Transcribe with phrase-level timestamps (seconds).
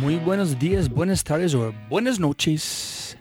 [0.00, 3.18] Muy buenos días, buenas tardes o buenas noches.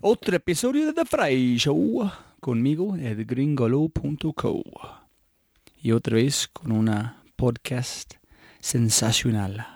[0.00, 2.08] Otro episodio de The Fry Show
[2.38, 4.62] conmigo, edgringolo.co.
[5.82, 8.14] Y otra vez con una podcast
[8.60, 9.66] sensacional.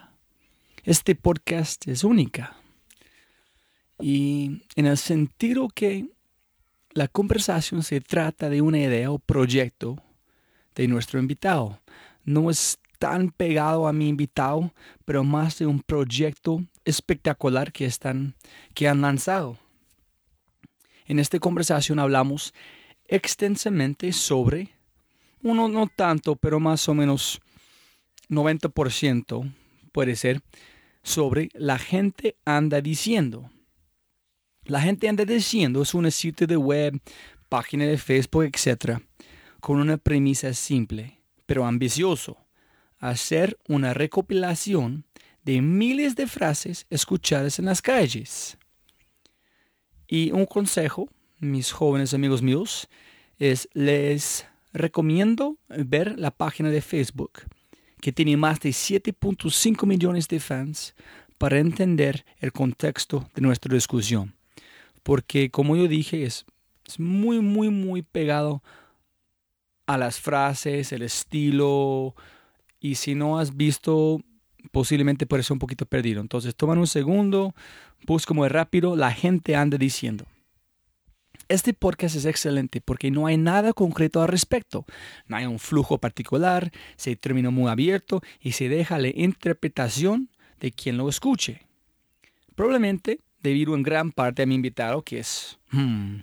[0.84, 2.56] Este podcast es única.
[3.98, 6.10] Y en el sentido que
[6.92, 10.00] la conversación se trata de una idea o proyecto
[10.76, 11.80] de nuestro invitado.
[12.24, 14.72] No es tan pegado a mi invitado,
[15.06, 18.34] pero más de un proyecto espectacular que, están,
[18.74, 19.58] que han lanzado.
[21.06, 22.52] En esta conversación hablamos
[23.06, 24.68] extensamente sobre,
[25.42, 27.40] uno no tanto, pero más o menos
[28.28, 29.50] 90%
[29.92, 30.42] puede ser,
[31.02, 33.50] sobre la gente anda diciendo.
[34.64, 37.00] La gente anda diciendo es un sitio de web,
[37.48, 39.00] página de Facebook, etc.,
[39.58, 42.36] con una premisa simple, pero ambicioso
[43.00, 45.04] hacer una recopilación
[45.42, 48.58] de miles de frases escuchadas en las calles.
[50.06, 51.08] Y un consejo,
[51.38, 52.88] mis jóvenes amigos míos,
[53.38, 57.42] es les recomiendo ver la página de Facebook,
[58.00, 60.94] que tiene más de 7.5 millones de fans,
[61.38, 64.34] para entender el contexto de nuestra discusión.
[65.02, 66.44] Porque, como yo dije, es,
[66.84, 68.62] es muy, muy, muy pegado
[69.86, 72.14] a las frases, el estilo,
[72.80, 74.20] y si no has visto,
[74.72, 76.20] posiblemente puedes ser un poquito perdido.
[76.20, 77.54] Entonces, toman un segundo,
[78.06, 80.26] busca muy rápido, la gente anda diciendo.
[81.48, 84.84] Este podcast es excelente porque no hay nada concreto al respecto.
[85.26, 90.30] No hay un flujo particular, se termina muy abierto y se deja la interpretación
[90.60, 91.62] de quien lo escuche.
[92.54, 96.18] Probablemente debido en gran parte a mi invitado, que es hmm,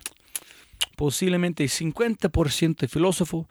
[0.96, 3.48] posiblemente 50% filósofo,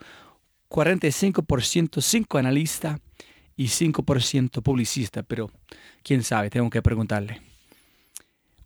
[0.69, 2.99] 45% psicoanalista
[3.55, 5.51] y 5% publicista, pero
[6.03, 7.41] quién sabe, tengo que preguntarle.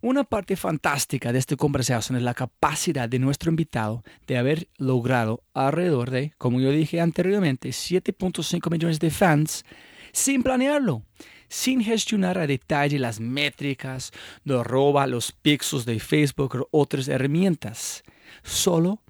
[0.00, 5.44] Una parte fantástica de esta conversación es la capacidad de nuestro invitado de haber logrado
[5.54, 9.64] alrededor de, como yo dije anteriormente, 7.5 millones de fans
[10.12, 11.04] sin planearlo,
[11.48, 14.10] sin gestionar a detalle las métricas,
[14.44, 18.02] no roba los pixels de Facebook o otras herramientas,
[18.42, 19.02] solo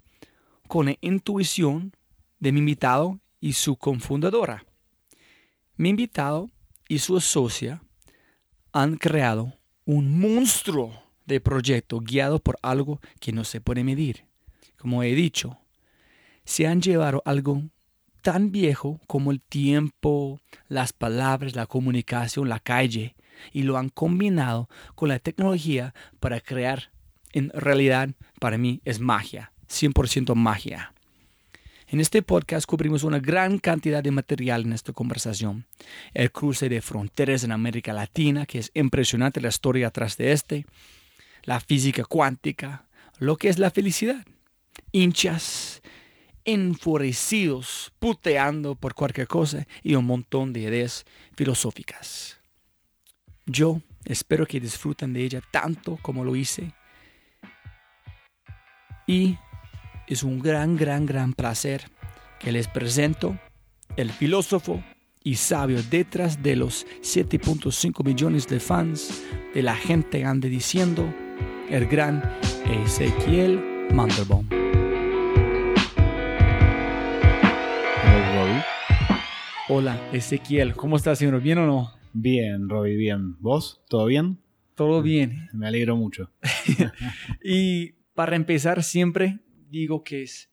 [0.67, 1.93] con la intuición
[2.43, 4.65] de mi invitado y su confundadora.
[5.77, 6.49] Mi invitado
[6.89, 7.81] y su socia
[8.73, 9.53] han creado
[9.85, 10.91] un monstruo
[11.25, 14.25] de proyecto guiado por algo que no se puede medir.
[14.77, 15.57] Como he dicho,
[16.43, 17.63] se han llevado algo
[18.21, 23.15] tan viejo como el tiempo, las palabras, la comunicación, la calle,
[23.53, 26.91] y lo han combinado con la tecnología para crear,
[27.31, 28.09] en realidad,
[28.41, 30.92] para mí es magia, 100% magia.
[31.93, 35.67] En este podcast cubrimos una gran cantidad de material en esta conversación.
[36.15, 40.65] El cruce de fronteras en América Latina, que es impresionante la historia atrás de este.
[41.43, 42.87] La física cuántica,
[43.19, 44.25] lo que es la felicidad.
[44.91, 45.83] Hinchas,
[46.45, 51.05] enfurecidos, puteando por cualquier cosa y un montón de ideas
[51.35, 52.39] filosóficas.
[53.45, 56.73] Yo espero que disfruten de ella tanto como lo hice.
[59.05, 59.37] Y
[60.07, 61.83] es un gran, gran, gran placer
[62.39, 63.37] que les presento
[63.95, 64.83] el filósofo
[65.23, 69.23] y sabio detrás de los 7.5 millones de fans
[69.53, 71.13] de la gente ande diciendo,
[71.69, 72.21] el gran
[72.83, 74.47] Ezequiel Mandelbaum.
[79.69, 81.41] Hola, Ezequiel, ¿cómo estás, señor?
[81.41, 81.93] ¿Bien o no?
[82.11, 83.37] Bien, Robbie, bien.
[83.39, 83.81] ¿Vos?
[83.87, 84.37] ¿Todo bien?
[84.75, 85.49] Todo bien.
[85.53, 86.29] Me alegro mucho.
[87.43, 89.39] y para empezar, siempre
[89.73, 90.49] digo que es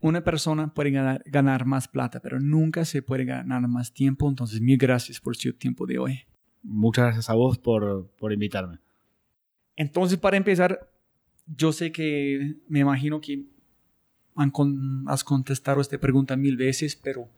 [0.00, 4.28] una persona puede ganar, más plata, pero nunca se puede ganar más tiempo.
[4.28, 6.20] Entonces, mil gracias por su tiempo de hoy.
[6.62, 8.78] Muchas gracias a vos por, por invitarme.
[9.76, 10.90] Entonces, para empezar,
[11.46, 13.44] yo sé que me imagino que
[15.06, 17.28] has contestado esta pregunta mil veces, pero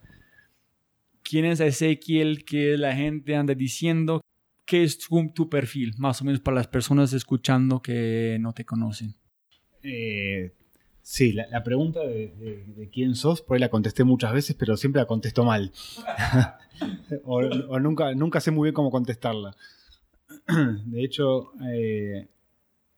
[1.22, 4.20] ¿quién es Ezequiel que la gente anda diciendo?
[4.64, 9.14] ¿Qué es tu perfil, más o menos para las personas escuchando que no te conocen?
[9.82, 10.52] Eh,
[11.10, 15.06] Sí, la, pregunta de, quién sos, por ahí la contesté muchas veces, pero siempre la
[15.06, 15.72] contesto mal.
[17.24, 19.56] o, nunca, nunca sé muy bien cómo contestarla.
[20.84, 22.28] de hecho, eh,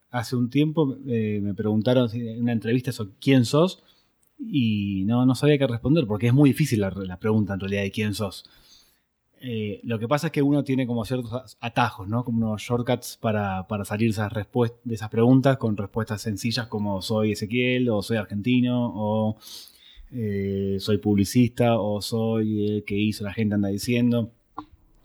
[0.09, 3.81] hace un tiempo eh, me preguntaron en una entrevista eso, quién sos,
[4.37, 7.83] y no, no sabía qué responder, porque es muy difícil la, la pregunta en realidad
[7.83, 8.43] de quién sos.
[9.43, 12.23] Eh, lo que pasa es que uno tiene como ciertos atajos, ¿no?
[12.23, 18.03] Como unos shortcuts para, salir de esas preguntas con respuestas sencillas como soy Ezequiel, o
[18.03, 19.37] soy argentino, o
[20.11, 24.31] eh, soy publicista, o soy el que hizo la gente anda diciendo,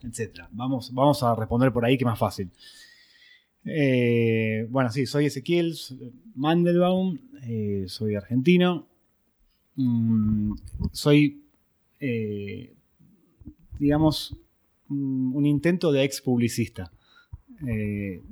[0.02, 0.42] etc.
[0.50, 2.50] Vamos, vamos a responder por ahí que es más fácil.
[3.64, 5.74] Eh, bueno, sí, soy Ezequiel
[6.34, 7.18] Mandelbaum,
[7.86, 8.86] soy argentino,
[9.76, 10.52] mm,
[10.92, 11.42] soy
[13.78, 14.36] digamos,
[14.88, 16.90] un intento de ex publicista.
[17.66, 18.22] Eh,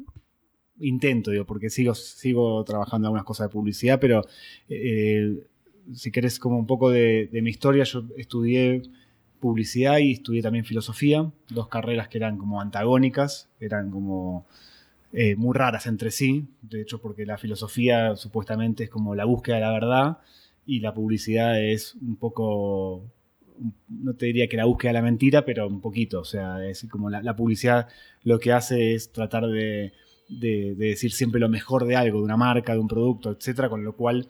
[0.79, 4.23] intento, digo, porque sigo, sigo trabajando algunas cosas de publicidad, pero
[4.69, 5.46] eh,
[5.93, 8.82] si querés como un poco de, mi historia, yo estudié
[9.41, 14.47] publicidad y estudié también filosofía, dos carreras que eran como antagónicas, eran como
[15.12, 19.56] eh, muy raras entre sí, de hecho porque la filosofía supuestamente es como la búsqueda
[19.56, 20.19] de la verdad
[20.67, 23.05] y la publicidad es un poco
[23.89, 26.21] no te diría que la búsqueda de la mentira, pero un poquito.
[26.21, 27.88] O sea, es como la, publicidad
[28.23, 29.93] lo que hace es tratar de,
[30.28, 33.95] decir siempre lo mejor de algo, de una marca, de un producto, etcétera, con lo
[33.97, 34.28] cual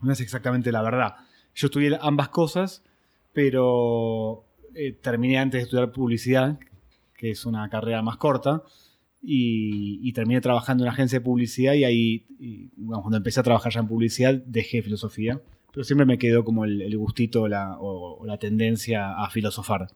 [0.00, 1.16] no es exactamente la verdad.
[1.54, 2.84] Yo estudié ambas cosas,
[3.32, 6.58] pero eh, terminé antes de estudiar publicidad,
[7.16, 8.62] que es una carrera más corta,
[9.20, 12.26] y, terminé trabajando en una agencia de publicidad y ahí,
[12.86, 15.40] cuando empecé a trabajar ya en publicidad, dejé filosofía
[15.78, 19.86] pero siempre me quedó como el, gustito o, la tendencia a filosofar.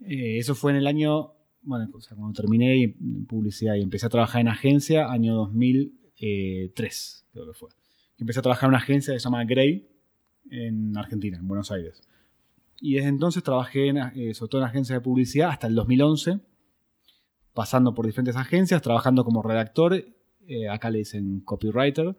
[0.00, 4.40] Eh, eso fue en el año, bueno, cuando terminé en publicidad y empecé a trabajar
[4.40, 7.70] en agencia, año 2003, creo que fue.
[8.18, 9.86] Empecé a trabajar en una agencia que se llama Grey
[10.50, 12.02] en Argentina, en Buenos Aires.
[12.80, 16.40] Y desde entonces trabajé en, eh, sobre todo en agencias de publicidad hasta el 2011,
[17.52, 20.04] pasando por diferentes agencias, trabajando como redactor,
[20.48, 22.16] eh, acá le dicen copywriter,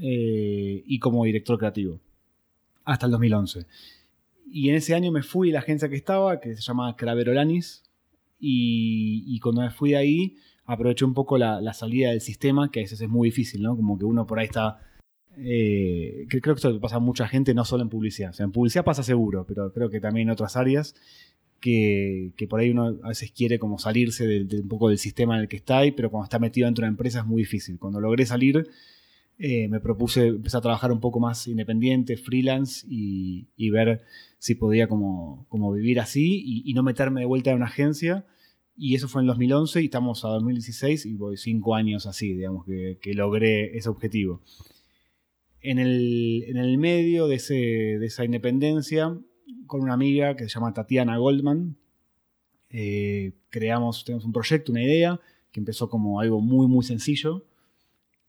[0.00, 2.00] eh, y como director creativo.
[2.84, 3.66] Hasta el 2011.
[4.50, 7.84] Y en ese año me fui a la agencia que estaba, que se llama Craverolanis,
[8.40, 10.36] y, y cuando me fui de ahí
[10.68, 13.74] aproveché un poco la, salida del sistema, que a veces es muy difícil, ¿no?
[13.74, 14.78] Como que uno por ahí está...
[15.38, 18.30] Eh, creo que esto pasa a mucha gente, no solo en publicidad.
[18.30, 20.94] O sea, en publicidad pasa seguro, pero creo que también en otras áreas.
[21.58, 25.36] que, que por ahí uno a veces quiere como salirse de, un poco del sistema
[25.36, 27.42] en el que está, y, pero cuando está metido dentro de una empresa es muy
[27.42, 27.78] difícil.
[27.78, 28.68] Cuando logré salir,
[29.38, 34.02] eh, me propuse empezar a trabajar un poco más independiente, freelance, y, ver
[34.38, 38.26] si podía como, como vivir así y, y no meterme de vuelta en una agencia.
[38.76, 42.64] Y eso fue en 2011 y estamos a 2016 y voy cinco años así, digamos,
[42.64, 44.40] que, que logré ese objetivo.
[45.60, 49.18] En el, en el medio de, ese, de, esa independencia,
[49.66, 51.76] con una amiga que se llama Tatiana Goldman,
[52.70, 57.44] eh, creamos, tenemos un proyecto, una idea, que empezó como algo muy, muy sencillo,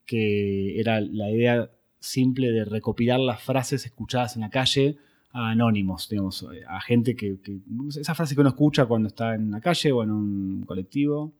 [0.09, 4.97] que era la idea simple de recopilar las frases escuchadas en la calle
[5.31, 9.51] a anónimos, digamos, a gente que, que, Esa frase que uno escucha cuando está en
[9.51, 11.31] la calle o en un colectivo.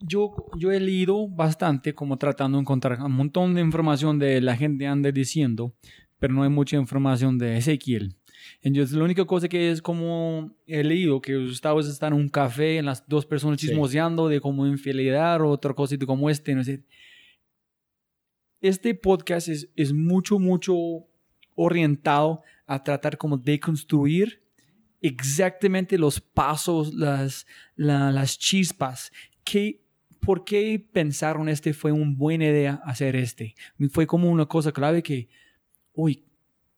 [0.00, 4.56] Yo, yo he leído bastante como tratando de encontrar un montón de información de la
[4.56, 5.74] gente anda diciendo,
[6.18, 8.16] pero no hay mucha información de Ezequiel.
[8.62, 12.78] Entonces, la única cosa que es como he leído, que ustedes están en un café,
[12.78, 14.34] en las dos personas chismoseando sí.
[14.34, 16.84] de como infidelidad o otra cosa como este, no sé.
[18.60, 20.74] Este podcast es, es mucho, mucho
[21.54, 24.42] orientado a tratar como de construir
[25.00, 27.46] exactamente los pasos, las,
[27.76, 29.12] la, las chispas.
[29.44, 29.82] ¿Qué,
[30.20, 33.54] ¿Por qué pensaron este fue una buena idea hacer este?
[33.90, 35.28] Fue como una cosa clave que,
[35.94, 36.24] uy,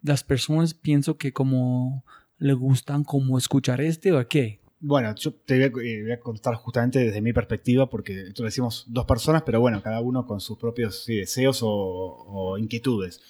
[0.02, 2.04] las personas pienso que como
[2.38, 4.59] le gustan como escuchar este o qué.
[4.82, 8.42] Bueno, yo te voy a, eh, voy a, contar justamente desde mi perspectiva, porque esto
[8.42, 13.20] lo decimos dos personas, pero bueno, cada uno con sus propios deseos o, inquietudes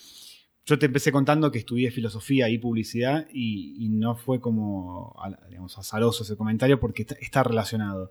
[0.67, 5.17] yo te empecé contando que estudié filosofía y publicidad y, no fue como,
[5.49, 8.09] digamos, azaroso ese comentario porque está, relacionado.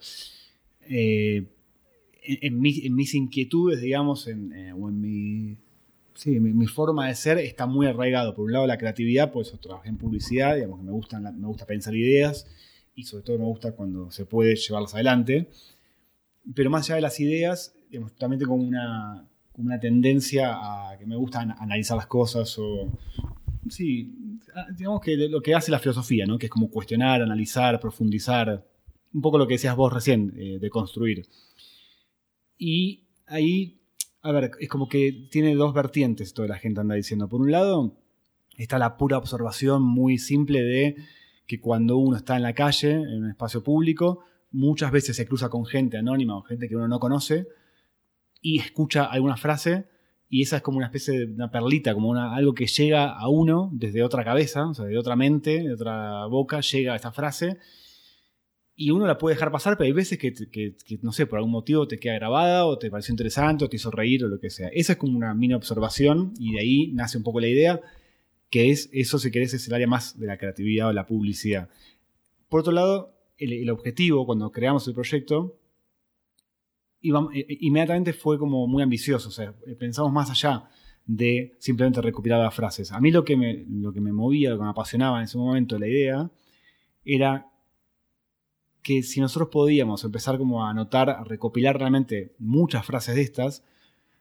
[0.81, 1.48] Eh,
[2.22, 5.58] en, en, mis, en, mis, inquietudes, digamos, en, eh, o en mi,
[6.15, 8.36] sí, mi, mi, forma de ser está muy arraigado.
[8.36, 11.48] Por un lado, la creatividad, pues yo trabajé en publicidad, digamos, que me, gustan, me
[11.48, 12.46] gusta pensar ideas
[12.99, 15.49] y sobre todo me gusta cuando se puede llevarlas adelante.
[16.53, 21.15] Pero más allá de las ideas, digamos, también tengo una, una tendencia a que me
[21.15, 22.91] gusta analizar las cosas o
[23.69, 24.13] sí,
[24.75, 26.37] digamos que lo que hace la filosofía, ¿no?
[26.37, 28.67] Que es como cuestionar, analizar, profundizar,
[29.13, 31.25] un poco lo que decías vos recién, eh, de construir.
[32.57, 33.79] Y ahí,
[34.21, 37.29] a ver, es como que tiene dos vertientes, toda la gente anda diciendo.
[37.29, 37.97] Por un lado,
[38.57, 40.97] está la pura observación muy simple de
[41.49, 44.19] que cuando uno está en la calle, en un espacio público,
[44.51, 47.47] muchas veces se cruza con gente anónima o gente que uno no conoce,
[48.39, 49.87] y escucha alguna frase
[50.29, 53.27] y esa es como una especie de una perlita, como una, algo que llega a
[53.29, 57.11] uno desde otra cabeza, o sea, de otra mente, de otra boca, llega a esta
[57.11, 57.57] frase
[58.75, 61.39] y uno la puede dejar pasar, pero hay veces que, que, que, no sé, por
[61.39, 64.39] algún motivo te queda grabada o te pareció interesante o te hizo reír o lo
[64.39, 64.67] que sea.
[64.67, 67.81] Esa es como una mini observación y de ahí nace un poco la idea,
[68.49, 71.69] que es, eso si querés es el área más de la creatividad o la publicidad.
[72.49, 75.55] Por otro lado, el, objetivo cuando creamos el proyecto
[77.01, 80.69] inmediatamente fue como muy ambicioso, o sea, pensamos más allá
[81.05, 82.91] de simplemente recopilar las frases.
[82.91, 85.37] A mí lo que me, lo que me movía, lo que me apasionaba en ese
[85.37, 86.29] momento la idea,
[87.05, 87.47] era
[88.81, 93.63] que si nosotros podíamos empezar como a anotar, a recopilar realmente muchas frases de estas,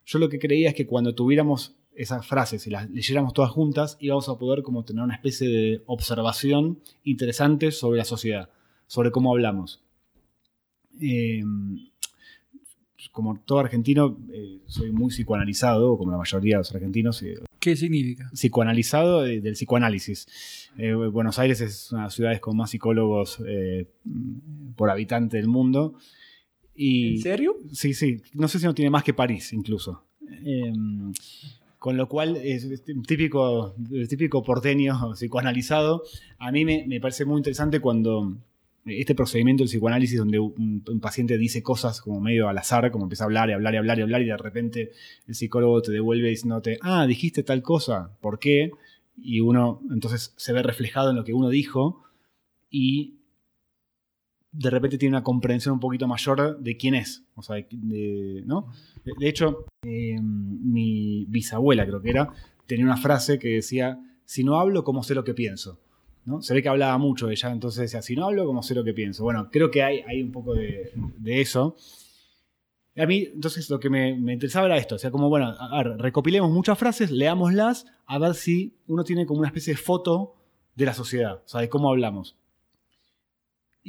[0.05, 3.97] yo lo que creía es que cuando tuviéramos esas frases y las leyéramos todas juntas,
[4.01, 8.51] íbamos a poder como tener una especie de observación interesante sobre la sociedad,
[8.87, 9.83] sobre cómo hablamos.
[11.01, 11.43] Eh,
[13.19, 17.21] como todo argentino, eh, soy muy psicoanalizado, como la mayoría de los argentinos.
[17.25, 18.31] Eh, ¿Qué significa?
[18.33, 20.71] Psicoanalizado eh, del psicoanálisis.
[20.77, 23.43] Eh, Buenos Aires es una de las ciudades con más psicólogos
[24.77, 25.95] por habitante del mundo.
[26.77, 27.57] Y, ¿En serio?
[27.73, 28.23] Sí, sí.
[28.35, 30.05] No sé si no tiene más que París, incluso.
[31.89, 33.75] Con lo cual, es típico,
[34.11, 36.03] típico porteño psicoanalizado.
[36.37, 38.37] A mí me, me parece muy interesante cuando
[38.85, 43.07] este procedimiento del psicoanálisis donde un, un, paciente dice cosas como medio al azar, como
[43.07, 44.93] empieza a hablar y hablar y hablar y hablar y de repente
[45.27, 48.71] el psicólogo te devuelve diciéndote, ah, dijiste tal cosa, ¿por qué?
[49.17, 52.05] Y uno entonces se ve reflejado en lo que uno dijo
[52.71, 53.18] y
[54.51, 57.25] de repente tiene una comprensión un poquito mayor de quién es.
[57.35, 58.73] O sea, de, ¿no?
[59.05, 62.33] de, hecho, eh, mi bisabuela creo que era,
[62.67, 65.81] tenía una frase que decía, si no hablo, ¿cómo sé lo que pienso?
[66.25, 66.43] ¿no?
[66.43, 68.93] Se ve que hablaba mucho ella, entonces decía, si no hablo, como sé lo que
[68.93, 69.25] pienso.
[69.25, 71.77] Bueno, creo que hay, hay un poco de, de eso.
[72.97, 74.99] A mí, entonces, lo que me, me, interesaba era esto.
[74.99, 79.41] Sea, como, bueno, a ver, recopilemos muchas frases, leámoslas, a ver si uno tiene como
[79.41, 80.35] una especie de foto
[80.75, 82.37] de la sociedad, o sea, de cómo hablamos.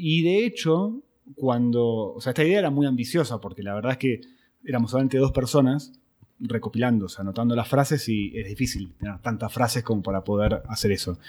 [0.01, 1.01] Y de hecho,
[1.35, 2.13] cuando.
[2.13, 4.21] O sea, esta idea era muy ambiciosa, porque la verdad es que
[4.63, 5.93] éramos solamente dos personas
[6.39, 10.63] recopilando, o sea, anotando las frases, y es difícil tener tantas frases como para poder
[10.69, 11.19] hacer eso.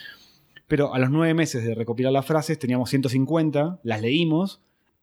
[0.69, 4.61] Pero a los nueve meses de recopilar las frases teníamos 150, las leímos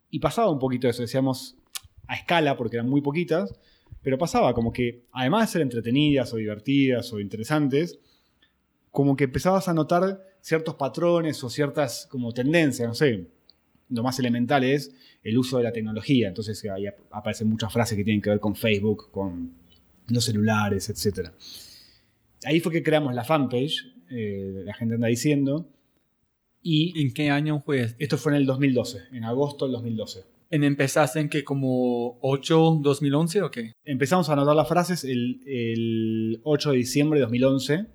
[0.10, 1.58] y pasaba un poquito eso, decíamos
[2.08, 3.54] a escala porque eran muy poquitas,
[4.02, 8.00] pero pasaba como que además de ser entretenidas o divertidas o interesantes,
[8.92, 13.28] como que empezabas a notar ciertos patrones o ciertas como tendencias, no sé,
[13.90, 18.04] lo más elemental es el uso de la tecnología, entonces ahí aparecen muchas frases que
[18.04, 19.54] tienen que ver con Facebook, con
[20.10, 21.30] los celulares, etc.
[22.46, 25.70] Ahí fue que creamos la fanpage, eh, la gente anda diciendo,
[26.62, 27.02] y...
[27.02, 30.26] ¿En qué año fue Esto fue en el 2012, en agosto del 2012.
[30.50, 33.74] ¿En empezaste en que como 8, 2011 o qué?
[33.84, 37.86] Empezamos a anotar las frases el, el 8 de diciembre de 2011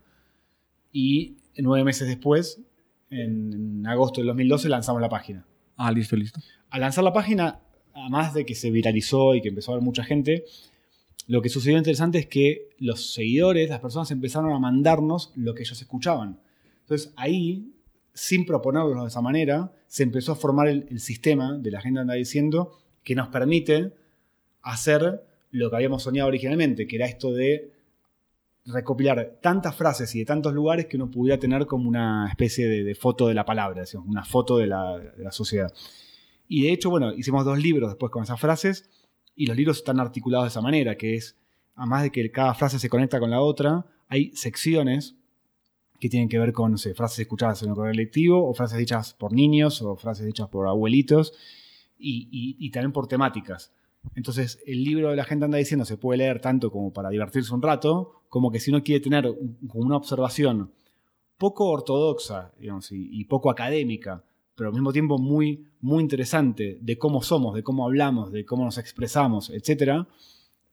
[0.93, 2.63] y nueve meses después,
[3.11, 5.47] en, agosto del 2012, lanzamos la página.
[5.77, 6.41] Ah, listo, listo.
[6.71, 7.61] Al lanzar la página,
[7.95, 10.45] además de que se viralizó y que empezó a ver mucha gente,
[11.27, 15.63] lo que sucedió interesante es que los seguidores, las personas empezaron a mandarnos lo que
[15.63, 16.39] ellos escuchaban.
[16.81, 17.73] Entonces ahí,
[18.13, 22.15] sin proponerlo de esa manera, se empezó a formar el, sistema de la gente anda
[22.15, 23.93] diciendo que nos permite
[24.63, 27.73] hacer lo que habíamos soñado originalmente, que era esto de
[28.65, 32.95] recopilar tantas frases y de tantos lugares que uno pudiera tener como una especie de,
[32.95, 35.73] foto de la palabra, una foto de la, de sociedad.
[36.49, 38.89] Y de hecho, bueno, hicimos dos libros después con esas frases
[39.35, 41.37] y los libros están articulados de esa manera, que es,
[41.75, 45.17] además de que cada frase se conecta con la otra, hay secciones
[45.99, 49.15] que tienen que ver con, no frases escuchadas en el correo lectivo o frases dichas
[49.15, 51.33] por niños o frases dichas por abuelitos
[51.99, 53.73] y, y también por temáticas.
[54.17, 57.55] Entonces, el libro de la gente anda diciendo se puede leer tanto como para divertirse
[57.55, 59.31] un rato, como que si uno quiere tener
[59.75, 60.71] una observación
[61.37, 62.51] poco ortodoxa
[62.91, 64.25] y, poco académica,
[64.55, 68.65] pero al mismo tiempo muy, muy interesante de cómo somos, de cómo hablamos, de cómo
[68.65, 70.07] nos expresamos, etc.,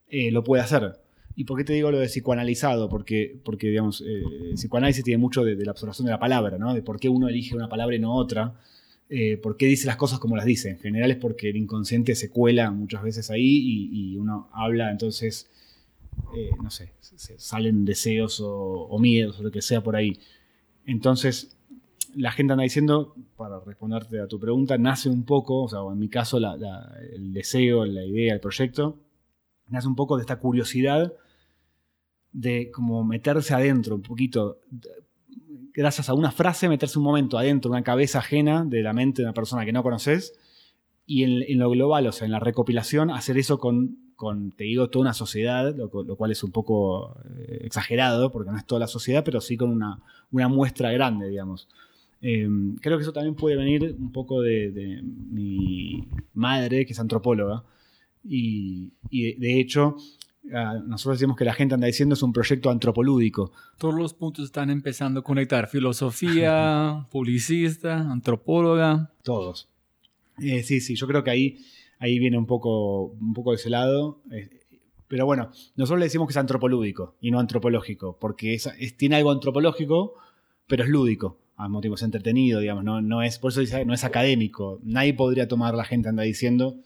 [0.08, 1.01] eh, lo puede hacer.
[1.36, 2.88] ¿Y por qué te digo lo de psicoanalizado?
[2.88, 6.74] Porque, porque digamos, eh, psicoanálisis tiene mucho de, de, la observación de la palabra, ¿no?
[6.74, 8.56] De por qué uno elige una palabra y no otra.
[9.12, 10.70] Eh, por qué dice las cosas como las dice.
[10.70, 15.50] En general es porque el inconsciente se cuela muchas veces ahí y, uno habla, entonces,
[16.36, 16.94] eh, no sé,
[17.38, 20.20] salen deseos o, miedos o lo que sea por ahí.
[20.86, 21.58] Entonces,
[22.16, 26.00] la gente anda diciendo, para responderte a tu pregunta, nace un poco, o sea, en
[26.00, 28.98] mi caso, el deseo, la idea, el proyecto,
[29.67, 31.13] nace un poco de esta curiosidad
[32.32, 34.60] de como meterse adentro un poquito,
[35.74, 39.28] gracias a una frase, meterse un momento adentro, una cabeza ajena de la mente de
[39.28, 40.34] una persona que no conoces,
[41.06, 44.89] y en, lo global, o sea, en la recopilación, hacer eso con, con te digo,
[44.89, 48.88] toda una sociedad, lo, cual es un poco eh, exagerado, porque no es toda la
[48.88, 49.99] sociedad, pero sí con una,
[50.32, 51.67] una muestra grande, digamos.
[52.21, 57.63] Em, creo que eso también puede venir un poco de, mi madre, que es antropóloga,
[58.23, 59.95] y, y de hecho
[60.53, 63.51] Ah, nosotros decimos que la gente anda diciendo es un proyecto antropolúdico.
[63.77, 65.67] Todos los puntos están empezando a conectar.
[65.67, 69.12] Filosofía, publicista, antropóloga.
[69.23, 69.67] Todos.
[70.39, 71.58] Eh, sí, sí, yo creo que ahí,
[72.00, 74.22] ahí viene un poco, un poco de ese lado.
[74.32, 74.50] Eh,
[75.08, 79.32] pero bueno, nosotros le decimos que es antropolúdico y no antropológico, porque es, tiene algo
[79.32, 80.16] antropológico,
[80.68, 81.38] pero es lúdico.
[81.68, 84.80] Mismo es entretenido, digamos, no, es, por eso dice, no es académico.
[84.82, 86.78] Nadie podría tomar la gente anda diciendo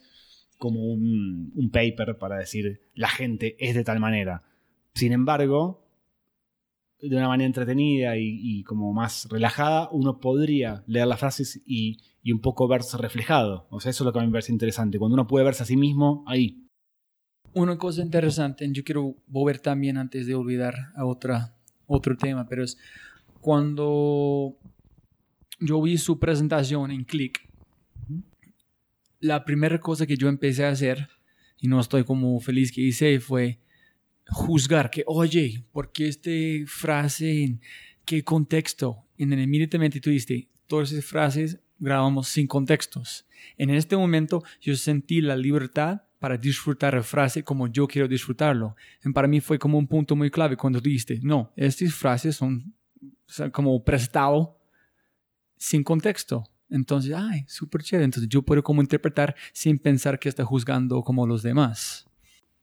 [0.57, 4.43] como un, paper para decir la gente es de tal manera.
[4.95, 5.85] Sin embargo,
[6.99, 11.99] de una manera entretenida y, como más relajada, uno podría leer las frases y,
[12.31, 13.67] un poco verse reflejado.
[13.69, 15.63] O sea, eso es lo que a mí me parece interesante, cuando uno puede verse
[15.63, 16.67] a sí mismo ahí.
[17.53, 21.55] Una cosa interesante, yo quiero volver también antes de olvidar a otra,
[21.85, 22.77] otro tema, pero es
[23.41, 24.57] cuando
[25.59, 27.47] yo vi su presentación en Click,
[29.19, 31.09] la primera cosa que yo empecé a hacer,
[31.59, 33.59] y no estoy como feliz que hice, fue
[34.27, 36.31] juzgar que, oye, ¿por qué esta
[36.65, 37.43] frase?
[37.43, 37.61] ¿En
[38.05, 39.05] qué contexto?
[39.15, 43.25] Y inmediatamente tú dijiste, todas esas frases grabamos sin contextos.
[43.57, 48.75] En este momento yo sentí la libertad para disfrutar la frase como yo quiero disfrutarlo.
[49.03, 52.73] Y para mí fue como un punto muy clave cuando dijiste, no, estas frases son
[53.51, 54.57] como prestado
[55.57, 56.43] sin contexto.
[56.69, 58.05] Entonces, ay, súper chévere.
[58.05, 62.07] Entonces yo puedo como interpretar sin pensar que está juzgando como los demás.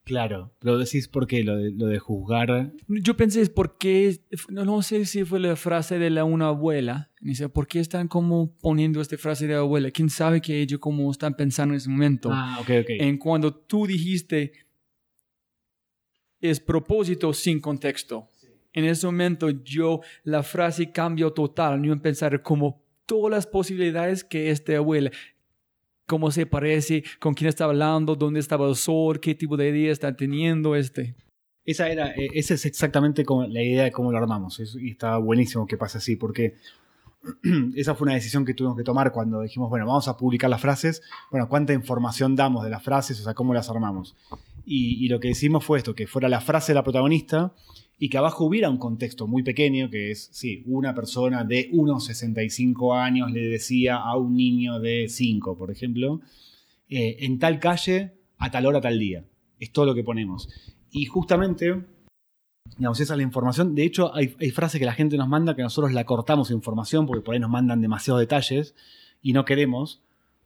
[0.04, 2.72] Claro, pero decís por qué lo de, lo de juzgar.
[2.88, 4.20] Yo pensé, ¿por qué?
[4.48, 7.10] No, no, sé si fue la frase de la una abuela.
[7.20, 9.90] Dice, ¿por qué están como poniendo esta frase de abuela?
[9.90, 12.30] ¿Quién sabe que ellos como están pensando en ese momento?
[12.32, 12.90] Ah, ok, ok.
[12.90, 14.52] En cuando tú dijiste,
[16.40, 18.28] es propósito sin contexto.
[18.72, 21.82] En ese momento yo, la frase cambió total.
[21.82, 25.10] Yo en pensar como todas las posibilidades que este abuelo,
[26.10, 29.92] cómo se parece, con quién está hablando, dónde estaba el sol, qué tipo de idea
[29.92, 31.14] está teniendo este.
[31.64, 34.60] Esa, era, eh, esa es exactamente la idea de cómo lo armamos.
[34.80, 36.56] Y está buenísimo que pase así, porque
[37.76, 40.60] esa fue una decisión que tuvimos que tomar cuando dijimos, bueno, vamos a publicar las
[40.60, 44.16] frases, bueno, cuánta información damos de las frases, o sea, cómo las armamos.
[44.64, 47.54] Y, lo que decimos fue esto, que fuera la frase de la protagonista
[48.02, 52.06] y que abajo hubiera un contexto muy pequeño, que es, sí, una persona de unos
[52.06, 56.22] 65 años le decía a un niño de 5, por ejemplo,
[56.88, 59.26] eh, en tal calle, a tal hora, tal día.
[59.58, 60.48] Es todo lo que ponemos.
[60.90, 61.84] Y justamente,
[62.78, 63.74] digamos, esa es la información.
[63.74, 67.04] De hecho, hay, hay frases que la gente nos manda que nosotros la cortamos información
[67.04, 68.74] porque por ahí nos mandan demasiados detalles
[69.20, 70.02] y no queremos,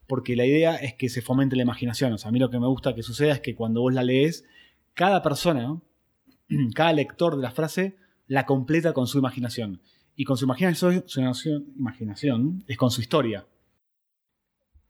[0.09, 2.12] porque la idea es que se fomente la imaginación.
[2.14, 4.03] O sea, a mí lo que me gusta que suceda es que cuando vos la
[4.03, 4.45] lees,
[4.95, 5.81] cada persona,
[6.74, 9.80] cada lector de la frase la completa con su imaginación.
[10.16, 11.04] Y con su imaginación,
[12.66, 13.46] es con su historia.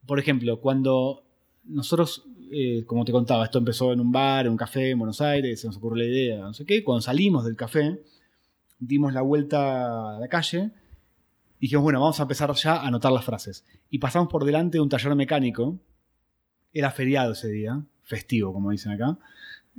[0.07, 1.25] Por ejemplo, cuando
[1.65, 5.23] nosotros, eh, como te contaba, esto empezó en un bar, en un café en Buenos
[5.23, 8.03] Aires, se nos ocurrió la idea, no sé qué, cuando salimos del café,
[8.79, 10.73] dimos la vuelta a la calle
[11.65, 13.65] dijimos, bueno, vamos a empezar ya a anotar las frases.
[13.89, 15.81] Y pasamos por delante de un taller mecánico,
[16.75, 19.19] era feriado ese día, festivo, como dicen acá,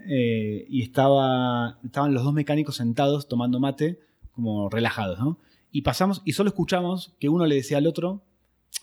[0.08, 4.00] eh, y estaba, estaban los dos mecánicos sentados tomando mate,
[4.32, 5.40] como relajados, ¿no?
[5.72, 8.22] Y pasamos y solo escuchamos que uno le decía al otro,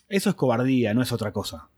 [0.09, 1.69] eso es cobardía, no es otra cosa.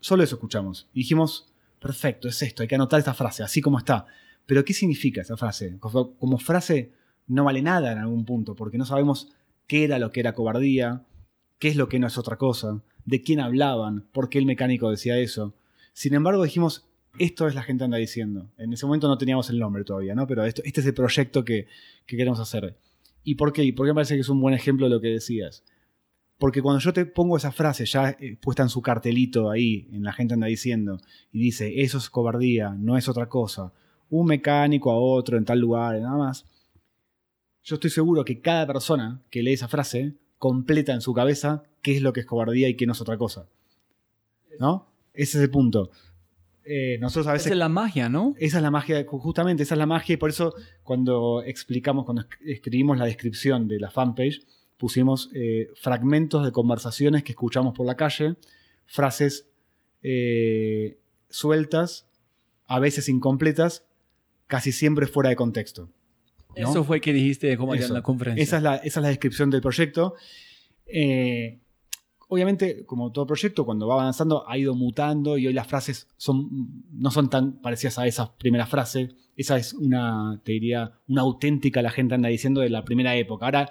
[0.00, 0.88] Solo eso escuchamos.
[0.92, 4.06] Y dijimos, perfecto, es esto, hay que anotar esta frase, así como está.
[4.46, 5.78] Pero ¿qué significa esa frase?
[5.80, 6.92] Como frase
[7.26, 9.32] no vale nada en algún punto, porque no sabemos
[9.66, 11.04] qué era lo que era cobardía,
[11.58, 14.90] qué es lo que no es otra cosa, de quién hablaban, por qué el mecánico
[14.90, 15.54] decía eso.
[15.92, 16.86] Sin embargo, dijimos,
[17.18, 18.50] esto es la gente anda diciendo.
[18.58, 20.26] En ese momento no teníamos el nombre todavía, ¿no?
[20.26, 21.66] Pero esto, este es el proyecto que,
[22.06, 22.76] queremos hacer.
[23.22, 23.64] ¿Y por qué?
[23.64, 25.64] ¿Y por qué me parece que es un buen ejemplo de lo que decías?
[26.38, 30.02] Porque cuando yo te pongo esa frase ya eh, puesta en su cartelito ahí, en
[30.02, 31.00] la gente anda diciendo,
[31.32, 33.72] y dice, eso es cobardía, no es otra cosa,
[34.10, 36.44] un mecánico a otro en tal lugar, nada más,
[37.62, 41.96] yo estoy seguro que cada persona que lee esa frase completa en su cabeza qué
[41.96, 43.48] es lo que es cobardía y qué no es otra cosa.
[44.58, 44.88] ¿No?
[45.14, 45.90] Ese es el punto.
[46.64, 47.46] Eh, nosotros a veces...
[47.46, 48.34] Esa es la magia, ¿no?
[48.38, 52.24] Esa es la magia, justamente, esa es la magia y por eso cuando explicamos, cuando
[52.44, 54.42] escribimos la descripción de la fanpage,
[54.76, 58.36] pusimos eh, fragmentos de conversaciones que escuchamos por la calle,
[58.86, 59.48] frases
[60.02, 60.98] eh,
[61.28, 62.06] sueltas,
[62.66, 63.84] a veces incompletas,
[64.46, 65.90] casi siempre fuera de contexto.
[66.54, 68.42] Eso fue que dijiste cómo en la conferencia.
[68.42, 70.14] Esa es la, esa es la descripción del proyecto.
[70.86, 71.58] Eh,
[72.28, 76.08] obviamente, como todo proyecto, cuando va avanzando, ha ido mutando y hoy las frases
[76.92, 79.10] no son tan parecidas a esa primera frase.
[79.36, 83.46] Esa es una, te diría, una auténtica, la gente anda diciendo, de la primera época.
[83.46, 83.68] Ahora,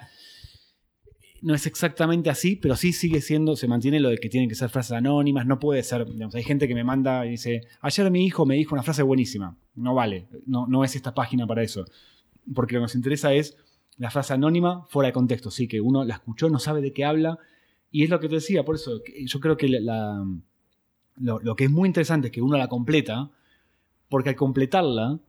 [1.44, 4.54] no es exactamente así, pero sí sigue siendo, se mantiene lo de que tienen que
[4.54, 8.24] ser frases anónimas, no puede ser, hay gente que me manda y dice, ayer mi
[8.24, 11.84] hijo me dijo una frase buenísima, no vale, no, no es esta página para eso,
[12.54, 13.58] porque lo que nos interesa es
[13.98, 17.04] la frase anónima fuera de contexto, sí, que uno la escuchó, no sabe de qué
[17.04, 17.38] habla,
[17.94, 21.86] y es lo que te decía, por eso yo creo que lo, que es muy
[21.86, 23.30] interesante es que uno la completa,
[24.08, 25.20] porque al completarla,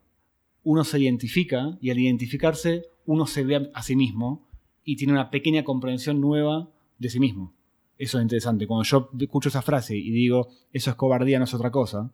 [0.63, 4.47] uno se identifica y al identificarse uno se ve a sí mismo
[4.83, 7.53] y tiene una pequeña comprensión nueva de sí mismo.
[7.99, 8.65] Eso es interesante.
[8.65, 12.11] Cuando yo escucho esa frase y digo, eso es cobardía, no es otra cosa,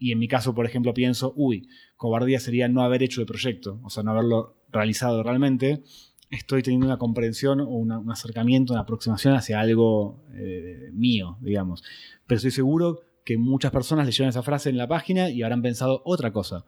[0.00, 3.78] y en mi caso, por ejemplo, pienso, uy, cobardía sería no haber hecho el proyecto,
[3.84, 5.84] o sea, no haberlo realizado realmente,
[6.32, 11.84] estoy teniendo una comprensión o un acercamiento, una aproximación hacia algo eh, mío, digamos.
[12.26, 16.02] Pero estoy seguro que muchas personas leyeron esa frase en la página y habrán pensado
[16.04, 16.64] otra cosa.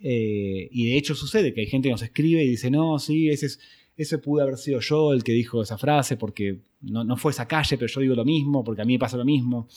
[0.00, 3.30] Eh, y de hecho sucede que hay gente que nos escribe y dice, no, sí,
[3.30, 3.60] ese, es,
[3.96, 7.78] ese pudo haber sido yo el que dijo esa frase porque no, fue esa calle,
[7.78, 9.68] pero yo digo lo mismo, porque a mí me pasa lo mismo.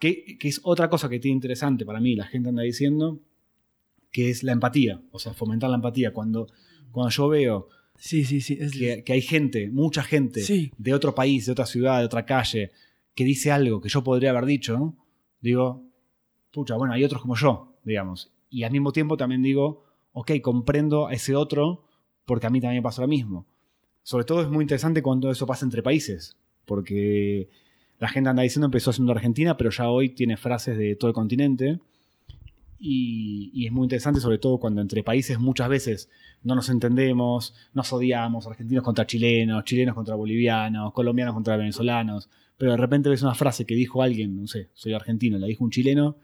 [0.00, 3.20] Que, que es otra cosa que tiene interesante para mí, la gente anda diciendo,
[4.10, 6.12] que es la empatía, o sea, fomentar la empatía.
[6.12, 6.48] Cuando,
[6.90, 8.56] cuando yo veo Sí, sí, sí.
[9.04, 10.42] Que, hay gente, mucha gente
[10.76, 12.70] de otro país, de otra ciudad, de otra calle,
[13.14, 14.94] que dice algo que yo podría haber dicho,
[15.40, 15.84] digo,
[16.52, 18.32] pucha, bueno, hay otros como yo, digamos.
[18.48, 21.84] Y al mismo tiempo también digo, ok, comprendo a ese otro
[22.24, 23.46] porque a mí también pasa lo mismo.
[24.02, 27.48] Sobre todo es muy interesante cuando eso pasa entre países, porque
[27.98, 31.14] la gente anda diciendo empezó siendo Argentina, pero ya hoy tiene frases de todo el
[31.14, 31.80] continente.
[32.80, 36.10] Y, es muy interesante, sobre todo cuando entre países muchas veces
[36.42, 42.72] no nos entendemos, nos odiamos, argentinos contra chilenos, chilenos contra bolivianos, colombianos contra venezolanos, pero
[42.72, 45.70] de repente ves una frase que dijo alguien, no sé, soy argentino, la dijo un
[45.70, 46.16] chileno,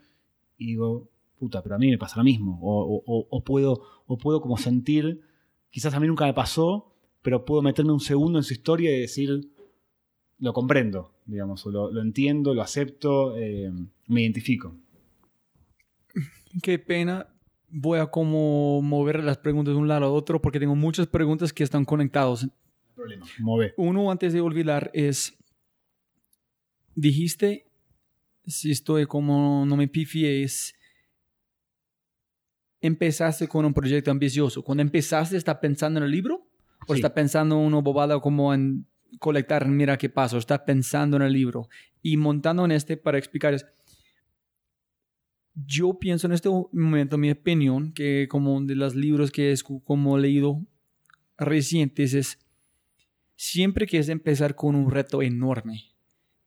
[0.56, 4.56] y digo, puta, pero a mí me pasa lo mismo, o, puedo, o puedo como
[4.56, 5.22] sentir,
[5.70, 9.00] quizás a mí nunca me pasó, pero puedo meterme un segundo en su historia y
[9.00, 9.50] decir,
[10.38, 13.72] lo comprendo, digamos, lo, entiendo, lo acepto, eh,
[14.06, 14.76] me identifico
[16.62, 17.28] qué pena.
[17.68, 21.52] Voy a como mover las preguntas de un lado a otro porque tengo muchas preguntas
[21.52, 22.48] que están conectadas.
[22.94, 23.26] problema.
[23.40, 23.74] Move.
[23.76, 25.36] Uno antes de olvidar es,
[26.94, 27.66] dijiste,
[28.46, 30.74] si estoy como no me pifies,
[32.80, 34.62] empezaste con un proyecto ambicioso.
[34.62, 36.46] Cuando empezaste, ¿estás pensando en el libro?
[36.86, 37.00] ¿O Sí.
[37.00, 38.86] estás pensando en una bobada como en
[39.18, 40.36] colectar, mira qué pasa?
[40.36, 41.68] ¿O estás pensando en el libro?
[42.02, 43.64] Y montando en este para explicar es,
[45.54, 49.82] yo pienso en este momento, mi opinión, que como de los libros que he escu-
[49.84, 50.64] como leído
[51.38, 52.38] recientes es,
[53.36, 55.92] siempre que es empezar con un reto enorme,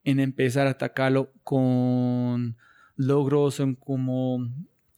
[0.04, 2.56] en empezar a atacarlo con
[2.96, 4.48] logros en como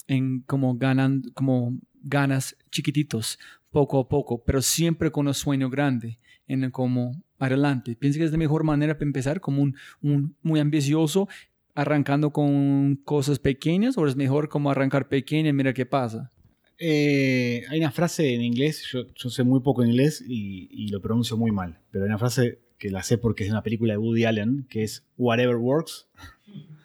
[0.07, 3.39] en como ganan como ganas chiquititos
[3.71, 7.95] poco a poco pero siempre con un sueño grande en como adelante.
[7.97, 9.63] Piensa que es la mejor manera para empezar como
[10.01, 11.29] un muy ambicioso
[11.75, 16.31] arrancando con cosas pequeñas o es mejor como arrancar pequeño y mira qué pasa
[16.79, 21.51] Eh, hay una frase en inglés, yo, sé muy poco inglés y, lo pronuncio muy
[21.51, 24.25] mal, pero hay una frase que la sé porque es de una película de Woody
[24.25, 26.09] Allen, que es Whatever Works.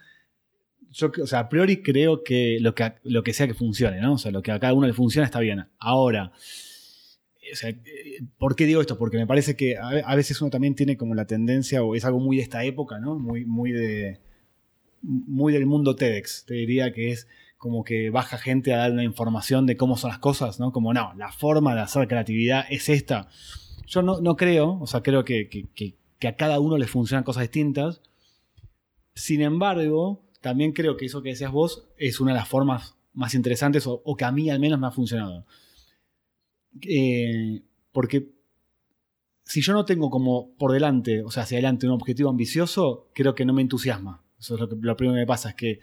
[0.91, 4.13] Yo, o sea, a priori creo que lo que, lo que sea que funcione, ¿no?
[4.13, 5.65] O sea, lo que a cada uno le funciona está bien.
[5.78, 6.32] Ahora,
[7.52, 8.98] o sea, eh, ¿por qué digo esto?
[8.98, 12.06] Porque me parece que a, a veces uno también tiene como la tendencia, o es
[12.06, 13.19] algo muy de esta época, ¿no?
[13.19, 14.19] Muy, muy de.
[15.07, 16.45] Muy del mundo TEDx.
[16.45, 20.09] Te diría que es como que baja gente a dar una información de cómo son
[20.09, 20.71] las cosas, ¿no?
[20.71, 23.27] Como no, la forma de hacer creatividad es esta.
[23.87, 25.95] Yo no, no creo, o sea, creo que, que- que-
[26.27, 28.01] a cada uno le funcionan cosas distintas.
[29.13, 33.35] Sin embargo, también creo que eso que decías vos es una de las formas más
[33.35, 35.45] interesantes o, o que a mí al menos me ha funcionado.
[36.81, 38.31] Eh, porque
[39.43, 43.35] si yo no tengo como por delante, o sea, hacia adelante un objetivo ambicioso, creo
[43.35, 44.23] que no me entusiasma.
[44.39, 45.80] Eso es lo, primero que me pasa, es que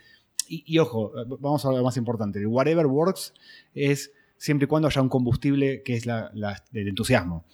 [0.49, 2.45] y, y ojo, vamos a lo más importante.
[2.47, 3.33] Whatever works
[3.75, 7.45] es siempre y cuando haya un combustible que es la, la- el entusiasmo.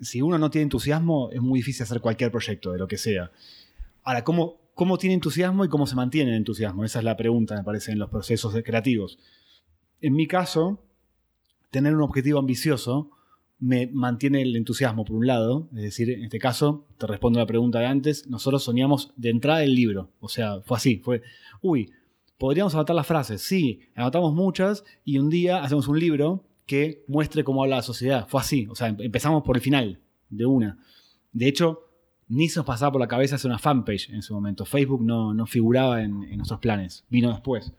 [0.00, 3.30] Si uno no tiene entusiasmo, es muy difícil hacer cualquier proyecto, de lo que sea.
[4.02, 6.84] Ahora, ¿cómo, cómo tiene entusiasmo y cómo se mantiene el entusiasmo?
[6.84, 9.18] Esa es la pregunta, me parece, en los procesos creativos.
[10.00, 10.82] En mi caso,
[11.70, 13.10] tener un objetivo ambicioso
[13.58, 15.68] me mantiene el entusiasmo, por un lado.
[15.74, 19.30] Es decir, en este caso, te respondo a la pregunta de antes, nosotros soñamos de
[19.30, 20.10] entrada el libro.
[20.20, 21.22] O sea, fue así, fue,
[21.62, 21.90] uy,
[22.38, 23.42] podríamos anotar las frases.
[23.42, 28.26] Sí, anotamos muchas y un día hacemos un libro que muestre cómo habla la sociedad.
[28.28, 30.78] Fue así, o sea, em- empezamos por el final, de una.
[31.32, 31.80] De hecho,
[32.28, 34.64] ni se nos pasaba por la cabeza hacer una fanpage en ese momento.
[34.64, 37.72] Facebook no, no figuraba en, en nuestros planes, vino después.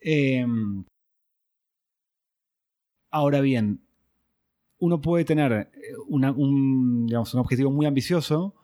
[0.00, 0.84] Em,
[3.10, 3.80] ahora bien,
[4.78, 5.68] uno puede tener eh,
[6.06, 8.54] un, digamos, un objetivo muy ambicioso,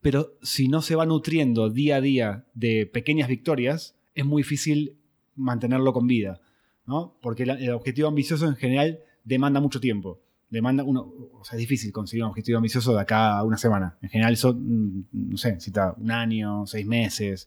[0.00, 4.96] pero si no se va nutriendo día a día de pequeñas victorias, es muy difícil
[5.36, 6.40] mantenerlo con vida,
[6.86, 7.16] ¿no?
[7.20, 10.20] Porque el objetivo ambicioso en general demanda mucho tiempo.
[10.48, 13.98] Demanda uno, o sea, es difícil conseguir un objetivo ambicioso de acá a una semana.
[14.02, 17.46] En general eso, mm, no sé, necesita un año, seis meses.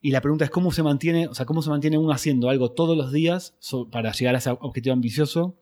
[0.00, 2.70] Y la pregunta es cómo se mantiene, o sea, cómo se mantiene uno haciendo algo
[2.70, 3.54] todos los días
[3.90, 5.58] para llegar a ese objetivo ambicioso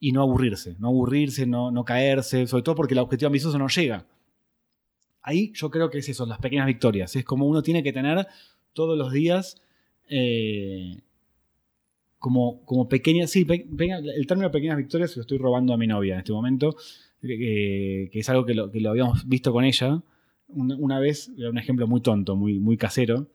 [0.00, 3.68] y no aburrirse, no aburrirse, no, no caerse, sobre todo porque el objetivo ambicioso no
[3.68, 4.06] llega.
[5.22, 7.14] Ahí yo creo que es eso, las pequeñas victorias.
[7.14, 8.26] Es como uno tiene que tener
[8.72, 9.60] todos los días
[10.08, 10.96] eh,
[12.18, 13.66] como, como pequeñas, sí, pe-
[14.16, 16.76] el término pequeñas victorias se lo estoy robando a mi novia en este momento,
[17.20, 20.02] que es algo que lo, que lo habíamos visto con ella.
[20.48, 23.28] Una, una vez, un ejemplo muy tonto, muy, muy casero,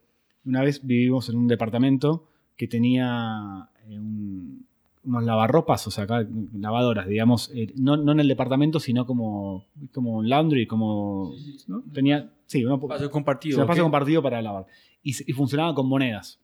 [0.44, 4.66] una vez vivimos en un departamento que tenía eh, un-
[5.06, 9.66] unos lavarropas, o sea, acá, lavadoras, digamos, eh, no, no en el departamento, sino como,
[9.92, 11.32] como un laundry, como...
[11.68, 11.82] ¿no?
[11.92, 13.56] Tenía, sí, uno, Espacio compartido.
[13.56, 13.86] se espacio ¿ok?
[13.86, 14.66] compartido para lavar.
[15.02, 16.40] Y, funcionaba con monedas.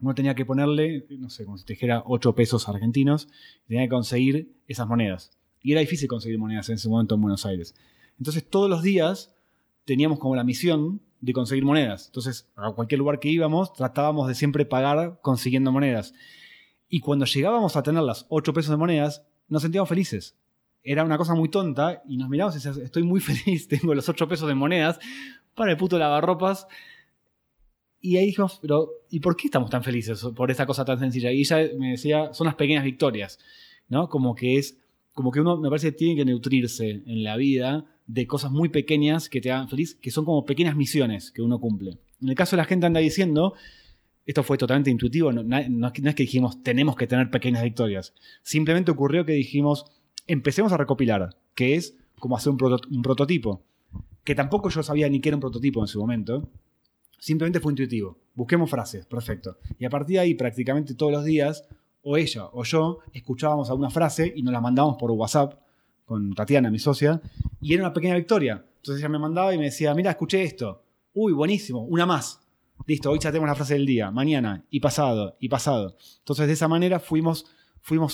[0.00, 3.28] Uno tenía que ponerle, no sé, como si te dijera 8 pesos argentinos,
[3.64, 5.32] y tenía que conseguir esas monedas.
[5.62, 7.74] Y era difícil conseguir monedas en ese momento en Buenos Aires.
[8.18, 9.34] Entonces todos los días
[9.84, 12.06] teníamos como la misión de conseguir monedas.
[12.06, 16.14] Entonces a cualquier lugar que íbamos tratábamos de siempre pagar consiguiendo monedas.
[16.88, 20.36] Y cuando llegábamos a tener las 8 pesos de monedas, nos sentíamos felices.
[20.82, 24.08] Era una cosa muy tonta y nos mirábamos y decíamos, estoy muy feliz, tengo los
[24.08, 24.98] 8 pesos de monedas
[25.54, 26.66] para el puto lavarropas.
[28.00, 31.32] Y ahí dijimos, pero ¿y por qué estamos tan felices por esta cosa tan sencilla?
[31.32, 33.38] Y ella me decía, son las pequeñas victorias,
[33.88, 34.08] ¿no?
[34.08, 34.78] Como que es,
[35.12, 38.68] como que uno me parece que tiene que nutrirse en la vida de cosas muy
[38.68, 41.98] pequeñas que te hagan feliz, que son como pequeñas misiones que uno cumple.
[42.22, 43.54] En el caso de la gente anda diciendo,
[44.28, 48.14] esto fue totalmente intuitivo, no, no es que- que dijimos, tenemos que tener pequeñas victorias.
[48.42, 49.86] Simplemente ocurrió que dijimos,
[50.26, 53.64] empecemos a recopilar, que es como hacer un, proto- un prototipo.
[54.24, 56.48] Que tampoco yo sabía ni qué era un prototipo en su momento.
[57.18, 58.18] Simplemente fue intuitivo.
[58.34, 59.56] Busquemos frases, perfecto.
[59.78, 61.64] Y a partir de ahí, prácticamente todos los días,
[62.02, 65.54] o ella o yo escuchábamos alguna frase y nos la mandábamos por WhatsApp
[66.04, 67.20] con Tatiana, mi socia,
[67.60, 68.64] y era una pequeña victoria.
[68.76, 70.84] Entonces ella me mandaba y me decía, mira, escuché esto.
[71.14, 72.40] Uy, buenísimo, una más.
[72.88, 75.98] Listo, hoy ya tenemos la frase del día, mañana, y pasado, y pasado.
[76.20, 77.44] Entonces de esa manera fuimos,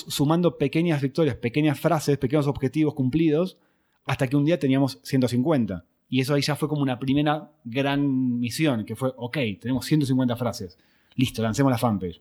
[0.09, 3.57] sumando pequeñas victorias, pequeñas frases, pequeños objetivos cumplidos,
[4.05, 5.85] hasta que un día teníamos 150.
[6.09, 10.35] Y eso ahí ya fue como una primera gran misión, que fue, ok, tenemos 150
[10.35, 10.77] frases.
[11.15, 12.21] Listo, lancemos la fanpage.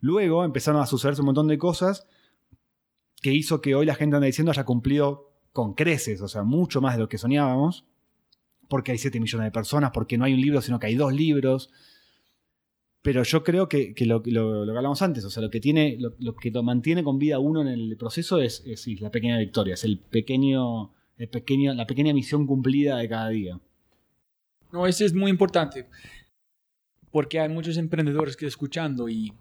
[0.00, 2.08] Luego empezaron a sucederse un montón de cosas
[3.22, 6.80] que hizo que hoy la gente anda diciendo haya cumplido con creces, o sea, mucho
[6.80, 7.84] más de lo que soñábamos,
[8.68, 11.12] porque hay 7 millones de personas, porque no hay un libro, sino que hay dos
[11.12, 11.70] libros.
[13.02, 16.50] Pero yo creo que, lo, que hablamos antes, o sea, lo que, tiene, lo, que
[16.50, 18.64] lo mantiene con vida uno en el proceso es,
[19.00, 23.60] la pequeña victoria, es el pequeño, el pequeño, la pequeña misión cumplida de cada día.
[24.72, 25.86] No, eso es muy importante,
[27.10, 29.32] porque hay muchos emprendedores que escuchando y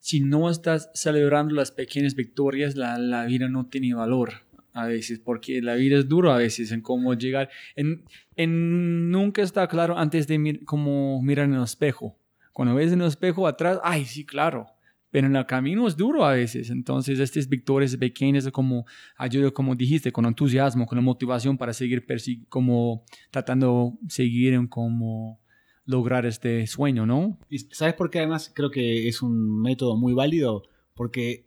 [0.00, 4.32] si no estás celebrando las pequeñas victorias, la, vida no tiene valor
[4.72, 7.50] a veces, porque la vida es dura a veces en cómo llegar.
[7.76, 8.04] En,
[8.36, 12.18] en nunca está claro antes de mir, como mirar en el espejo.
[12.52, 14.66] Cuando ves en el espejo atrás, ay, sí, claro.
[15.10, 16.70] Pero en el camino es duro a veces.
[16.70, 22.06] Entonces, estas victorias pequeñas como ayuda, como dijiste, con entusiasmo, con la motivación para seguir
[22.48, 25.38] como tratando seguir en como
[25.84, 27.38] lograr este sueño, ¿no?
[27.50, 30.62] ¿Y ¿Sabes por qué además creo que es un método muy válido?
[30.94, 31.46] Porque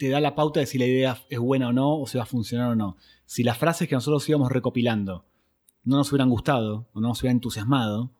[0.00, 2.24] te da la pauta de si la idea es buena o no, o si va
[2.24, 2.96] a funcionar o no.
[3.26, 5.26] Si las frases que nosotros íbamos recopilando
[5.84, 8.10] no nos hubieran gustado o no nos hubieran entusiasmado,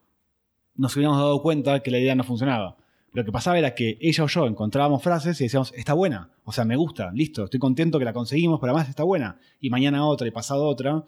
[0.75, 2.77] nos hubiéramos dado cuenta que la idea no funcionaba.
[3.13, 6.51] Lo que pasaba era que ella o yo encontrábamos frases y decíamos, está buena, o
[6.51, 9.39] sea, me gusta, listo, estoy contento que la conseguimos, pero además está buena.
[9.59, 11.03] Y mañana otra y pasado otra.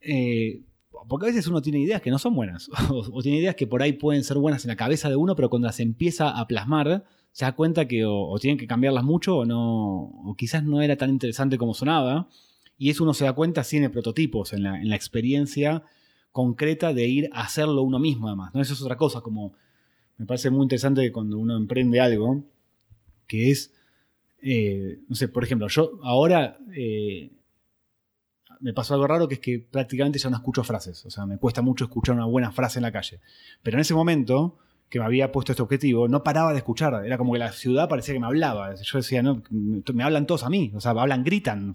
[0.00, 0.64] Eh,
[1.08, 3.80] porque a veces uno tiene ideas que no son buenas, o, tiene ideas que por
[3.80, 7.04] ahí pueden ser buenas en la cabeza de uno, pero cuando las empieza a plasmar,
[7.36, 10.96] se da cuenta que o, tienen que cambiarlas mucho o no, o quizás no era
[10.96, 12.30] tan interesante como sonaba.
[12.78, 15.82] Y eso uno se da cuenta así en el prototipos, en la, experiencia
[16.32, 18.54] concreta de ir a hacerlo uno mismo, además.
[18.54, 18.62] ¿no?
[18.62, 19.52] Eso es otra cosa, como
[20.16, 22.42] me parece muy interesante cuando uno emprende algo,
[23.26, 23.70] que es,
[24.40, 27.32] eh, no sé, por ejemplo, yo ahora eh,
[28.60, 31.04] me pasó algo raro que es que prácticamente ya no escucho frases.
[31.04, 33.20] O sea, me cuesta mucho escuchar una buena frase en la calle.
[33.62, 34.56] Pero en ese momento
[34.88, 37.04] que me había puesto este objetivo, no paraba de escuchar.
[37.04, 38.74] Era como que la ciudad parecía que me hablaba.
[38.74, 40.72] Yo decía, no, me hablan todos a mí.
[40.74, 41.74] O sea, hablan, gritan.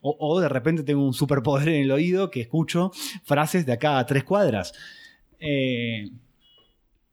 [0.00, 2.92] O, de repente tengo un superpoder en el oído que escucho
[3.24, 4.72] frases de acá a tres cuadras.
[5.40, 6.10] Eh,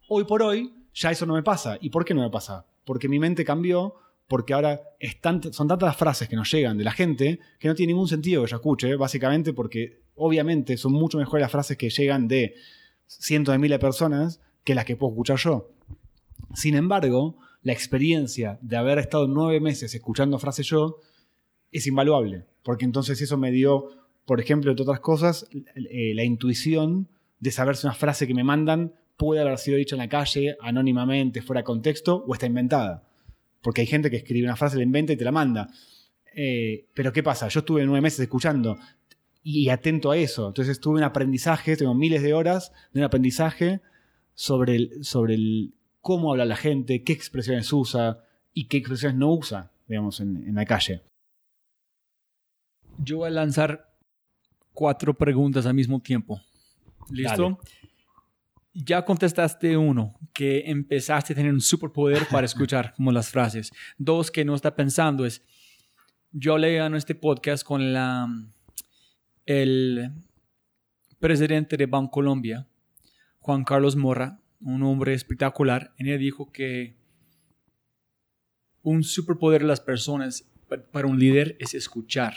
[0.07, 1.77] hoy por hoy ya eso no me pasa.
[1.81, 2.65] ¿Y por qué no me pasa?
[2.85, 3.95] Porque mi mente cambió
[4.27, 4.81] porque ahora
[5.51, 8.43] son tantas las frases que nos llegan de la gente que no tiene ningún sentido
[8.43, 12.55] que yo escuche, básicamente porque obviamente son mucho mejores las frases que llegan de
[13.05, 15.69] cientos de miles de personas que las que puedo escuchar yo.
[16.53, 20.99] Sin embargo, la experiencia de haber estado nueve meses escuchando frases yo
[21.71, 23.89] es invaluable, porque entonces eso me dio,
[24.25, 27.07] por ejemplo, entre otras cosas, eh, la intuición
[27.39, 30.55] de saber si una frase que me mandan puede haber sido dicha en la calle,
[30.61, 33.07] anónimamente, fuera de contexto, o está inventada
[33.63, 35.69] porque hay gente que escribe una frase, la inventa y te la manda.
[36.35, 37.47] Eh, pero ¿qué pasa?
[37.47, 38.77] Yo estuve nueve meses escuchando
[39.41, 40.49] y atento a eso.
[40.49, 43.79] Entonces tuve un aprendizaje, tengo miles de horas de un aprendizaje
[44.33, 49.33] sobre, el, sobre el, cómo habla la gente, qué expresiones usa y qué expresiones no
[49.33, 51.03] usa, digamos, en, la calle.
[52.99, 53.95] Yo voy a lanzar
[54.73, 56.41] cuatro preguntas al mismo tiempo.
[57.09, 57.59] ¿Listo?
[58.73, 63.71] ya contestaste uno, que empezaste a tener un superpoder para escuchar como las frases.
[63.97, 65.43] Dos, que no está pensando es,
[66.31, 68.27] yo leí en este podcast con la,
[69.45, 70.11] el
[71.19, 72.67] presidente de Colombia,
[73.43, 76.95] Juan Carlos Morra, un hombre espectacular, y él dijo que
[78.81, 80.49] un superpoder de las personas
[80.93, 82.33] para un líder es escuchar,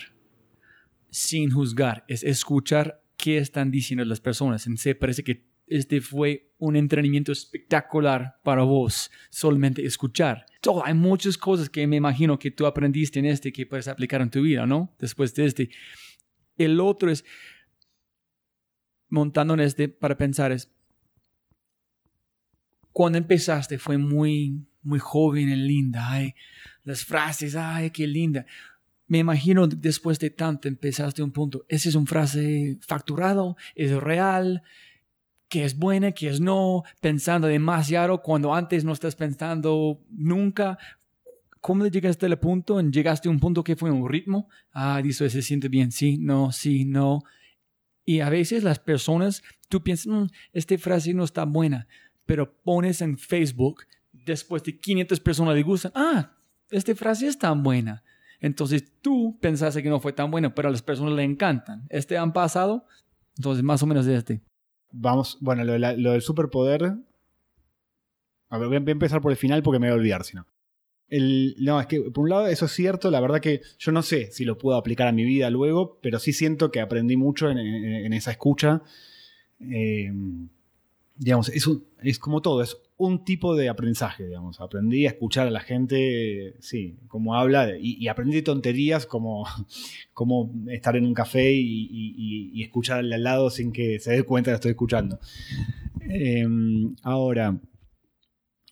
[1.08, 4.66] sin juzgar, es escuchar qué están diciendo las personas.
[4.74, 10.44] se parece que este fue un entrenamiento espectacular para vos, solamente escuchar.
[10.60, 14.22] Todo, hay muchas cosas que me imagino que tú aprendiste en este que puedes aplicar
[14.22, 14.92] en tu vida, ¿no?
[14.98, 15.70] Después de este.
[16.58, 17.24] El otro es,
[19.08, 20.75] montando en este para pensar, es,
[22.96, 26.34] cuando empezaste fue muy, muy joven y linda, ay,
[26.82, 28.46] las frases, ay, qué linda.
[29.06, 34.62] Me imagino después de tanto empezaste un punto, ese es un frase facturado, es real,
[35.46, 40.78] que es buena, que es no, pensando demasiado cuando antes no estás pensando nunca.
[41.60, 42.80] ¿Cómo llegaste al punto?
[42.80, 44.48] Llegaste a un punto que fue un ritmo.
[44.72, 47.24] Ah, dice, se siente bien, sí, no, sí, no.
[48.06, 51.88] Y a veces las personas, tú piensas, mm, esta frase no está buena,
[52.26, 56.32] pero pones en Facebook, después de 500 personas le gustan, ah,
[56.70, 58.02] esta frase está buena.
[58.40, 61.86] Entonces tú pensaste que no fue tan bueno, pero a las personas le encantan.
[61.88, 62.84] ¿Este han pasado?
[63.36, 64.42] Entonces más o menos de este.
[64.92, 66.96] Vamos, bueno, lo, la- lo del superpoder.
[68.48, 70.24] A ver, voy a voy a empezar por el final porque me voy a olvidar,
[70.24, 70.46] si no.
[71.08, 74.02] El, no, es que por un lado eso es cierto, la verdad que yo no
[74.02, 77.48] sé si lo puedo aplicar a mi vida luego, pero sí siento que aprendí mucho
[77.50, 78.82] en esa escucha.
[79.60, 80.12] Eh,
[81.18, 84.60] digamos, es, un- es como todo, es un tipo de aprendizaje, digamos.
[84.60, 89.44] Aprendí a escuchar a la gente, sí, cómo habla, y, y aprendí tonterías como,
[90.14, 94.50] como estar en un café y, y- escuchar al lado sin que se dé cuenta
[94.50, 95.18] que estoy escuchando.
[96.08, 96.46] Eh,
[97.02, 97.58] ahora,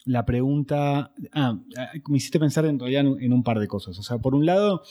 [0.07, 1.13] la pregunta.
[1.33, 1.59] Ah,
[2.09, 3.99] me hiciste pensar en realidad en, en un par de cosas.
[3.99, 4.83] O sea, por un lado,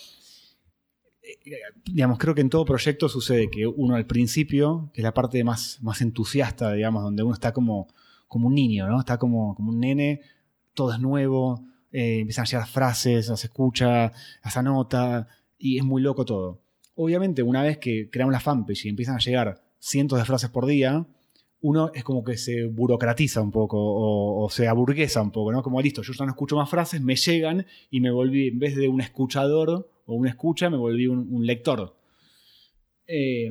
[1.84, 5.42] digamos, creo que en todo proyecto sucede que uno al principio, que es la parte
[5.44, 7.88] más, más entusiasta, digamos, donde uno está como,
[8.28, 9.00] como un niño, ¿no?
[9.00, 10.20] Está como, como un nene,
[10.74, 14.12] todo es nuevo, eh, empiezan a llegar frases, se escucha,
[14.42, 15.28] se anota,
[15.58, 16.60] y es muy loco todo.
[16.96, 20.66] Obviamente, una vez que creamos la fanpage y empiezan a llegar cientos de frases por
[20.66, 21.06] día,
[21.60, 25.62] uno es como que se burocratiza un poco o, se aburguesa un poco, ¿no?
[25.62, 28.76] Como listo, yo ya no escucho más frases, me llegan y me volví, en vez
[28.76, 31.96] de un escuchador o una escucha, me volví un, lector.
[33.06, 33.50] Eh,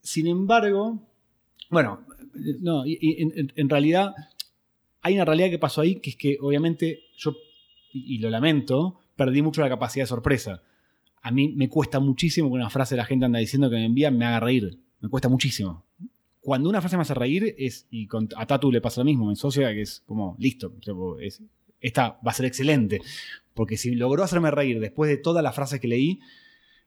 [0.00, 1.00] sin embargo,
[1.70, 2.04] bueno,
[2.60, 4.14] no, en, realidad
[5.02, 7.34] hay una realidad que pasó ahí, que es que obviamente yo,
[7.92, 10.62] y, lo lamento, perdí mucho la capacidad de sorpresa.
[11.22, 14.10] A mí me cuesta muchísimo que una frase la gente anda diciendo que me envía
[14.10, 14.78] me haga reír.
[15.00, 15.84] Me cuesta muchísimo
[16.40, 19.30] cuando una frase me hace reír es, y con, a Tatu le pasa lo mismo,
[19.30, 20.72] en Socia, que es como, listo,
[21.20, 21.42] es-
[21.80, 23.00] esta va a ser excelente.
[23.54, 26.20] Porque si logró hacerme reír después de todas las frases que leí,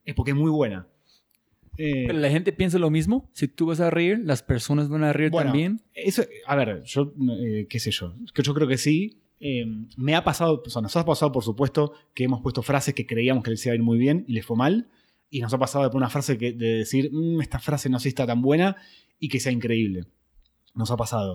[0.05, 0.87] es porque es muy buena.
[1.77, 3.29] Eh, Pero la gente piensa lo mismo.
[3.33, 5.81] Si tú vas a reír, las personas van a reír Bueno, también.
[5.93, 9.19] Eso, a ver, yo, eh, qué sé yo, que yo creo que sí.
[9.39, 9.65] Eh,
[9.97, 13.05] me ha pasado, o sea, nos ha pasado, por supuesto, que hemos puesto frases que
[13.05, 14.87] creíamos que les iba a ir muy bien y les fue mal.
[15.29, 17.99] Y nos ha pasado de poner una frase que, de decir, "Mm, esta frase no
[17.99, 18.77] sé si está tan buena
[19.19, 20.05] y que sea increíble.
[20.75, 21.33] Nos ha pasado.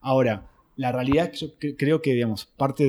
[0.00, 2.86] Ahora, la realidad, yo cre- creo que, digamos, parte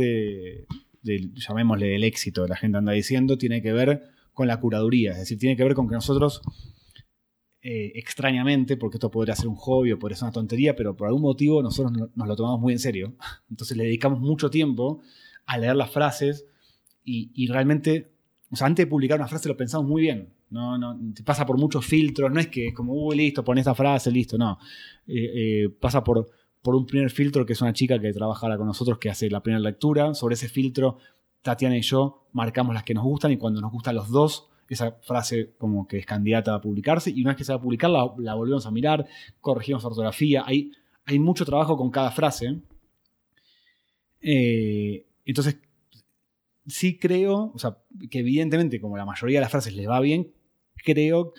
[1.03, 4.03] de, llamémosle, del éxito de la gente anda diciendo, tiene que ver
[4.33, 5.11] con la curaduría.
[5.11, 6.41] Es decir, tiene que ver con que nosotros
[7.61, 11.07] eh, extrañamente, porque esto podría ser un hobby o podría ser una tontería, pero por
[11.07, 13.15] algún motivo nosotros no- nos lo tomamos muy en serio.
[13.49, 15.01] Entonces le dedicamos mucho tiempo
[15.45, 16.45] a leer las frases
[17.05, 18.11] y, realmente,
[18.49, 20.29] o sea, antes de publicar una frase lo pensamos muy bien.
[20.49, 20.77] No,
[21.25, 24.37] pasa por muchos filtros, no es que es como, uy, listo, pon esta frase, listo,
[24.37, 24.59] no.
[25.07, 26.29] Eh, eh, pasa por,
[26.63, 29.29] por un primer filtro que es una chica que trabaja ahora con nosotros que hace
[29.29, 30.15] la primera lectura.
[30.15, 30.97] Sobre ese filtro,
[31.43, 34.93] Tatiana y yo marcamos las que nos gustan y cuando nos gustan los dos, esa
[35.01, 37.91] frase como que es candidata a publicarse y una vez que se va a publicar
[37.91, 39.05] la, volvemos a mirar,
[39.41, 40.71] corregimos ortografía, hay,
[41.05, 42.61] hay mucho trabajo con cada frase.
[44.21, 45.57] Eh, entonces,
[46.65, 47.77] sí creo, o sea,
[48.09, 50.31] que evidentemente como la mayoría de las frases les va bien,
[50.77, 51.33] creo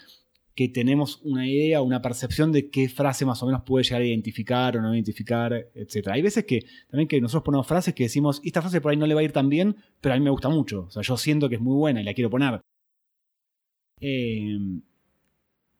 [0.54, 4.06] que tenemos una idea, una percepción de qué frase más o menos puede llegar a
[4.06, 6.08] identificar o no identificar, etc.
[6.12, 9.06] Hay veces que también que nosotros ponemos frases que decimos, esta frase por ahí no
[9.06, 10.84] le va a ir tan bien, pero a mí me gusta mucho.
[10.84, 12.60] O sea, yo siento que es muy buena y la quiero poner.
[14.00, 14.58] Eh,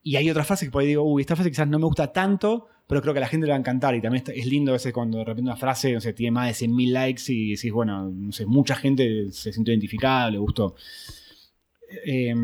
[0.03, 2.13] y hay otras frases que por ahí digo, uy, esta frase quizás no me gusta
[2.13, 3.95] tanto, pero creo que a la gente le va a encantar.
[3.95, 6.59] Y también es lindo a veces cuando de repente una frase, no sé, tiene más
[6.59, 10.75] de 100.000 likes y decís, bueno, no sé, mucha gente se sintió identificada, le gustó.
[12.05, 12.35] Eh,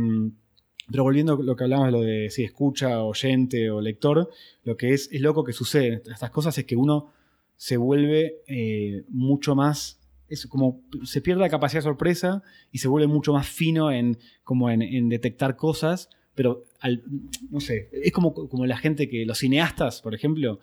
[0.91, 4.31] pero volviendo a lo que hablábamos, lo de si escucha, oyente o lector,
[4.65, 6.03] lo que es, es loco que sucede.
[6.11, 7.13] Estas cosas es que uno
[7.57, 12.89] se vuelve eh, mucho más, es como se pierde la capacidad de sorpresa y se
[12.89, 17.03] vuelve mucho más fino en, como en, detectar cosas, pero al-
[17.51, 20.61] no sé, es como, como la gente que, los cineastas, por ejemplo,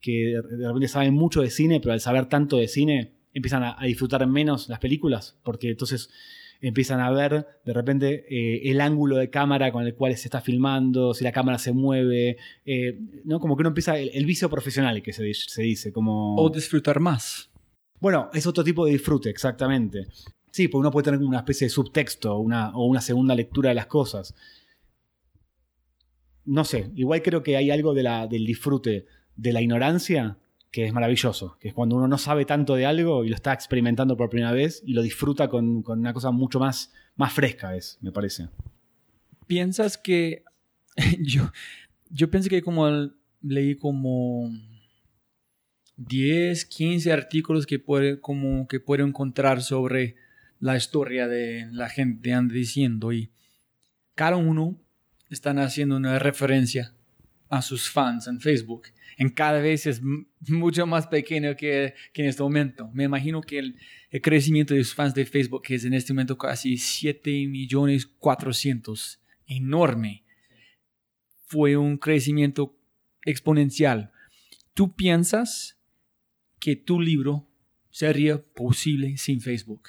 [0.00, 3.76] que de repente saben mucho de cine, pero al saber tanto de cine empiezan a
[3.84, 6.10] disfrutar menos las películas, porque entonces
[6.60, 10.40] empiezan a ver de repente eh, el ángulo de cámara con el cual se está
[10.40, 13.40] filmando, si la cámara se mueve, eh, ¿no?
[13.40, 16.36] Como que uno empieza el, el vicio profesional que se, se dice, como...
[16.36, 17.50] O disfrutar más.
[18.00, 20.06] Bueno, es otro tipo de disfrute, exactamente.
[20.50, 23.74] Sí, porque uno puede tener una especie de subtexto una, o una segunda lectura de
[23.74, 24.34] las cosas.
[26.44, 29.06] No sé, igual creo que hay algo de la, del disfrute
[29.36, 30.38] de la ignorancia
[30.70, 33.52] que es maravilloso, que es cuando uno no sabe tanto de algo y lo está
[33.52, 37.74] experimentando por primera vez y lo disfruta con, con una cosa mucho más, más fresca,
[37.74, 38.48] es, me parece.
[39.46, 40.44] ¿Piensas que
[41.20, 41.50] yo,
[42.08, 42.88] yo pienso que como
[43.42, 44.50] leí como
[45.96, 50.16] 10, 15 artículos que puede, como que puedo encontrar sobre
[50.60, 53.30] la historia de la gente anda diciendo y
[54.14, 54.78] cada uno
[55.30, 56.94] están haciendo una referencia
[57.48, 58.88] a sus fans en Facebook.
[59.20, 60.00] En cada vez es
[60.48, 62.88] mucho más pequeño que, que en este momento.
[62.94, 63.76] Me imagino que el,
[64.08, 68.06] el crecimiento de los fans de Facebook, que es en este momento casi 7 millones
[68.06, 70.24] 400, enorme,
[71.44, 72.78] fue un crecimiento
[73.26, 74.10] exponencial.
[74.72, 75.78] ¿Tú piensas
[76.58, 77.46] que tu libro
[77.90, 79.82] sería posible sin Facebook?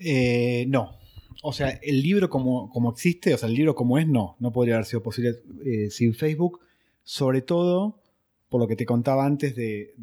[0.00, 0.98] Eh, no.
[1.44, 4.36] O sea, el libro como, como, existe, o sea, el libro como es, no.
[4.40, 6.65] No podría haber sido posible eh, sin Facebook.
[7.06, 8.02] Sobre todo
[8.48, 9.94] por lo que te contaba antes de,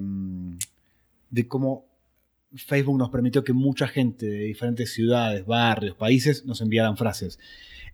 [0.00, 0.56] mm,
[1.30, 1.86] de cómo
[2.56, 7.38] Facebook nos permitió que mucha gente de diferentes ciudades, barrios, países nos enviaran frases.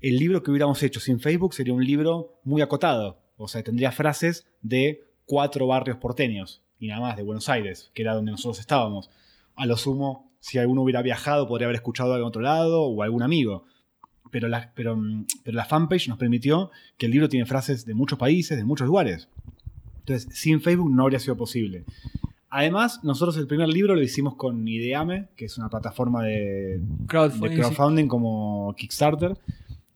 [0.01, 3.19] El libro que hubiéramos hecho sin Facebook sería un libro muy acotado.
[3.37, 8.01] O sea, tendría frases de cuatro barrios porteños y nada más de Buenos Aires, que
[8.01, 9.11] era donde nosotros estábamos.
[9.57, 13.03] A lo sumo, si alguno hubiera viajado, podría haber escuchado algo en otro lado o
[13.03, 13.67] algún amigo.
[14.35, 15.01] Pero la, pero,
[15.45, 18.85] pero la fanpage nos permitió que el libro tiene frases de muchos países, de muchos
[18.85, 19.28] lugares.
[20.01, 21.85] Entonces, sin Facebook no habría sido posible.
[22.51, 27.49] Además, nosotros el primer libro lo hicimos con Ideame, que es una plataforma de crowdfunding,
[27.49, 29.39] de crowdfunding como Kickstarter.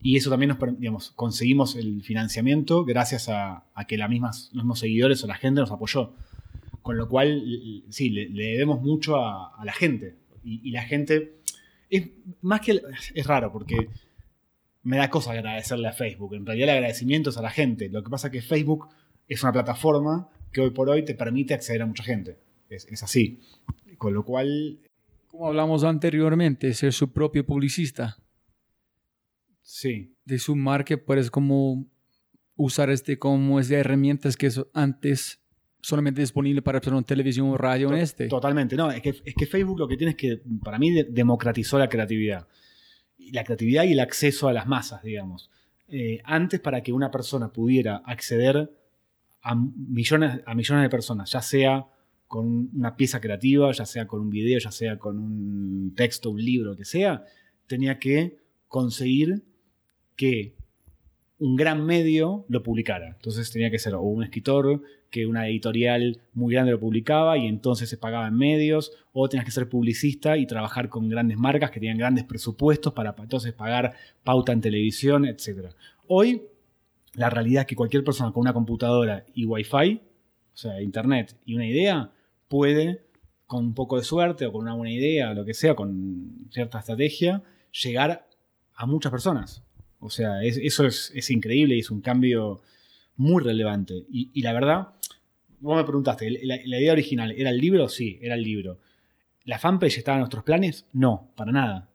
[0.00, 4.78] Y eso también nos, digamos, conseguimos el financiamiento gracias a, que la mismas, los mismos
[4.78, 6.12] seguidores o la gente nos apoyó.
[6.82, 7.42] Con lo cual,
[7.88, 10.14] sí, le, debemos mucho a, la gente.
[10.44, 11.40] Y, la gente,
[11.90, 12.10] es
[12.40, 12.80] más que,
[13.16, 13.88] es raro porque
[14.88, 16.34] me da cosa agradecerle a Facebook.
[16.34, 17.90] En realidad el agradecimiento es a la gente.
[17.90, 18.88] Lo que pasa es que Facebook
[19.28, 22.38] es una plataforma que hoy por hoy te permite acceder a mucha gente.
[22.70, 23.38] Es, es así.
[23.98, 24.78] Con lo cual...
[25.26, 28.16] Como hablamos anteriormente, ser su propio publicista.
[29.60, 30.16] Sí.
[30.24, 31.86] De su marca, puedes como
[32.56, 35.42] usar este como es de herramientas que antes
[35.82, 38.26] solamente disponible para personas en televisión o radio en este.
[38.28, 41.78] Totalmente, no, es que, es que Facebook lo que tiene es que, para mí, democratizó
[41.78, 42.48] la creatividad.
[43.18, 45.50] La creatividad y el acceso a las masas, digamos.
[45.88, 48.70] Eh, antes, para que una persona pudiera acceder
[49.42, 51.86] a millones, a millones de personas, ya sea
[52.26, 56.44] con una pieza creativa, ya sea con un video, ya sea con un texto, un
[56.44, 57.24] libro, lo que sea,
[57.66, 58.38] tenía que
[58.68, 59.44] conseguir
[60.14, 60.54] que
[61.38, 63.08] un gran medio lo publicara.
[63.08, 67.46] Entonces tenía que ser o un escritor que una editorial muy grande lo publicaba y
[67.46, 71.70] entonces se pagaba en medios, o tenías que ser publicista y trabajar con grandes marcas
[71.70, 73.94] que tenían grandes presupuestos para entonces pagar
[74.24, 75.72] pauta en televisión, etc.
[76.06, 76.42] Hoy
[77.14, 80.00] la realidad es que cualquier persona con una computadora y wifi,
[80.52, 82.12] o sea, internet y una idea,
[82.48, 83.02] puede,
[83.46, 86.48] con un poco de suerte o con una buena idea, o lo que sea, con
[86.50, 87.42] cierta estrategia,
[87.72, 88.28] llegar
[88.74, 89.62] a muchas personas.
[90.00, 92.60] O sea, eso es, increíble y es un cambio
[93.16, 94.04] muy relevante.
[94.08, 94.88] Y, la verdad,
[95.60, 97.88] vos me preguntaste, ¿la, idea original era el libro?
[97.88, 98.78] Sí, era el libro.
[99.44, 100.86] ¿La fanpage estaba en nuestros planes?
[100.92, 101.90] No, para nada.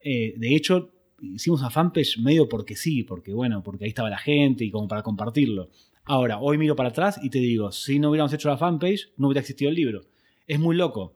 [0.00, 4.18] Eh, de hecho, hicimos una fanpage medio porque sí, porque bueno, porque ahí estaba la
[4.18, 5.70] gente y como para compartirlo.
[6.04, 9.28] Ahora, hoy miro para atrás y te digo, si no hubiéramos hecho la fanpage, no
[9.28, 10.02] hubiera existido el libro.
[10.46, 11.14] Es muy loco.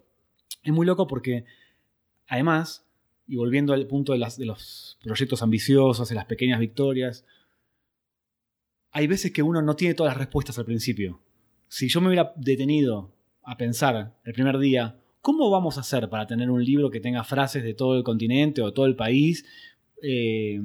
[0.62, 1.44] Es muy loco porque,
[2.28, 2.86] además,
[3.26, 7.24] y volviendo al punto de, de los proyectos ambiciosos, de las pequeñas victorias,
[8.90, 11.20] hay veces que uno no tiene todas las respuestas al principio.
[11.72, 16.26] Si yo me hubiera detenido a pensar el primer día, ¿cómo vamos a hacer para
[16.26, 19.46] tener un libro que tenga frases de todo el continente o todo el país
[20.02, 20.60] eh,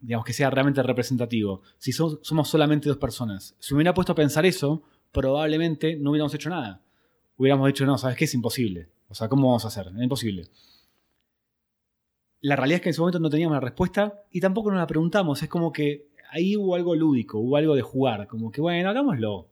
[0.00, 1.62] digamos, que sea realmente representativo.
[1.78, 3.56] Si somos solamente dos personas.
[3.58, 6.82] Si me hubiera puesto a pensar eso, probablemente no hubiéramos hecho nada.
[7.36, 8.26] Hubiéramos dicho, no, ¿sabes qué?
[8.26, 8.90] Es imposible.
[9.08, 9.88] O sea, ¿cómo vamos a hacer?
[9.88, 10.44] Es imposible.
[12.42, 14.86] La realidad es que en ese momento no teníamos la respuesta y tampoco nos la
[14.86, 15.42] preguntamos.
[15.42, 18.28] Es como que ahí hubo algo lúdico, hubo algo de jugar.
[18.28, 19.48] Como que, bueno, hagámoslo.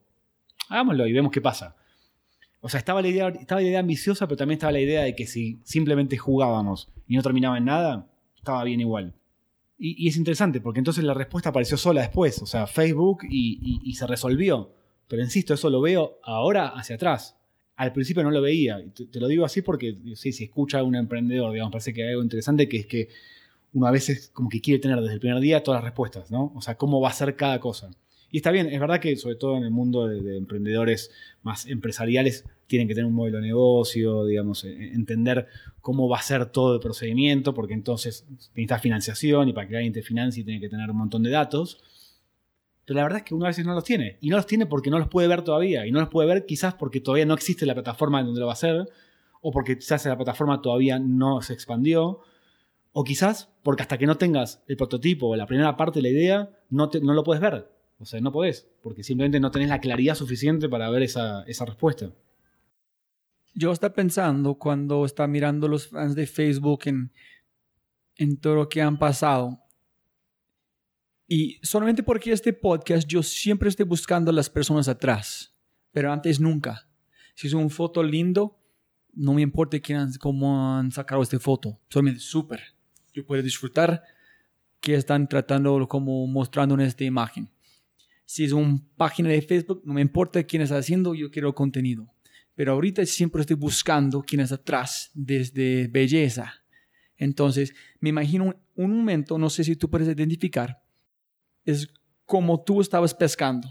[0.73, 1.77] Hagámoslo y vemos qué pasa.
[2.63, 5.15] O sea, estaba la, idea, estaba la idea ambiciosa, pero también estaba la idea de
[5.15, 9.13] que si simplemente jugábamos y no terminaba en nada, estaba bien igual.
[9.77, 14.07] Y, es interesante porque entonces la respuesta apareció sola después, o sea, Facebook y, se
[14.07, 14.73] resolvió.
[15.09, 17.37] Pero insisto, eso lo veo ahora hacia atrás.
[17.77, 18.79] Al principio no lo veía.
[18.95, 22.11] Te, lo digo así porque sí, si escucha a un emprendedor, digamos, parece que hay
[22.11, 23.09] algo interesante que es que
[23.75, 26.51] uno a veces como que quiere tener desde el primer día todas las respuestas, ¿no?
[26.55, 27.91] O sea, cómo va a ser cada cosa.
[28.33, 31.11] Y está bien, es verdad que sobre todo en el mundo de, emprendedores
[31.43, 35.49] más empresariales tienen que tener un modelo de negocio, digamos, e, e, entender
[35.83, 39.93] cómo va a ser todo el procedimiento, porque entonces necesitas financiación y para que alguien
[39.93, 41.83] te financie tiene que tener un montón de datos.
[42.87, 44.17] Pero la verdad es que uno a veces no los tiene.
[44.23, 45.87] Y no los tiene porque no los puede ver todavía.
[45.87, 48.47] Y no los puede ver quizás porque todavía no existe la plataforma en donde lo
[48.47, 48.89] va a hacer.
[49.43, 52.21] O porque quizás la plataforma todavía no se expandió.
[52.93, 56.09] O quizás porque hasta que no tengas el prototipo o la primera parte de la
[56.09, 57.72] idea, no, no lo puedes ver.
[58.03, 62.11] O sea, no podés, porque simplemente no tenés la claridad suficiente para ver esa, respuesta.
[63.55, 67.13] Yo estaba pensando cuando está mirando los fans de Facebook en,
[68.17, 69.63] en todo lo que han pasado.
[71.29, 75.55] Y solamente porque este podcast yo siempre estoy buscando a las personas atrás,
[75.93, 76.89] pero antes nunca.
[77.37, 78.59] Si es una foto lindo,
[79.13, 82.75] no me importa quién, cómo han sacado esta foto, solamente súper.
[83.15, 84.03] Yo puedo disfrutar
[84.81, 87.52] que están tratando como mostrando en esta imagen.
[88.25, 92.09] Si es una página de Facebook, no me importa quién está haciendo, yo quiero contenido.
[92.55, 96.63] Pero ahorita siempre estoy buscando quién es atrás desde belleza.
[97.17, 100.83] Entonces, me imagino un, momento, no sé si tú puedes identificar,
[101.65, 101.89] es
[102.27, 103.69] como tú estabas pescando.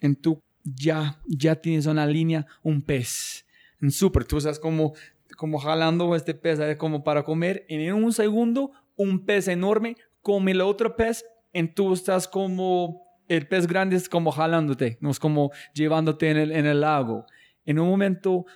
[0.00, 3.46] En tu ya, ya tienes una línea, un pez.
[3.80, 4.94] En súper, tú estás como,
[5.36, 7.64] como jalando este pez como para comer.
[7.68, 11.24] En un segundo, un pez enorme come el otro pez.
[11.52, 16.36] Y tú estás como, el pez grande es como jalándote, no es como llevándote en
[16.36, 17.26] el, en el lago.
[17.64, 18.46] En un momento,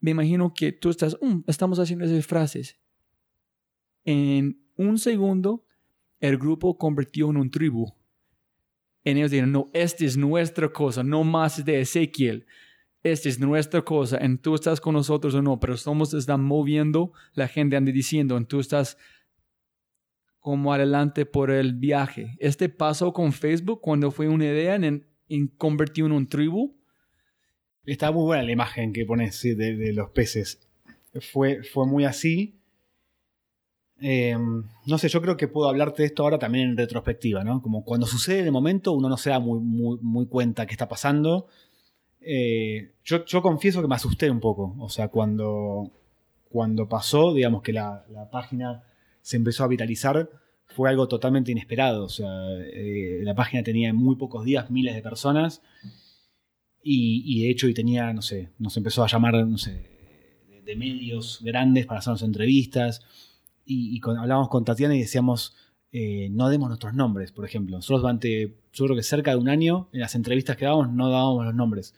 [0.00, 2.78] me imagino que tú estás, um, estamos haciendo esas frases.
[4.04, 5.64] En un segundo,
[6.20, 7.94] el grupo convirtió en un tribu
[9.04, 12.46] en ellos dijeron, no, esta es nuestra cosa, no más de Ezequiel.
[13.02, 17.12] Esta es nuestra cosa, en tú estás con nosotros o no, pero somos, están moviendo,
[17.32, 18.98] la gente anda diciendo, en tú estás
[20.40, 22.36] como adelante por el viaje.
[22.38, 26.76] Este pasó con Facebook cuando fue una idea en, en convertir en un tribu.
[27.84, 30.66] Está muy buena la imagen que pones de, de, los peces.
[31.32, 32.58] Fue, fue muy así.
[34.00, 37.60] Em, no sé, yo creo que puedo hablarte de esto ahora también en retrospectiva, ¿no?
[37.60, 40.72] Como cuando sucede en el momento uno no se da muy, muy, muy cuenta qué
[40.72, 41.48] está pasando.
[42.22, 45.90] Eh, yo, yo, confieso que me asusté un poco, o sea, cuando,
[46.50, 48.84] cuando pasó, digamos que la, la página
[49.30, 50.28] se empezó a viralizar,
[50.66, 52.28] fue algo totalmente inesperado, o sea,
[52.64, 55.62] eh, la página tenía en muy pocos días miles de personas
[56.82, 59.86] y, de hecho y tenía, no sé, nos empezó a llamar, no sé,
[60.64, 63.02] de, medios grandes para hacernos entrevistas
[63.64, 65.54] y, hablábamos con Tatiana y decíamos,
[65.92, 67.76] eh, no demos nuestros nombres, por ejemplo.
[67.76, 71.08] Nosotros durante, yo creo que cerca de un año, en las entrevistas que dábamos, no
[71.08, 71.94] dábamos los nombres.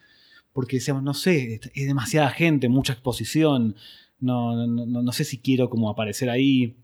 [0.53, 3.77] Porque decíamos, no sé, es demasiada gente, mucha exposición,
[4.21, 6.77] no, no, no sé si quiero como aparecer ahí.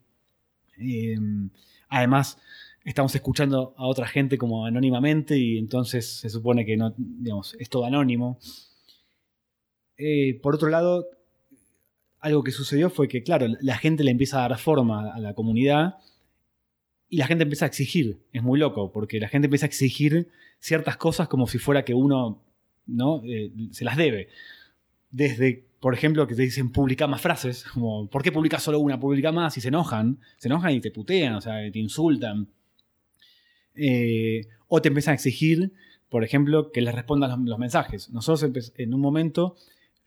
[0.78, 1.50] Em,
[1.88, 2.38] además,
[2.84, 7.68] estamos escuchando a otra gente como anónimamente y entonces se supone que no, digamos, es
[7.68, 8.38] todo anónimo.
[9.96, 11.06] Eh, por otro lado,
[12.20, 15.34] algo que sucedió fue que, claro, la gente le empieza a dar forma a la
[15.34, 15.96] comunidad
[17.08, 18.18] y la gente empieza a exigir.
[18.32, 20.28] Es muy loco, porque la gente empieza a exigir
[20.60, 22.42] ciertas cosas como si fuera que uno
[22.88, 23.22] ¿no?
[23.24, 24.28] Eh, se las debe.
[25.10, 28.98] Desde, por ejemplo, que te dicen publica más frases, como ¿por qué publicas solo una?
[28.98, 30.18] Publica más y se enojan.
[30.36, 32.48] Se enojan y te putean, o sea, te insultan.
[33.74, 35.72] Eh, o te empiezan a exigir,
[36.08, 38.10] por ejemplo, que les respondan los, los mensajes.
[38.10, 39.56] Nosotros en un momento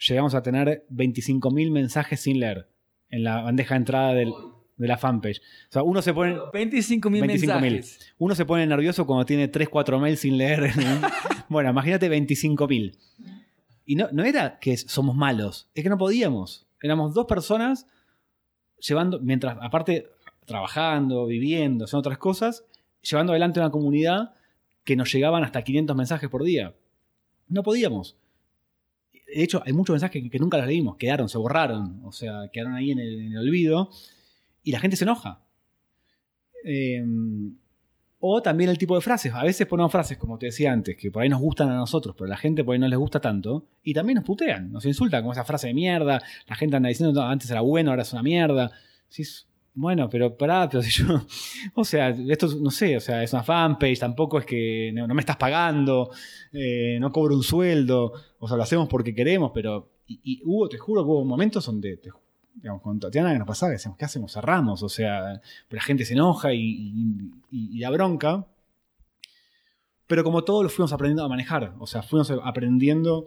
[0.07, 2.67] llegamos a tener 25.000 mensajes sin leer
[3.09, 5.39] en la bandeja de entrada de la fanpage.
[5.39, 6.35] O sea, uno se pone...
[6.35, 8.13] 25.000 mensajes.
[8.17, 10.71] Uno se pone nervioso cuando tiene 3, 4 mails sin leer.
[11.49, 12.97] bueno, imagínate 25.000.
[13.85, 16.67] Y no, no era que somos malos, es que no podíamos.
[16.81, 17.87] Éramos dos personas
[18.79, 20.07] llevando, mientras, aparte,
[20.45, 22.65] trabajando, viviendo, haciendo otras cosas,
[23.01, 24.33] llevando adelante una comunidad
[24.83, 26.73] que nos llegaban hasta 500 mensajes por día.
[27.47, 28.15] No podíamos
[29.33, 32.73] de hecho, hay muchos mensajes que, nunca los leímos, quedaron, se borraron, o sea, quedaron
[32.73, 33.89] ahí en el, olvido,
[34.63, 35.41] y la gente se enoja.
[36.63, 37.55] Em,
[38.21, 39.33] o también el tipo de frases.
[39.33, 42.15] A veces ponemos frases, como te decía antes, que por ahí nos gustan a nosotros,
[42.15, 43.65] pero a la gente por ahí no les gusta tanto.
[43.83, 46.21] Y también nos putean, nos insultan, como esa frase de mierda.
[46.47, 48.71] La gente anda diciendo, antes era bueno, ahora es una mierda.
[49.09, 49.23] Si
[49.73, 51.25] bueno, pero pará, pero si yo.
[51.75, 55.21] O sea, esto no sé, o sea, es una fanpage, tampoco es que no, me
[55.21, 56.11] estás pagando,
[56.51, 59.89] eh, no cobro un sueldo, o sea, lo hacemos porque queremos, pero.
[60.07, 62.01] Y, hubo, te juro hubo momentos donde,
[62.55, 64.33] digamos, con Tatiana que nos pasaba, decíamos, ¿qué hacemos?
[64.33, 66.93] Cerramos, o sea, la gente se enoja y,
[67.51, 68.45] y, da bronca.
[70.07, 73.25] Pero como todo lo fuimos aprendiendo a manejar, o sea, fuimos aprendiendo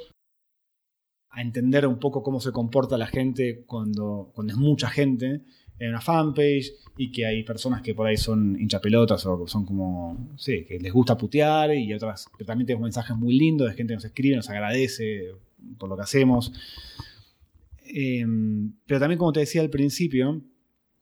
[1.31, 5.41] a entender un poco cómo se comporta la gente cuando, cuando es mucha gente
[5.79, 10.31] en una fanpage y que hay personas que por ahí son hinchapelotas o son como,
[10.37, 13.93] sí, que les gusta putear y otras, pero también tenemos mensajes muy lindos de gente
[13.93, 15.33] que nos escribe, nos agradece
[15.79, 16.53] por lo que hacemos.
[17.97, 20.43] Em, pero también, como te decía al principio,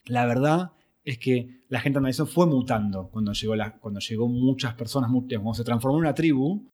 [0.04, 0.72] la verdad
[1.04, 5.10] es que la gente de Madison fue mutando cuando llegó, la, cuando llegó muchas personas,
[5.10, 6.68] cuando se transformó en una tribu.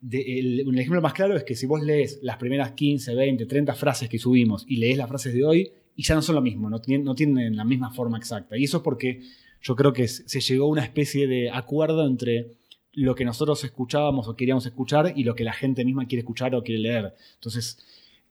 [0.00, 3.74] De, un ejemplo más claro es que si vos lees las primeras 15, 20, 30
[3.74, 6.70] frases que subimos y lees las frases de hoy, y ya no son lo mismo,
[6.70, 8.56] no no tienen la misma forma exacta.
[8.56, 9.20] Y eso es porque
[9.60, 12.56] yo creo que se llegó a una especie de acuerdo entre
[12.92, 16.54] lo que nosotros escuchábamos o queríamos escuchar y lo que la gente misma quiere escuchar
[16.54, 17.14] o quiere leer.
[17.34, 17.78] Entonces,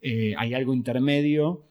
[0.01, 1.65] eh, hay algo intermedio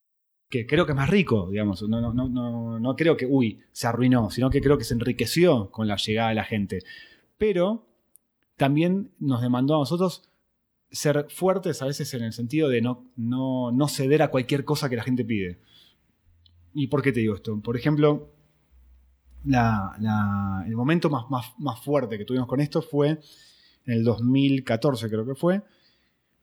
[0.48, 1.82] que creo que es más rico, digamos.
[1.82, 6.28] No, creo que, uy, se arruinó, sino que creo que se enriqueció con la llegada
[6.30, 6.80] de la gente.
[7.38, 7.86] Pero
[8.56, 10.30] también nos demandó a nosotros
[10.90, 15.02] ser fuertes a veces en el sentido de no ceder a cualquier cosa que la
[15.02, 15.58] gente pide.
[16.78, 17.58] ¿Y por qué te digo esto?
[17.60, 18.30] Por ejemplo,
[19.46, 21.24] el momento más,
[21.58, 23.20] más, fuerte que tuvimos con esto fue
[23.86, 25.62] en el 2014, creo que fue.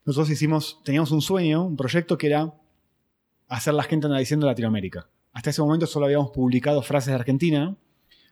[0.04, 2.54] Nosotros hicimos, teníamos un sueño, un proyecto que era
[3.48, 5.08] hacer la gente andar diciendo Latinoamérica.
[5.32, 7.76] Hasta ese momento solo habíamos publicado frases de Argentina,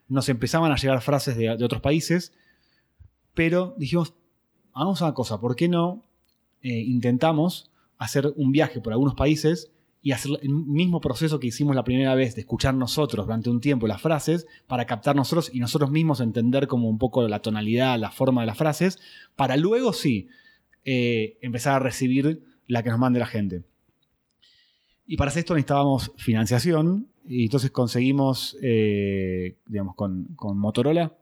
[0.08, 2.32] nos empezaban a llegar frases de, de otros países,
[3.34, 4.14] pero dijimos,
[4.74, 6.04] hagamos una cosa, ¿por qué no
[6.62, 9.70] eh, intentamos hacer un viaje por algunos países
[10.02, 13.60] y hacer el mismo proceso que hicimos la primera vez de escuchar nosotros durante un
[13.60, 17.98] tiempo las frases para captar nosotros y nosotros mismos entender como un poco la tonalidad,
[17.98, 18.98] la forma de las frases,
[19.36, 20.28] para luego sí
[20.84, 23.62] eh, empezar a recibir la que nos mande la gente.
[25.06, 31.16] Y para hacer esto necesitábamos financiación y entonces conseguimos, eh, digamos, con, Motorola,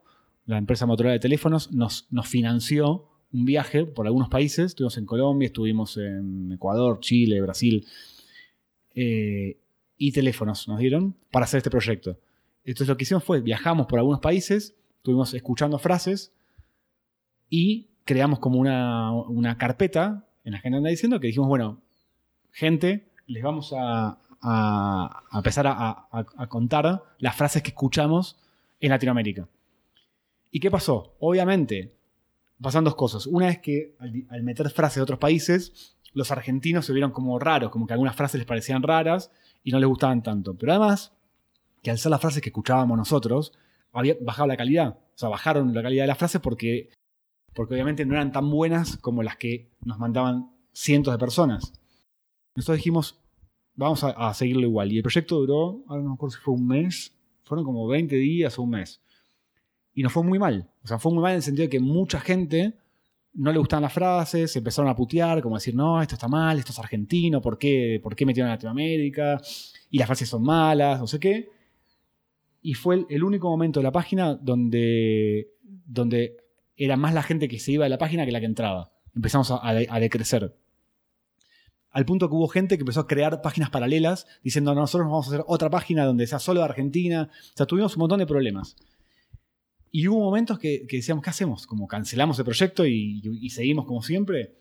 [0.46, 4.66] la empresa Motorola de teléfonos, nos, financió un viaje por algunos países.
[4.66, 7.86] Estuvimos en Colombia, estuvimos en Ecuador, Chile, Brasil.
[8.94, 9.58] Eh,
[9.96, 12.18] y teléfonos nos dieron para hacer este proyecto.
[12.64, 16.32] Entonces lo que hicimos fue viajamos por algunos países, estuvimos escuchando frases
[17.50, 21.80] y creamos como una, carpeta en la que anda diciendo que dijimos, bueno,
[22.50, 24.18] gente, les vamos a,
[25.32, 28.36] empezar a, a, contar las frases que escuchamos
[28.80, 29.46] en Latinoamérica.
[30.50, 31.14] ¿Y qué pasó?
[31.20, 31.94] Obviamente,
[32.60, 33.28] pasan dos cosas.
[33.28, 37.70] Una es que al, meter frases de otros países, los argentinos se vieron como raros,
[37.70, 39.30] como que algunas frases les parecían raras
[39.62, 40.56] y no les gustaban tanto.
[40.56, 41.12] Pero además,
[41.80, 43.52] que al ser las frases que escuchábamos nosotros,
[43.92, 44.98] había bajado la calidad.
[44.98, 46.90] O sea, bajaron la calidad de las frases porque,
[47.54, 51.72] porque obviamente no eran tan buenas como las que nos mandaban cientos de personas.
[52.54, 53.20] Nosotros dijimos,
[53.74, 54.92] vamos a, a seguirlo igual.
[54.92, 58.16] Y el proyecto duró, ahora no me acuerdo si fue un mes, fueron como 20
[58.16, 59.02] días o un mes.
[59.94, 60.70] Y nos fue muy mal.
[60.82, 62.74] O sea, fue muy mal en el sentido de que mucha gente
[63.32, 66.58] no le gustaban las frases, se empezaron a putear, como decir, no, esto está mal,
[66.58, 69.40] esto es argentino, ¿por qué, ¿por qué metieron a Latinoamérica?
[69.90, 71.48] Y las frases son malas, no sé qué.
[72.62, 76.36] Y fue el, único momento de la página donde, donde
[76.84, 78.92] era más la gente que se iba de la página que la que entraba.
[79.14, 80.56] Empezamos a, decrecer.
[81.90, 85.30] Al punto que hubo gente que empezó a crear páginas paralelas diciendo, nosotros vamos a
[85.30, 87.28] hacer otra página donde sea solo de Argentina.
[87.32, 88.76] O sea, tuvimos un montón de problemas.
[89.92, 91.66] Y hubo momentos que, decíamos, ¿qué hacemos?
[91.66, 94.54] Como cancelamos el proyecto y, seguimos como siempre.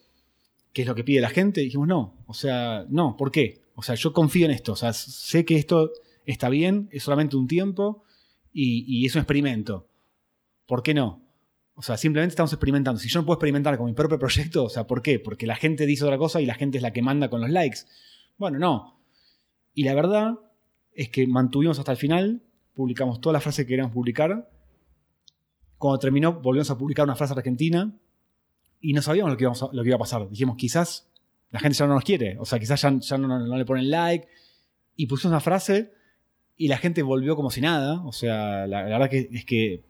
[0.74, 1.62] ¿Qué es lo que pide la gente?
[1.62, 3.62] Y dijimos, no, o sea, no, ¿por qué?
[3.76, 5.92] O sea, yo confío en esto, o sea, sé que esto
[6.26, 8.04] está bien, es solamente un tiempo
[8.54, 9.88] y, es un experimento.
[10.68, 11.29] ¿Por qué no?
[11.80, 13.00] O sea, simplemente estamos experimentando.
[13.00, 15.18] Si yo no puedo experimentar con mi propio proyecto, o sea, ¿por qué?
[15.18, 17.50] Porque la gente dice otra cosa y la gente es la que manda con los
[17.50, 17.80] likes.
[18.38, 19.00] Bueno, no.
[19.74, 20.40] Y la verdad
[20.94, 22.42] es que mantuvimos hasta el final,
[22.74, 24.50] publicamos todas las frases que queríamos publicar
[25.78, 27.90] cuando terminó, volvimos a publicar una frase argentina
[28.82, 30.30] y no sabíamos lo que, iba a pasar.
[30.30, 31.08] Dijimos, quizás
[31.52, 34.28] la gente ya no nos quiere, o sea, quizás ya, no, le ponen like.
[34.98, 35.94] Y pusimos una frase
[36.58, 38.02] y la gente volvió como si nada.
[38.04, 39.82] O sea, la, verdad que es que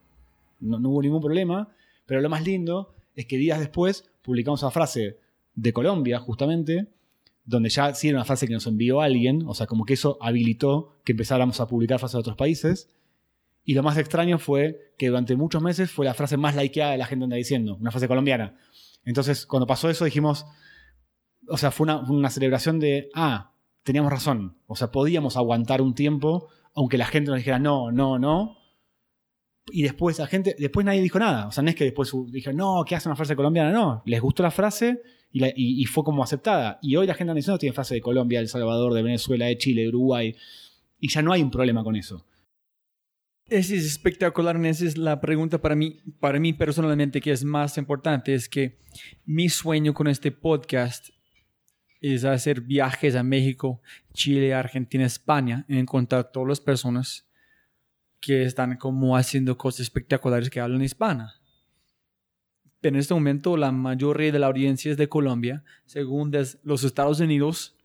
[0.60, 1.70] no, hubo ningún problema.
[2.10, 5.20] Pero lo más lindo es que días después publicamos una frase
[5.54, 6.88] de Colombia, justamente,
[7.46, 9.44] donde ya sí era una frase que nos envió alguien.
[9.46, 12.90] O sea, como que eso habilitó que empezáramos a publicar frases de otros países.
[13.64, 16.98] Y lo más extraño fue que durante muchos meses fue la frase más likeada de
[16.98, 18.58] la gente anda diciendo, una frase colombiana.
[19.06, 20.48] Entonces, cuando pasó eso, dijimos,
[21.48, 23.52] o sea, fue una, celebración de, ah,
[23.84, 24.58] teníamos razón.
[24.66, 28.58] O sea, podíamos aguantar un tiempo, aunque la gente nos dijera no, no, no.
[29.72, 31.48] Y después la gente, después nadie dijo nada.
[31.48, 33.72] O sea, no es que después dijeron, no, ¿qué hace una frase colombiana?
[33.72, 35.02] No, les gustó la frase
[35.32, 36.80] y, fue como aceptada.
[36.82, 39.46] Y hoy la gente anda diciendo tiene frase de Colombia, de El Salvador, de Venezuela,
[39.46, 40.36] de Chile, Uruguay.
[41.00, 42.26] Y ya no hay un problema con eso.
[43.48, 44.64] Es espectacular.
[44.66, 48.34] Esa es la pregunta para mí, para mí personalmente que es más importante.
[48.34, 48.78] Es que
[49.26, 51.10] mi sueño con este podcast
[52.02, 53.82] es hacer viajes a México,
[54.14, 57.29] Chile, Argentina, España, encontrar todas las personas
[58.20, 61.36] que están como haciendo cosas espectaculares que hablan hispana.
[62.82, 67.20] En este momento la mayoría de la audiencia es de Colombia, segunda es los Estados
[67.20, 67.76] Unidos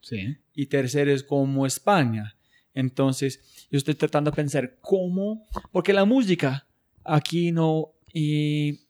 [0.54, 2.36] y tercera es como España.
[2.74, 6.66] Entonces, yo estoy tratando de pensar cómo, porque la música
[7.04, 8.80] aquí no, y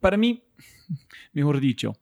[0.00, 0.42] para mí,
[1.32, 1.96] mejor dicho,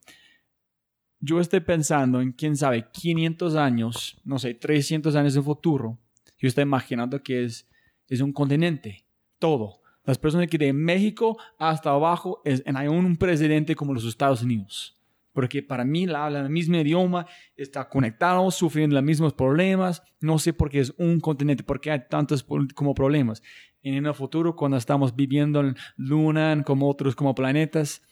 [1.20, 5.98] yo estoy pensando en, quién sabe, 500 años, no sé, 300 años de futuro.
[6.38, 7.68] Yo estoy imaginando que es,
[8.08, 9.04] es un continente,
[9.38, 9.80] todo.
[10.04, 14.98] Las personas que de México hasta abajo es, hay un presidente como los Estados Unidos
[15.38, 20.02] porque para mí la habla el mismo idioma, está conectado, sufriendo los mismos problemas.
[20.20, 22.44] No sé por qué es un continente, por qué hay tantos
[22.74, 23.40] como problemas.
[23.80, 28.02] En el futuro, cuando estamos viviendo en Luna, como otros como planetas,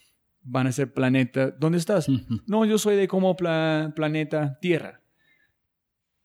[0.41, 1.51] van a ser planeta.
[1.51, 2.07] ¿Dónde estás?
[2.47, 5.01] No, yo soy de como planeta Tierra.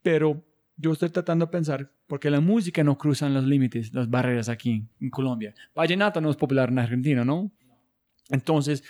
[0.03, 0.45] Pero
[0.77, 4.87] yo estoy tratando de pensar, porque la música no cruza los límites, las barreras aquí
[4.99, 5.53] en Colombia.
[5.75, 7.51] Vallenato no es popular en Argentina, ¿no?
[8.29, 8.83] Entonces,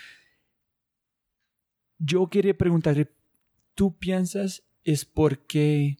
[1.97, 3.11] yo quería preguntarle,
[3.75, 5.97] ¿tú piensas es porque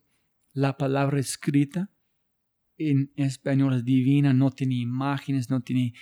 [0.53, 1.89] la palabra escrita
[2.77, 5.93] en español es divina, no tiene imágenes, no tiene...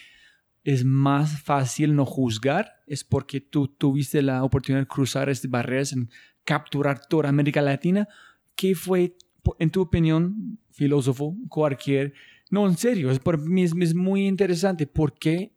[0.63, 5.93] Es más fácil no juzgar, es porque tú tuviste la oportunidad de cruzar estas barreras,
[5.93, 6.09] en
[6.43, 8.07] capturar toda América Latina.
[8.55, 9.15] ¿Qué fue,
[9.59, 12.13] en tu opinión, filósofo, cualquier...
[12.51, 14.87] No, en serio, es, por mí es, muy interesante.
[14.87, 15.53] ¿Por qué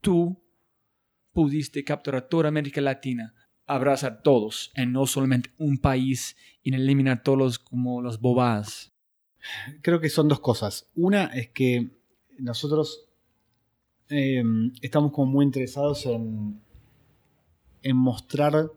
[0.00, 0.38] tú
[1.32, 3.34] pudiste capturar toda América Latina?
[3.66, 8.92] abrazar todos en no solamente un país y eliminar todos como los bobadas?
[9.82, 10.90] Creo que son dos cosas.
[10.94, 11.90] Una es que
[12.38, 13.06] nosotros
[14.08, 16.60] em, estamos como muy interesados en,
[17.82, 18.70] en mostrar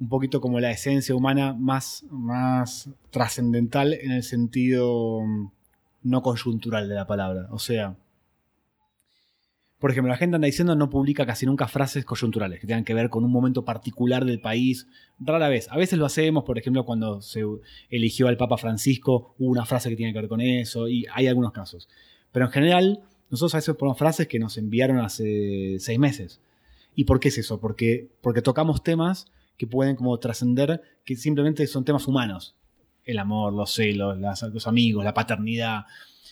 [0.00, 5.20] un poquito como la esencia humana más, más trascendental en el sentido
[6.02, 7.48] no coyuntural de la palabra.
[7.50, 7.96] O sea,
[9.84, 12.94] por ejemplo, la gente anda diciendo no publica casi nunca frases coyunturales que tengan que
[12.94, 14.86] ver con un momento particular del país.
[15.18, 15.68] Rara vez.
[15.70, 17.42] A veces lo hacemos, por ejemplo, cuando se
[17.90, 21.26] eligió al Papa Francisco, hubo una frase que tiene que ver con eso, y hay
[21.26, 21.88] algunos casos.
[22.32, 26.40] Pero en general, nosotros a veces ponemos frases que nos enviaron hace seis meses.
[26.94, 27.60] ¿Y por qué es eso?
[27.60, 29.26] Porque, porque tocamos temas
[29.56, 32.56] que pueden como trascender, que simplemente son temas humanos.
[33.04, 35.84] El amor, los celos, los amigos, la paternidad.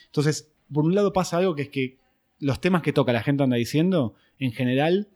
[0.06, 1.98] Entonces, por un lado pasa algo que es que
[2.38, 5.08] los temas que toca la gente anda diciendo, en general,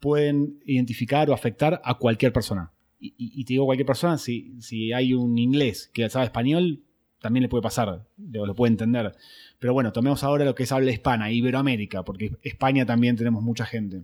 [0.00, 2.72] pueden identificar o afectar a cualquier persona.
[3.04, 6.82] Y, te digo cualquier persona, si, si hay un inglés que sabe español,
[7.22, 9.16] también le puede pasar, lo, puede entender.
[9.58, 13.64] Pero bueno, tomemos ahora lo que es habla hispana, Iberoamérica, porque España también tenemos mucha
[13.64, 14.02] gente.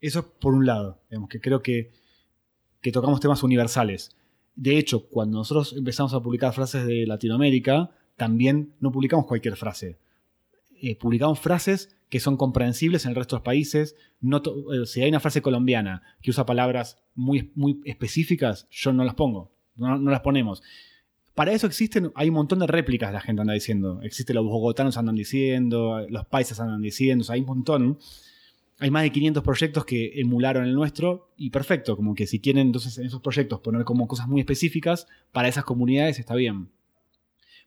[0.00, 1.92] Eso por un lado, digamos que creo que,
[2.84, 4.14] que tocamos temas universales.
[4.54, 9.96] De hecho, cuando nosotros empezamos a publicar frases de Latinoamérica, también no publicamos cualquier frase.
[10.82, 13.96] Eh, publicamos frases que son comprensibles en el resto de los países.
[14.20, 19.02] No eh, si hay una frase colombiana que usa palabras muy, muy específicas, yo no
[19.02, 20.62] las pongo, no, las ponemos.
[21.34, 24.02] Para eso existen, hay un montón de réplicas, la gente anda diciendo.
[24.02, 27.98] Existe los bogotanos andan diciendo, los países andan diciendo, hay un montón.
[28.84, 32.66] Hay más de 500 proyectos que emularon el nuestro y perfecto, como que si quieren
[32.66, 36.68] entonces en esos proyectos poner como cosas muy específicas, para esas comunidades está bien.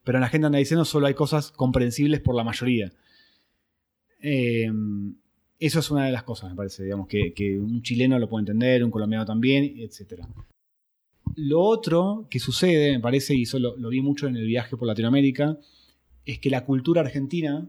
[0.03, 2.91] Pero en la anda diciendo solo hay cosas comprensibles por la mayoría.
[4.21, 4.71] Eh,
[5.57, 8.83] eso es una de las cosas, me parece, digamos, que, un chileno lo puede entender,
[8.83, 10.21] un colombiano también, etc.
[11.35, 14.87] Lo otro que sucede, me parece, y eso lo, vi mucho en el viaje por
[14.87, 15.57] Latinoamérica,
[16.27, 17.67] es que la cultura argentina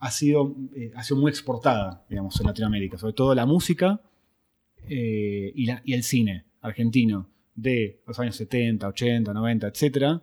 [0.00, 4.00] ha sido, eh, ha sido muy exportada, digamos, en Latinoamérica, sobre todo la música
[4.88, 10.20] eh, y, el cine argentino de los años 70, 80, 90, etc.,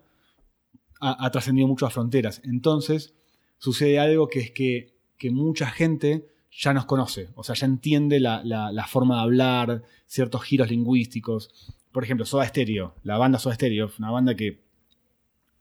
[1.00, 2.42] ha, trascendido mucho las fronteras.
[2.44, 3.14] Entonces,
[3.60, 8.20] sucede algo que es que que mucha gente ya nos conoce, o sea, ya entiende
[8.20, 11.76] la, forma de hablar, ciertos giros lingüísticos.
[11.92, 14.62] Por ejemplo, Soda Stereo, la banda Soda Stereo, una banda que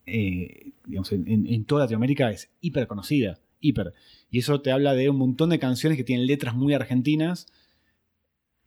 [0.07, 3.39] eh, en, toda Latinoamérica es hiper conocida,
[4.31, 7.47] Y eso te habla de un montón de canciones que tienen letras muy argentinas,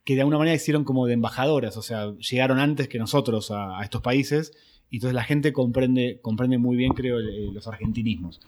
[0.04, 3.80] que de alguna manera hicieron como de embajadoras, o sea, llegaron antes que nosotros a
[3.82, 4.52] estos países
[4.90, 8.40] y entonces la gente comprende, comprende muy bien, creo, los argentinismos.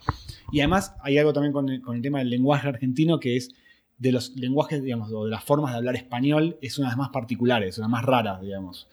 [0.51, 3.51] Y además hay algo también con el, tema del lenguaje argentino que es
[3.99, 6.99] de los lenguajes, digamos, o de las formas de hablar español, es una de las
[6.99, 8.89] más particulares, una de las más raras, digamos,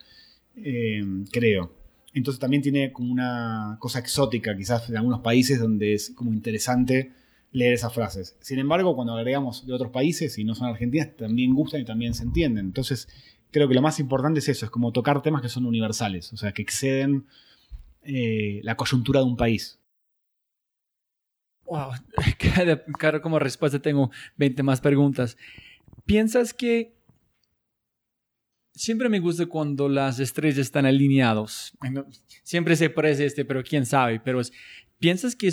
[0.57, 1.73] eh, creo.
[2.13, 7.13] Entonces también tiene como una cosa exótica, quizás en algunos países donde es como interesante
[7.51, 8.37] leer esas frases.
[8.41, 12.13] Sin embargo, cuando agregamos de otros países y no son argentinas, también gustan y también
[12.13, 12.67] se entienden.
[12.67, 13.07] Entonces,
[13.51, 16.37] creo que lo más importante es eso, es como tocar temas que son universales, o
[16.37, 17.25] sea, que exceden
[18.03, 19.79] eh, la coyuntura de un país.
[21.65, 21.91] Wow,
[22.97, 25.37] claro, como respuesta tengo 20 más preguntas.
[26.05, 26.95] ¿Piensas que
[28.73, 31.77] siempre me gusta cuando las estrellas están alineados?
[32.43, 34.19] Siempre se parece este, pero quién sabe.
[34.19, 34.41] Pero
[34.97, 35.47] ¿piensas que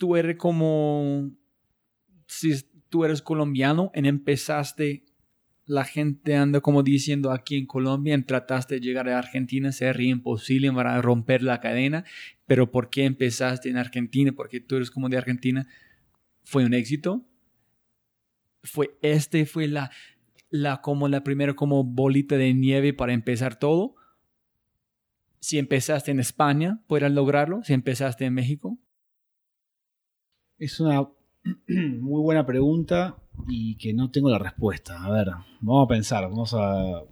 [0.00, 1.30] tú eres como
[2.26, 2.54] si
[2.88, 5.04] tú eres colombiano y empezaste
[5.66, 10.72] la gente anda como diciendo aquí en Colombia, trataste de llegar a Argentina, sería imposible
[10.72, 12.04] para romper la cadena,
[12.46, 14.32] pero ¿por qué empezaste en Argentina?
[14.32, 15.68] Porque tú eres como de Argentina.
[16.42, 17.24] ¿Fue un éxito?
[18.64, 19.92] ¿Fue este, fue la,
[20.48, 23.94] la como la primera como bolita de nieve para empezar todo?
[25.38, 27.62] Si empezaste en España, ¿podrás lograrlo?
[27.62, 28.78] Si empezaste en México.
[30.60, 31.08] Es una
[31.68, 33.16] muy buena pregunta
[33.48, 35.02] y que no tengo la respuesta.
[35.02, 35.28] A ver,
[35.62, 37.02] vamos a pensar, vamos a,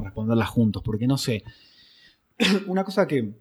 [0.00, 1.42] responderla juntos, porque no sé.
[2.68, 3.32] Una cosa que,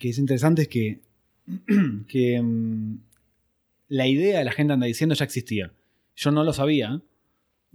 [0.00, 1.00] que es interesante es que,
[2.08, 2.98] que mm,
[3.86, 5.72] la idea de la gente anda diciendo ya existía.
[6.16, 7.00] Yo no lo sabía,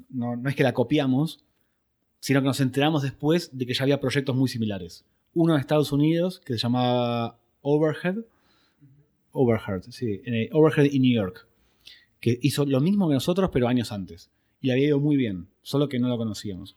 [0.10, 1.46] no, no es que la copiamos,
[2.20, 5.06] sino que nos enteramos después de que ya había proyectos muy similares.
[5.34, 8.18] Uno en Estados Unidos que se llamaba Overhead,
[9.36, 11.48] Overhead, sí, eh, Overhead in New York,
[12.20, 14.32] que hizo lo mismo que nosotros, pero años antes.
[14.62, 16.76] Y había ido muy bien, solo que no lo conocíamos.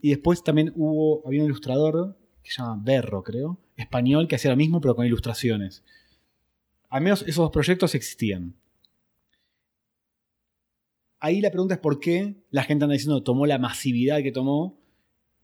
[0.00, 4.50] Y después también hubo, había un ilustrador que se llama Berro, creo, español, que hacía
[4.50, 5.84] lo mismo, pero con ilustraciones.
[6.88, 8.54] Al menos esos dos proyectos existían.
[11.20, 14.80] Ahí la pregunta es por qué la gente anda diciendo tomó la masividad que tomó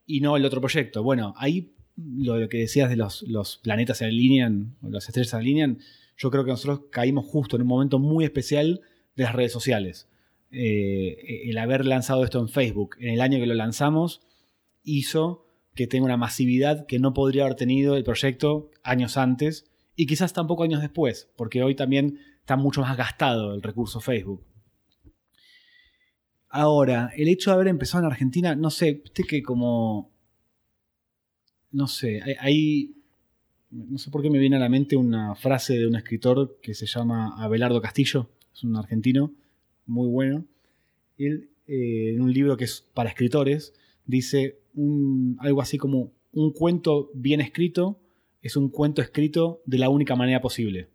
[0.04, 1.04] y no el otro proyecto.
[1.04, 5.36] Bueno, ahí lo que decías de los, los planetas se alinean, o las estrellas se
[5.36, 5.78] alinean,
[6.18, 8.82] yo creo que nosotros caímos justo en un momento muy especial
[9.16, 10.08] de las redes sociales.
[10.50, 14.22] Eh, el haber lanzado esto en Facebook en el año que lo lanzamos
[14.82, 20.06] hizo que tenga una masividad que no podría haber tenido el proyecto años antes y
[20.06, 24.44] quizás tampoco años después, porque hoy también está mucho más gastado el recurso Facebook.
[26.48, 30.10] Ahora, el hecho de haber empezado en Argentina, no sé, usted que como...
[31.70, 32.97] No sé, hay,
[33.70, 36.74] no sé por qué me viene a la mente una frase de un escritor que
[36.74, 39.32] se llama Abelardo Castillo, es un argentino
[39.86, 40.44] muy bueno.
[41.16, 43.74] Él, eh, en un libro que es para escritores,
[44.06, 44.60] dice
[45.38, 48.00] algo así como un cuento bien escrito
[48.42, 50.88] es un cuento escrito de la única manera posible.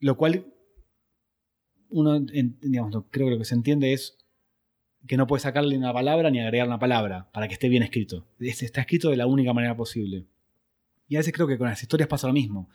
[0.00, 0.46] Lo cual,
[1.88, 2.24] uno,
[3.10, 4.18] creo que lo que se entiende es
[5.06, 8.26] que no puede sacarle una palabra ni agregar una palabra para que esté bien escrito.
[8.38, 10.26] Está escrito de la única manera posible.
[11.08, 12.68] Y a veces creo que con las historias pasa lo mismo.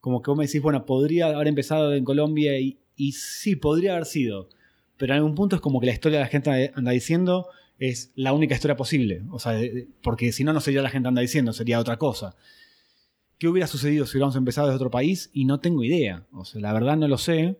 [0.00, 2.78] Como que vos me decís, bueno, podría haber empezado en Colombia y,
[3.12, 4.48] sí, podría haber sido.
[4.96, 7.48] Pero en algún punto es como que la historia de la gente anda diciendo
[7.78, 9.22] es la única historia posible.
[9.30, 9.58] O sea,
[10.02, 12.36] porque si no, no sería la gente anda diciendo, sería otra cosa.
[13.38, 15.30] ¿Qué hubiera sucedido si hubiéramos empezado desde otro país?
[15.32, 16.26] Y no tengo idea.
[16.32, 17.58] O sea, la verdad no lo sé.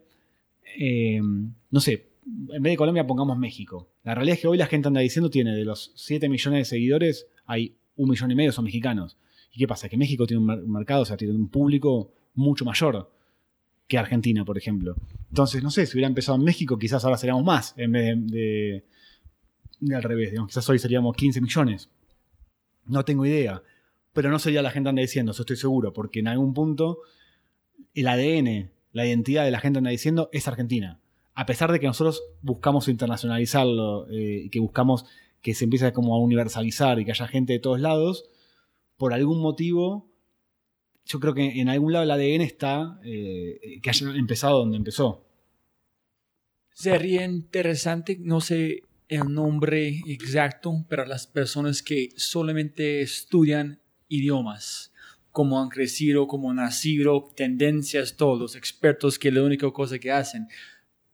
[0.77, 3.89] Eh, no sé, en vez de Colombia pongamos México.
[4.03, 6.65] La realidad es que hoy la gente anda diciendo tiene de los 7 millones de
[6.65, 9.17] seguidores, hay un millón y medio son mexicanos.
[9.51, 9.89] ¿Y qué pasa?
[9.89, 13.11] Que México tiene un mercado, o sea, tiene un público mucho mayor
[13.87, 14.95] que Argentina, por ejemplo.
[15.29, 18.85] Entonces, no sé, si hubiera empezado en México, quizás ahora seríamos más, en vez de,
[19.93, 21.89] al revés, digamos, quizás hoy seríamos 15 millones.
[22.85, 23.61] No tengo idea.
[24.13, 26.99] Pero no sería la gente anda diciendo, eso estoy seguro, porque en algún punto
[27.93, 30.99] el ADN, la identidad de la gente anda diciendo es Argentina.
[31.33, 35.05] A pesar de que nosotros buscamos internacionalizarlo, eh, y que buscamos
[35.41, 38.25] que se empiece como a universalizar y que haya gente de todos lados,
[39.01, 40.13] por algún motivo,
[41.05, 45.25] yo creo que en algún lado el ADN está eh, que haya empezado donde empezó.
[46.69, 54.93] Sería interesante, no sé el nombre exacto, pero las personas que solamente estudian idiomas,
[55.31, 60.47] como han crecido, como han nacido, tendencias, todos expertos que la única cosa que hacen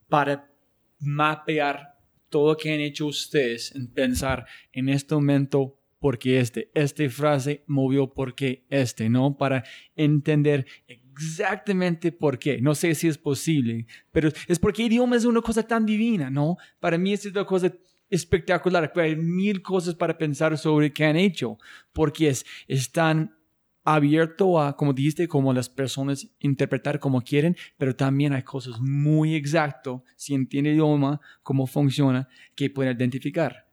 [0.10, 0.52] para
[1.00, 1.96] mapear
[2.28, 7.64] todo lo que han hecho ustedes en pensar en este momento porque este, esta frase
[7.68, 9.38] movió porque este, ¿no?
[9.38, 9.64] Para
[9.96, 12.62] entender exactamente por qué.
[12.62, 16.58] No sé si es posible, pero es porque idioma es una cosa tan divina, ¿no?
[16.80, 17.74] Para mí es una cosa
[18.10, 18.92] espectacular.
[18.96, 21.58] Hay mil cosas para pensar sobre qué han hecho,
[21.94, 23.36] porque es, es tan
[23.84, 29.34] abierto a, como dijiste, como las personas interpretar como quieren, pero también hay cosas muy
[29.34, 33.66] exactas, si entiende el idioma, cómo funciona, que pueden identificar.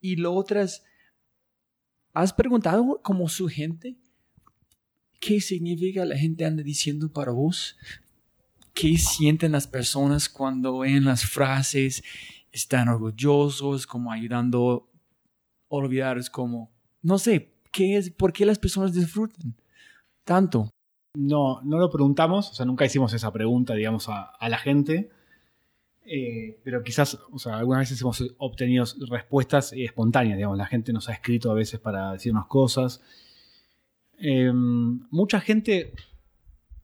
[0.00, 0.84] Y lo otro es,
[2.18, 3.96] ¿Has preguntado como su gente
[5.20, 7.76] qué significa la gente anda diciendo para vos?
[8.74, 12.02] ¿Qué sienten las personas cuando ven las frases?
[12.50, 14.90] ¿Están orgullosos, como ayudando
[15.70, 16.18] a olvidar?
[16.18, 19.54] Es como, no sé, ¿qué es, ¿por qué las personas disfrutan
[20.24, 20.70] tanto?
[21.14, 25.12] No, no lo preguntamos, o sea, nunca hicimos esa pregunta, digamos, a, a la gente.
[26.10, 31.10] Eh, pero quizás, o sea, algunas veces hemos obtenido respuestas espontáneas, digamos, la gente nos
[31.10, 33.02] ha escrito a veces para decirnos cosas.
[34.18, 35.92] Em, mucha gente,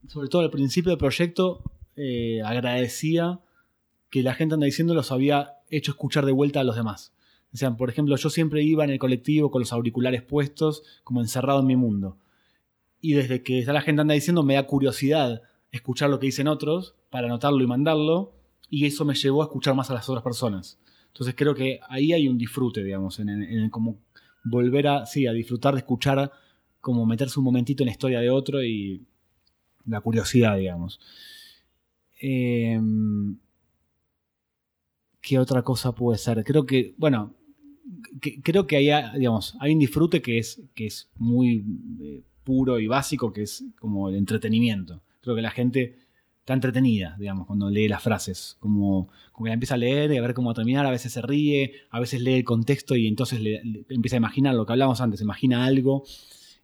[0.07, 1.63] sobre todo al principio del proyecto,
[1.95, 3.39] eh, agradecía
[4.11, 7.11] que la gente anda diciendo los había hecho escuchar de vuelta a los demás.
[7.51, 11.21] O sea, por ejemplo, yo siempre iba en el colectivo con los auriculares puestos, como
[11.21, 12.19] encerrado en mi mundo.
[13.01, 16.47] Y desde que está la gente anda diciendo, me da curiosidad escuchar lo que dicen
[16.47, 18.34] otros para anotarlo y mandarlo
[18.69, 20.79] y eso me llevó a escuchar más a las otras personas.
[21.07, 23.97] Entonces creo que ahí hay un disfrute, digamos, en, en, como
[24.43, 26.31] volver a, sí, a disfrutar de escuchar,
[26.81, 29.01] como meterse un momentito en la historia de otro y
[29.85, 30.99] la curiosidad, digamos.
[32.19, 33.37] Em,
[35.21, 36.43] ¿Qué otra cosa puede ser?
[36.43, 37.33] Creo que, bueno,
[38.43, 41.65] creo que hay, digamos, hay un disfrute que es, que es muy
[42.01, 45.01] eh, puro y básico, que es como el entretenimiento.
[45.21, 45.97] Creo que la gente
[46.45, 48.55] está entretenida, digamos, cuando lee las frases.
[48.59, 50.91] Como, como que la empieza a leer y a ver cómo va a terminar, a
[50.91, 54.63] veces se ríe, a veces lee el contexto y entonces le, empieza a imaginar lo
[54.63, 56.03] que hablábamos antes, imagina algo.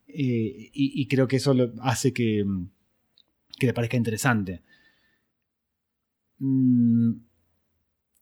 [0.07, 2.45] Eh, y, creo que eso hace que,
[3.57, 4.61] que le parezca interesante.
[6.37, 7.13] Mm,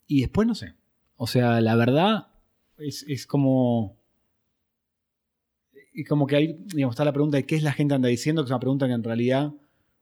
[0.08, 0.76] y después no sé.
[1.18, 2.28] O sea, la verdad
[2.78, 3.98] es, es como.
[5.92, 8.44] Y como que ahí, digamos, está la pregunta de qué es la gente anda diciendo,
[8.44, 9.54] que es una pregunta que en realidad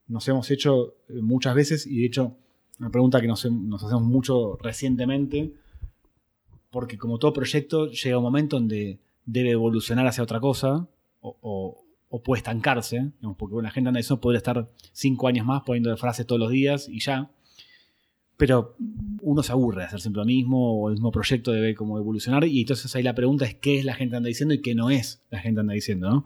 [0.08, 2.38] nos hemos hecho eh, muchas veces y de hecho
[2.80, 5.52] una pregunta que nos, hacemos mucho recientemente,
[6.70, 10.88] porque como todo proyecto llega un momento donde debe evolucionar hacia otra cosa
[11.22, 11.84] o,
[12.24, 16.40] puede estancarse, porque la gente anda diciendo podría estar cinco años más poniendo frases todos
[16.40, 17.30] los días y ya,
[18.38, 18.76] pero
[19.22, 22.46] uno se aburre de hacer siempre lo mismo o el mismo proyecto debe como evolucionar
[22.46, 24.90] y entonces ahí la pregunta es qué es la gente anda diciendo y qué no
[24.90, 26.26] es la gente anda diciendo.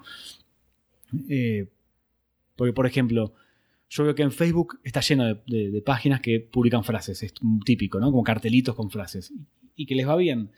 [1.29, 1.67] Eh,
[2.55, 3.34] porque, por ejemplo,
[3.91, 7.33] yo veo que en Facebook está lleno de, páginas que publican frases, es
[7.65, 8.09] típico, ¿no?
[8.09, 9.33] Como cartelitos con frases.
[9.75, 10.51] Y que les va bien.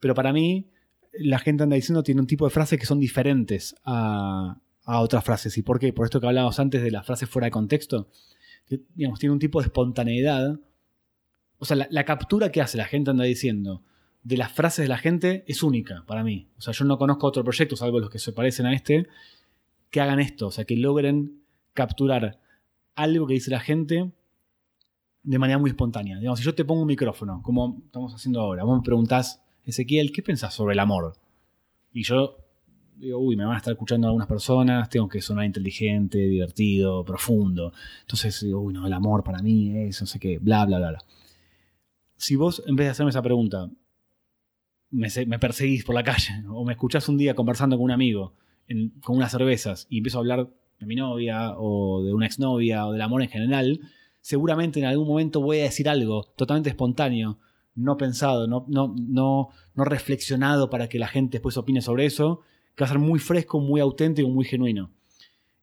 [0.00, 0.70] Pero para mí,
[1.12, 5.58] la gente anda diciendo tiene un tipo de frases que son diferentes a, otras frases.
[5.58, 5.92] ¿Y por qué?
[5.92, 8.08] Por esto que hablábamos antes de las frases fuera de contexto.
[8.94, 10.58] digamos, tiene un tipo de espontaneidad.
[11.58, 13.84] O sea, la, captura que hace la gente anda diciendo
[14.22, 16.48] de las frases de la gente es única para mí.
[16.56, 19.08] O sea, yo no conozco otro proyecto, salvo los que se parecen a este,
[19.90, 20.46] que hagan esto.
[20.46, 21.42] O sea, que logren
[21.74, 22.40] capturar
[22.94, 24.12] algo que dice la gente
[25.22, 26.18] de manera muy espontánea.
[26.18, 30.12] Digamos, si yo te pongo un micrófono, como estamos haciendo ahora, vos me preguntás, Ezequiel,
[30.12, 31.14] ¿qué pensás sobre el amor?
[31.92, 32.38] Y yo
[32.96, 37.72] digo, uy, me van a estar escuchando algunas personas, tengo que sonar inteligente, divertido, profundo.
[38.00, 40.90] Entonces digo, uy, no, el amor para mí es, no sé qué, bla, bla, bla,
[40.90, 41.04] bla.
[42.16, 43.70] Si vos, en vez de hacerme esa pregunta,
[44.90, 48.34] me, perseguís por la calle o me escuchás un día conversando con un amigo
[49.02, 52.92] con unas cervezas y empiezo a hablar de mi novia o de una exnovia o
[52.92, 53.80] del amor en general,
[54.20, 57.38] seguramente en algún momento voy a decir algo totalmente espontáneo,
[57.74, 62.40] no pensado, no, no, no, no reflexionado para que la gente después opine sobre eso,
[62.74, 64.92] que va a ser muy fresco, muy auténtico, muy genuino.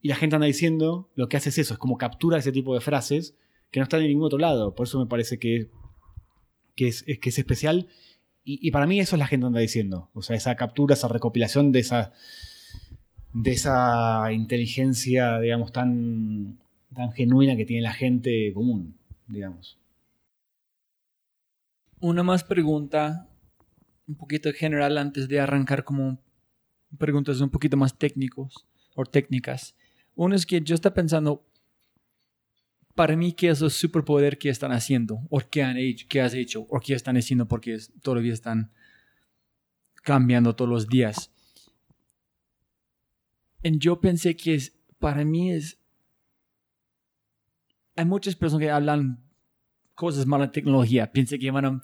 [0.01, 2.73] Y la gente anda diciendo, lo que hace es eso, es como captura ese tipo
[2.73, 3.35] de frases
[3.71, 4.73] que no están en ningún otro lado.
[4.75, 5.69] Por eso me parece que,
[6.75, 7.87] que, es, que es especial.
[8.43, 10.09] Y, y, para mí eso es la gente anda diciendo.
[10.13, 12.13] O sea, esa captura, esa recopilación de esa
[13.33, 16.57] de esa inteligencia, digamos, tan,
[16.93, 19.77] tan genuina que tiene la gente común, digamos.
[21.99, 23.27] Una más pregunta,
[24.07, 26.19] un poquito general antes de arrancar como
[26.97, 28.65] preguntas un poquito más técnicos
[28.95, 29.75] o técnicas.
[30.15, 31.45] Uno es que yo estoy pensando,
[32.95, 35.19] para mí, ¿qué es el superpoder que están haciendo?
[35.29, 36.07] ¿O qué han hecho?
[36.09, 36.65] ¿Qué has hecho?
[36.69, 37.47] ¿O qué están haciendo?
[37.47, 38.71] Porque todavía están
[40.01, 41.31] cambiando todos los días
[43.63, 45.77] yo pensé que es, para mí es...
[47.95, 49.21] Hay muchas personas que hablan
[49.95, 51.11] cosas malas de tecnología.
[51.11, 51.81] Piensan que van a...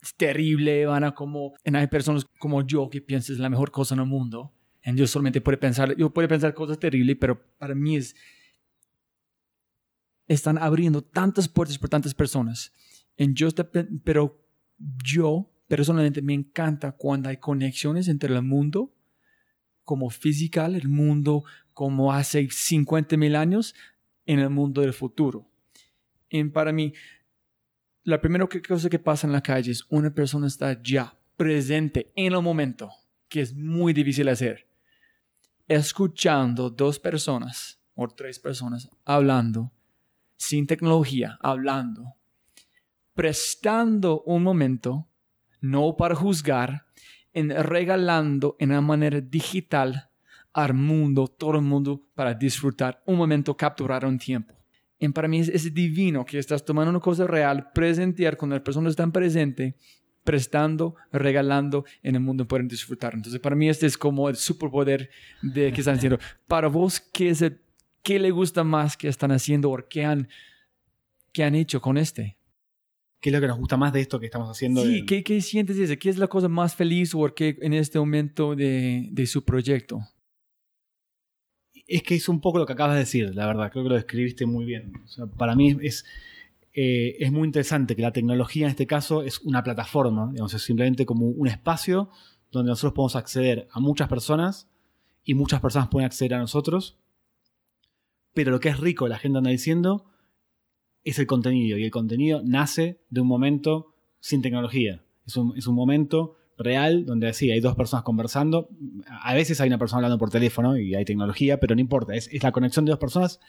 [0.00, 1.54] Es terrible, van a como...
[1.64, 4.52] Y hay personas como yo que piensan es la mejor cosa en el mundo.
[4.82, 5.94] Y yo solamente puedo pensar...
[5.96, 8.16] Yo puedo pensar cosas terribles, pero para mí es...
[10.28, 12.72] Están abriendo tantas puertas por tantas personas.
[13.16, 13.48] En yo,
[14.02, 14.42] pero
[15.04, 18.95] yo personalmente me encanta cuando hay conexiones entre el mundo
[19.86, 23.74] como física, el mundo como hace 50 mil años,
[24.26, 25.48] en el mundo del futuro.
[26.28, 26.92] Y para mí,
[28.02, 32.32] la primera cosa que pasa en la calle es una persona está ya presente en
[32.34, 32.90] el momento,
[33.28, 34.68] que es muy difícil hacer.
[35.68, 39.72] Escuchando dos personas o tres personas hablando,
[40.36, 42.16] sin tecnología, hablando,
[43.14, 45.08] prestando un momento,
[45.60, 46.85] no para juzgar,
[47.36, 50.08] en regalando en una manera digital
[50.54, 54.54] al mundo, todo el mundo, para disfrutar un momento, capturar un tiempo.
[54.98, 58.92] Y para mí es, divino que estás tomando una cosa real, presentar cuando las personas
[58.92, 59.74] están presentes,
[60.24, 63.12] prestando, regalando en el mundo pueden disfrutar.
[63.12, 65.10] Entonces, para mí este es como el superpoder
[65.42, 66.18] de que están haciendo.
[66.48, 67.44] Para vos, ¿qué, es
[68.02, 70.26] qué le gusta más que están haciendo o qué han,
[71.32, 72.35] qué han hecho con este?
[73.26, 74.84] ¿Qué es lo que nos gusta más de esto que estamos haciendo?
[74.84, 75.98] Sí, ¿qué, ¿qué, sientes?
[75.98, 79.98] ¿Qué es la cosa más feliz o qué en este momento de, de, su proyecto?
[81.88, 83.72] Es que es un poco lo que acabas de decir, la verdad.
[83.72, 84.92] Creo que lo describiste muy bien.
[85.36, 86.04] para mí es,
[86.72, 90.62] eh, es muy interesante que la tecnología en este caso es una plataforma, digamos, es
[90.62, 92.10] simplemente como un espacio
[92.52, 94.68] donde nosotros podemos acceder a muchas personas
[95.24, 96.96] y muchas personas pueden acceder a nosotros.
[98.34, 100.06] Pero lo que es rico, la gente anda diciendo,
[101.06, 105.02] es el contenido y el contenido nace de un momento sin tecnología.
[105.26, 108.68] Es un, es un momento real donde así hay dos personas conversando.
[109.22, 112.14] A veces hay una persona hablando por teléfono y hay tecnología, pero no importa.
[112.14, 113.40] Es, es la conexión de dos personas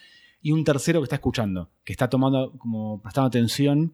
[0.41, 3.93] y un tercero que está escuchando, que está tomando, como prestando atención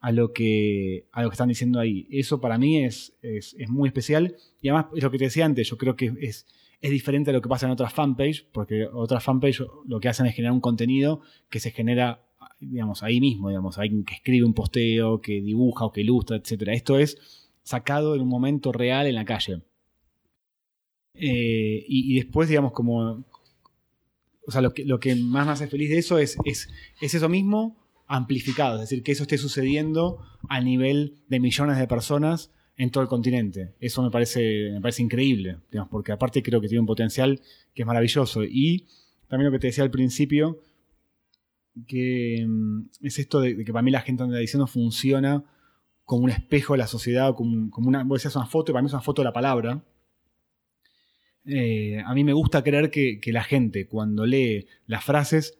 [0.00, 2.06] a lo que, a lo que están diciendo ahí.
[2.10, 4.36] Eso para mí es, es, muy especial.
[4.60, 6.46] Y además, es lo que te decía antes, yo creo que es,
[6.80, 10.26] es diferente a lo que pasa en otras fanpage, porque otras fanpage lo que hacen
[10.26, 12.24] es generar un contenido que se genera,
[12.60, 16.68] digamos, ahí mismo, digamos, alguien que escribe un posteo, que dibuja o que ilustra, etc.
[16.68, 17.18] Esto es
[17.62, 19.62] sacado en un momento real en la calle.
[21.14, 23.24] Eh, y, después, digamos, como...
[24.46, 26.68] O sea, lo que, lo que más me hace feliz de eso es, es,
[27.02, 27.76] es eso mismo,
[28.06, 30.18] amplificado, es decir, que eso esté sucediendo
[30.48, 33.74] a nivel de millones de personas en todo el continente.
[33.80, 37.40] Eso me parece, me parece increíble, digamos, porque aparte creo que tiene un potencial
[37.74, 38.44] que es maravilloso.
[38.44, 38.86] Y
[39.28, 40.60] también lo que te decía al principio,
[41.86, 45.44] que mm, es esto de, que para mí la gente donde diciendo funciona
[46.04, 48.82] como un espejo de la sociedad, como, como una, vos decías una foto, y para
[48.82, 49.84] mí es una foto de la palabra.
[51.44, 55.58] Eh, a mí me gusta creer que, que, la gente cuando lee las frases,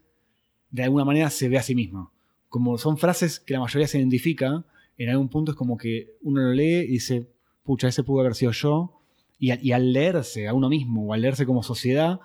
[0.71, 2.11] de alguna manera se ve a sí misma
[2.49, 4.65] como son frases que la mayoría se identifica,
[4.97, 7.29] en algún punto es como que uno lo lee y dice,
[7.63, 8.95] pucha, ese pudo haber sido yo.
[9.41, 12.19] Y, al leerse a uno mismo o al leerse como sociedad,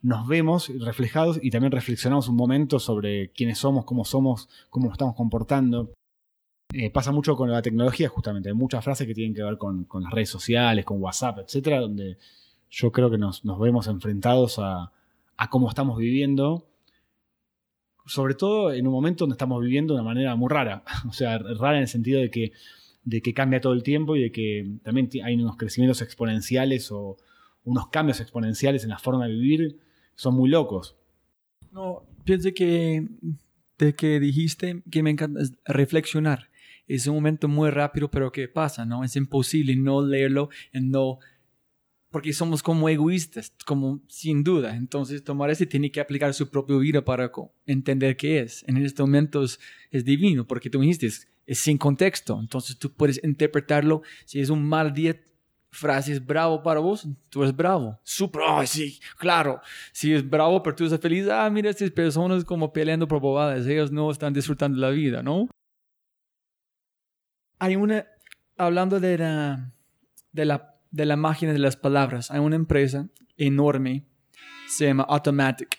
[0.00, 4.94] nos vemos reflejados y también reflexionamos un momento sobre quiénes somos, cómo somos, cómo nos
[4.94, 5.92] estamos comportando.
[6.72, 8.50] Eh, pasa mucho con la tecnología, justamente.
[8.50, 12.18] Hay muchas frases que tienen que ver con, las redes sociales, con WhatsApp, etcétera, donde
[12.70, 14.92] yo creo que nos, vemos enfrentados a,
[15.36, 16.68] a, cómo estamos viviendo
[18.08, 21.38] sobre todo en un momento donde estamos viviendo de una manera muy rara, o sea,
[21.38, 22.52] rara en el sentido de que,
[23.04, 27.18] de que cambia todo el tiempo y de que también hay unos crecimientos exponenciales o
[27.64, 29.78] unos cambios exponenciales en la forma de vivir,
[30.18, 30.96] son muy locos.
[31.70, 33.06] No, pienso que
[33.78, 36.50] de que dijiste que me encanta reflexionar.
[36.88, 39.04] Es un momento muy rápido, pero que pasa, ¿no?
[39.04, 41.20] Es imposible no leerlo y no
[42.10, 44.74] porque somos como egoístas, como sin duda.
[44.74, 47.30] Entonces, tomar ese tiene que aplicar su propia vida para
[47.66, 48.64] entender qué es.
[48.66, 51.28] En estos momentos es divino, porque tú dijiste, es,
[51.58, 52.40] sin contexto.
[52.40, 54.02] Entonces, tú puedes interpretarlo.
[54.24, 55.20] Si es un mal día,
[55.78, 57.98] frase es bravo para vos, tú eres bravo.
[58.02, 59.60] Super, sí, claro.
[59.92, 63.66] Si es bravo, pero tú estás feliz, ah, mira, estas personas como peleando por bobadas,
[63.66, 65.48] ellos no están disfrutando la vida, ¿no?
[67.58, 68.06] Hay una,
[68.56, 69.72] hablando de la,
[70.32, 72.30] de la de la máquina de las palabras.
[72.30, 74.04] Hay una empresa enorme,
[74.66, 75.78] se llama Automatic.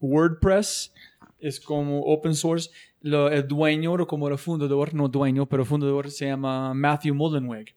[0.00, 0.92] WordPress
[1.38, 2.70] es como open source.
[3.02, 7.74] el dueño, o como el fundador, no dueño, pero fundador, se llama Matthew Mullenweg.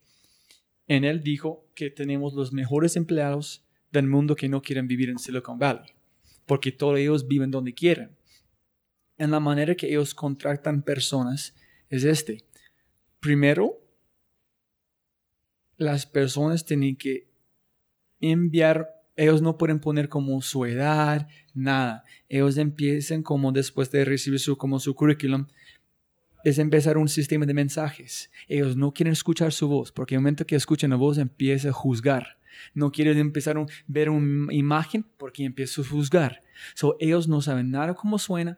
[0.89, 5.19] En él dijo que tenemos los mejores empleados del mundo que no quieren vivir en
[5.19, 5.91] Silicon Valley,
[6.47, 8.17] porque todos ellos viven donde quieren.
[9.19, 11.55] En la manera que ellos contratan personas
[11.89, 12.43] es este.
[13.19, 13.79] Primero,
[15.77, 17.29] las personas tienen que
[18.19, 22.03] enviar, ellos no pueden poner como su edad, nada.
[22.29, 25.45] Ellos empiezan como después de recibir su, como su currículum,
[26.43, 28.31] es empezar un sistema de mensajes.
[28.47, 31.73] Ellos no quieren escuchar su voz, porque el momento que escuchan la voz empieza a
[31.73, 32.39] juzgar.
[32.73, 36.43] No quieren empezar a ver una imagen porque empieza a juzgar.
[36.73, 38.57] So, ellos no saben nada cómo suena,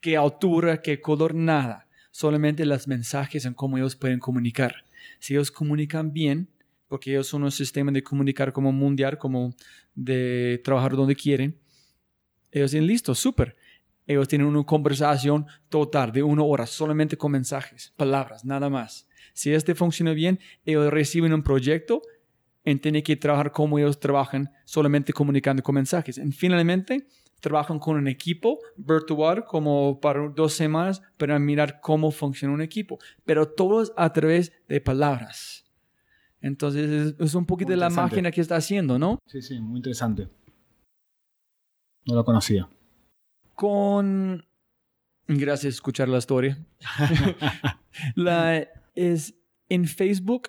[0.00, 1.88] qué altura, qué color, nada.
[2.10, 4.84] Solamente los mensajes en cómo ellos pueden comunicar
[5.18, 6.48] si ellos comunican bien,
[6.88, 9.54] porque ellos son un sistema de comunicar como mundial, como
[9.94, 11.58] de trabajar donde quieren,
[12.50, 13.56] ellos dicen, listo, súper.
[14.06, 19.08] Ellos tienen una conversación total de una hora, solamente con mensajes, palabras, nada más.
[19.32, 22.02] Si este funciona bien, ellos reciben un proyecto
[22.64, 26.18] y tienen que trabajar como ellos trabajan, solamente comunicando con mensajes.
[26.18, 27.06] Y finalmente,
[27.40, 32.98] trabajan con un equipo virtual como para dos semanas para mirar cómo funciona un equipo,
[33.24, 35.64] pero todos a través de palabras.
[36.40, 39.18] Entonces es, un poquito de la máquina que está haciendo, ¿no?
[39.26, 40.28] Sí, sí, muy interesante.
[42.06, 42.68] No lo conocía.
[43.54, 44.44] Con...
[45.28, 46.58] Gracias por escuchar la historia.
[48.14, 49.34] la, es
[49.68, 50.48] en Facebook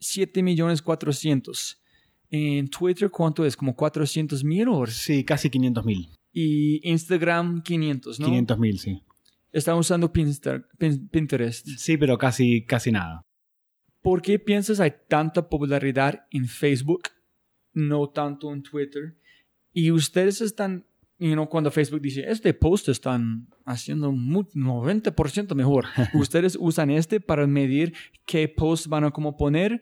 [0.00, 1.82] 7 millones 400.
[2.30, 3.56] En Twitter, ¿cuánto es?
[3.56, 4.68] ¿Como 400 mil?
[4.88, 6.08] Sí, casi 500 mil
[6.38, 8.26] y Instagram 500, ¿no?
[8.26, 9.02] 500 mil, sí.
[9.52, 11.66] Está usando Pinterest.
[11.78, 13.22] Sí, pero casi, casi nada.
[14.02, 17.04] ¿Por qué piensas hay tanta popularidad en Facebook,
[17.72, 19.16] no tanto en Twitter?
[19.72, 20.84] Y ustedes están,
[21.18, 25.86] you know, cuando Facebook dice, este post están haciendo 90% mejor.
[26.14, 27.94] ustedes usan este para medir
[28.24, 29.80] qué post van a como poner.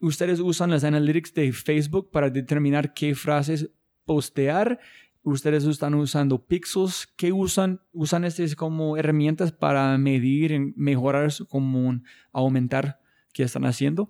[0.00, 3.70] Ustedes usan las analytics de Facebook para determinar qué frases
[4.04, 4.80] postear
[5.22, 7.06] ustedes están usando pixels.
[7.16, 7.80] ¿Qué usan?
[7.92, 12.00] ¿Usan estas como herramientas para medir, mejorar, como
[12.32, 13.00] aumentar
[13.32, 14.08] qué están haciendo?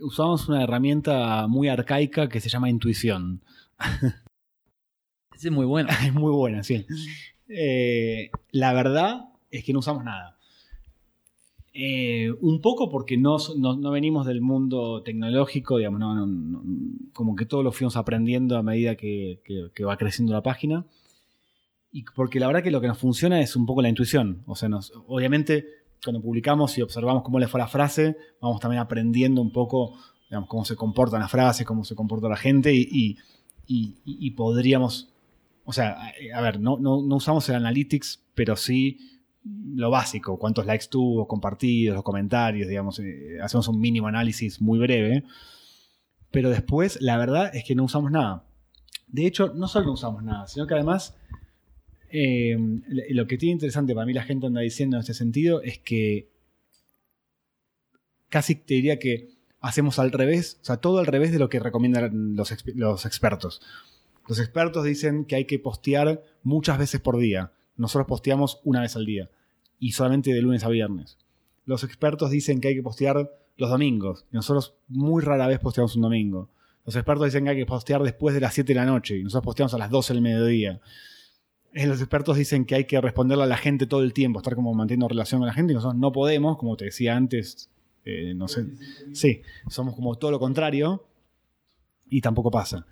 [0.00, 3.42] Usamos una herramienta muy arcaica que se llama intuición.
[5.36, 5.90] Es muy buena.
[6.06, 6.86] es muy buena, sí.
[7.48, 10.36] Eh, la verdad es que no usamos nada.
[11.76, 16.28] Eh, un poco porque no, no, venimos del mundo tecnológico, digamos,
[17.12, 19.40] como que todo lo fuimos aprendiendo a medida que,
[19.84, 20.86] va creciendo la página.
[21.90, 24.42] Y porque la verdad que lo que nos funciona es un poco la intuición.
[24.46, 25.66] O sea, nos, obviamente
[26.02, 29.98] cuando publicamos y observamos cómo le fue la frase, vamos también aprendiendo un poco
[30.48, 33.16] cómo se comportan las frases, cómo se comporta la gente y,
[33.66, 35.13] y podríamos,
[35.64, 38.98] o sea, a ver, no, no, usamos el analytics, pero sí
[39.44, 44.78] lo básico, cuántos likes tuvo, compartidos, los comentarios, digamos, eh, hacemos un mínimo análisis muy
[44.78, 45.24] breve.
[46.30, 48.44] Pero después, la verdad es que no usamos nada.
[49.06, 51.16] De hecho, no solo no usamos nada, sino que además
[52.10, 52.56] eh,
[53.10, 56.30] lo que tiene interesante para mí la gente anda diciendo en este sentido es que
[58.28, 59.30] casi te diría que
[59.60, 63.62] hacemos al revés, o sea, todo al revés de lo que recomiendan los expertos.
[64.26, 67.52] Los expertos dicen que hay que postear muchas veces por día.
[67.76, 69.30] Nosotros posteamos una vez al día
[69.78, 71.18] y solamente de lunes a viernes.
[71.66, 75.96] Los expertos dicen que hay que postear los domingos y nosotros muy rara vez posteamos
[75.96, 76.48] un domingo.
[76.86, 79.24] Los expertos dicen que hay que postear después de las 7 de la noche y
[79.24, 80.80] nosotros posteamos a las 12 del mediodía.
[81.72, 84.54] Eh, los expertos dicen que hay que responderle a la gente todo el tiempo, estar
[84.54, 87.70] como manteniendo relación con la gente y nosotros no podemos, como te decía antes,
[88.04, 88.66] eh, no sé.
[89.12, 91.04] Sí, somos como todo lo contrario
[92.08, 92.86] y tampoco pasa.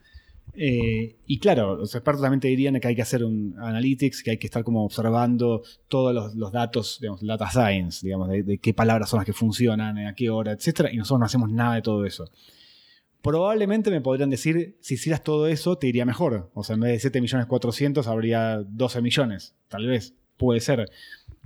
[0.55, 4.33] Eh, y claro, los expertos también te dirían que hay que hacer un analytics, que
[4.33, 9.09] hay que estar como observando todos los, datos, digamos, data science, digamos, de, qué palabras
[9.09, 10.91] son las que funcionan, a qué hora, etc.
[10.93, 12.31] Y nosotros no hacemos nada de todo eso.
[13.23, 16.51] Probablemente me podrían decir, si hicieras todo eso, te iría mejor.
[16.55, 20.91] O sea, en vez de 7 millones 400 habría 12 millones, tal vez, puede ser.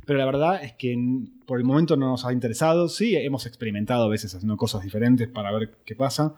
[0.06, 0.96] Pero la verdad es que
[1.44, 2.88] por el momento no nos ha interesado.
[2.88, 6.34] Sí, hemos experimentado a veces haciendo cosas diferentes para ver qué pasa,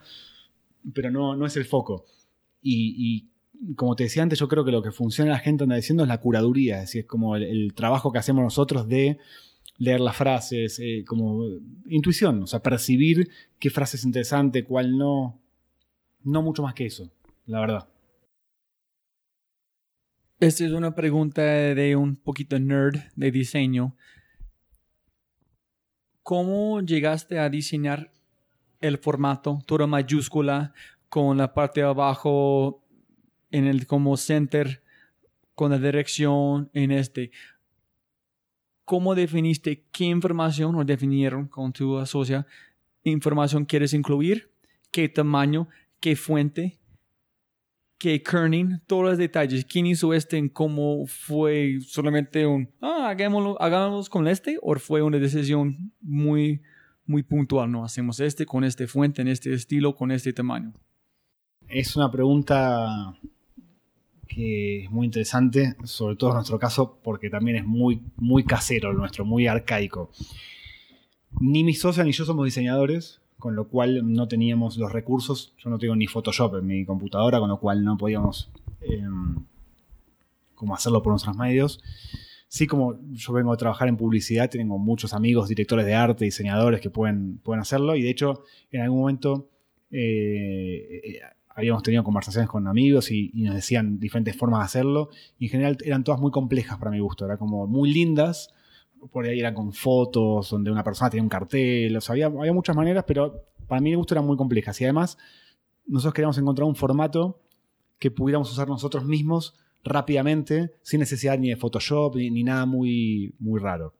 [0.92, 2.04] pero no, no es el foco.
[2.60, 3.30] Y,
[3.76, 6.08] como te decía antes, yo creo que lo que funciona la gente anda diciendo es
[6.08, 9.18] la curaduría, es decir, es como el, trabajo que hacemos nosotros de
[9.78, 11.44] leer las frases, eh, como
[11.86, 15.40] intuición, o sea, percibir qué frase es interesante, cuál no.
[16.24, 17.10] No mucho más que eso,
[17.46, 17.88] la verdad.
[20.40, 23.96] Esta es una pregunta de un poquito nerd de diseño.
[26.22, 28.12] ¿Cómo llegaste a diseñar
[28.80, 30.72] el formato, toda mayúscula,
[31.08, 32.84] con la parte de abajo
[33.50, 34.82] en el como center
[35.54, 37.32] con la dirección en este.
[38.84, 42.46] ¿Cómo definiste qué información o definieron con tu asocia
[43.02, 44.52] información quieres incluir?
[44.90, 45.68] ¿Qué tamaño?
[46.00, 46.78] ¿Qué fuente?
[47.98, 48.80] ¿Qué kerning?
[48.86, 49.64] Todos los detalles.
[49.64, 50.52] ¿Quién hizo este?
[50.52, 54.58] ¿Cómo fue solamente un, ah, hagámoslo, hagámoslo con este?
[54.62, 56.62] ¿O fue una decisión muy,
[57.04, 57.70] muy puntual?
[57.72, 60.72] No, hacemos este con este fuente, en este estilo, con este tamaño
[61.68, 63.16] es una pregunta
[64.26, 68.92] que es muy interesante, sobre todo en nuestro caso, porque también es muy, muy casero
[68.92, 70.10] nuestro, muy arcaico.
[71.40, 75.54] Ni mi socia ni yo somos diseñadores, con lo cual no teníamos los recursos.
[75.58, 78.50] Yo no tengo ni Photoshop en mi computadora, con lo cual no podíamos
[78.80, 79.44] em,
[80.54, 81.80] como hacerlo por nuestros medios.
[82.48, 86.80] Sí, como yo vengo a trabajar en publicidad, tengo muchos amigos, directores de arte, diseñadores
[86.80, 87.94] que pueden, pueden hacerlo.
[87.94, 89.50] Y de hecho, en algún momento
[89.90, 91.20] eh,
[91.58, 95.10] habíamos tenido conversaciones con amigos y, nos decían diferentes formas de hacerlo.
[95.40, 97.24] Y en general eran todas muy complejas para mi gusto.
[97.24, 98.54] Eran como muy lindas.
[99.10, 101.96] Por ahí eran con fotos donde una persona tenía un cartel.
[101.96, 104.80] O sea, había, muchas maneras, pero para mí mi gusto eran muy complejas.
[104.80, 105.18] Y además,
[105.84, 107.40] nosotros queríamos encontrar un formato
[107.98, 113.58] que pudiéramos usar nosotros mismos rápidamente, sin necesidad ni de Photoshop ni, nada muy, muy
[113.58, 113.94] raro.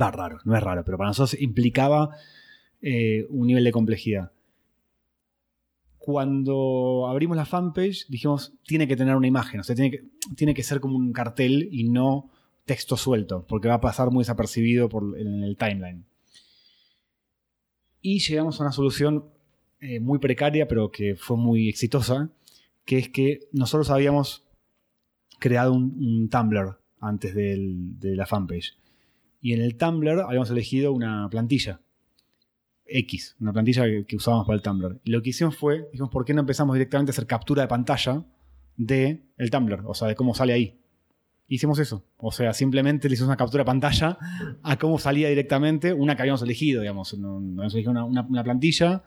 [0.00, 2.10] Va raro, no es raro, pero para nosotros implicaba
[2.80, 4.30] eh, un nivel de complejidad
[6.06, 10.04] cuando abrimos la fanpage dijimos, tiene que tener una imagen, o sea, tiene que,
[10.36, 12.30] tiene que ser como un cartel y no
[12.64, 16.06] texto suelto, porque va a pasar muy desapercibido por, en el timeline.
[18.00, 19.24] Y llegamos a una solución
[19.80, 22.30] eh, muy precaria, pero que fue muy exitosa,
[22.84, 24.44] que es que nosotros habíamos
[25.40, 28.78] creado un, Tumblr antes de la fanpage.
[29.40, 31.80] Y en el Tumblr habíamos elegido una plantilla
[32.88, 35.00] X, una plantilla que, usábamos para el Tumblr.
[35.04, 37.68] Y lo que hicimos fue, dijimos, ¿por qué no empezamos directamente a hacer captura de
[37.68, 38.24] pantalla
[38.76, 39.82] de el Tumblr?
[39.86, 40.78] O sea, de cómo sale ahí.
[41.48, 42.04] Hicimos eso.
[42.16, 44.18] O sea, simplemente le hicimos una captura de pantalla
[44.62, 47.12] a cómo salía directamente una que habíamos elegido, digamos.
[47.12, 49.04] Habíamos elegido una, plantilla.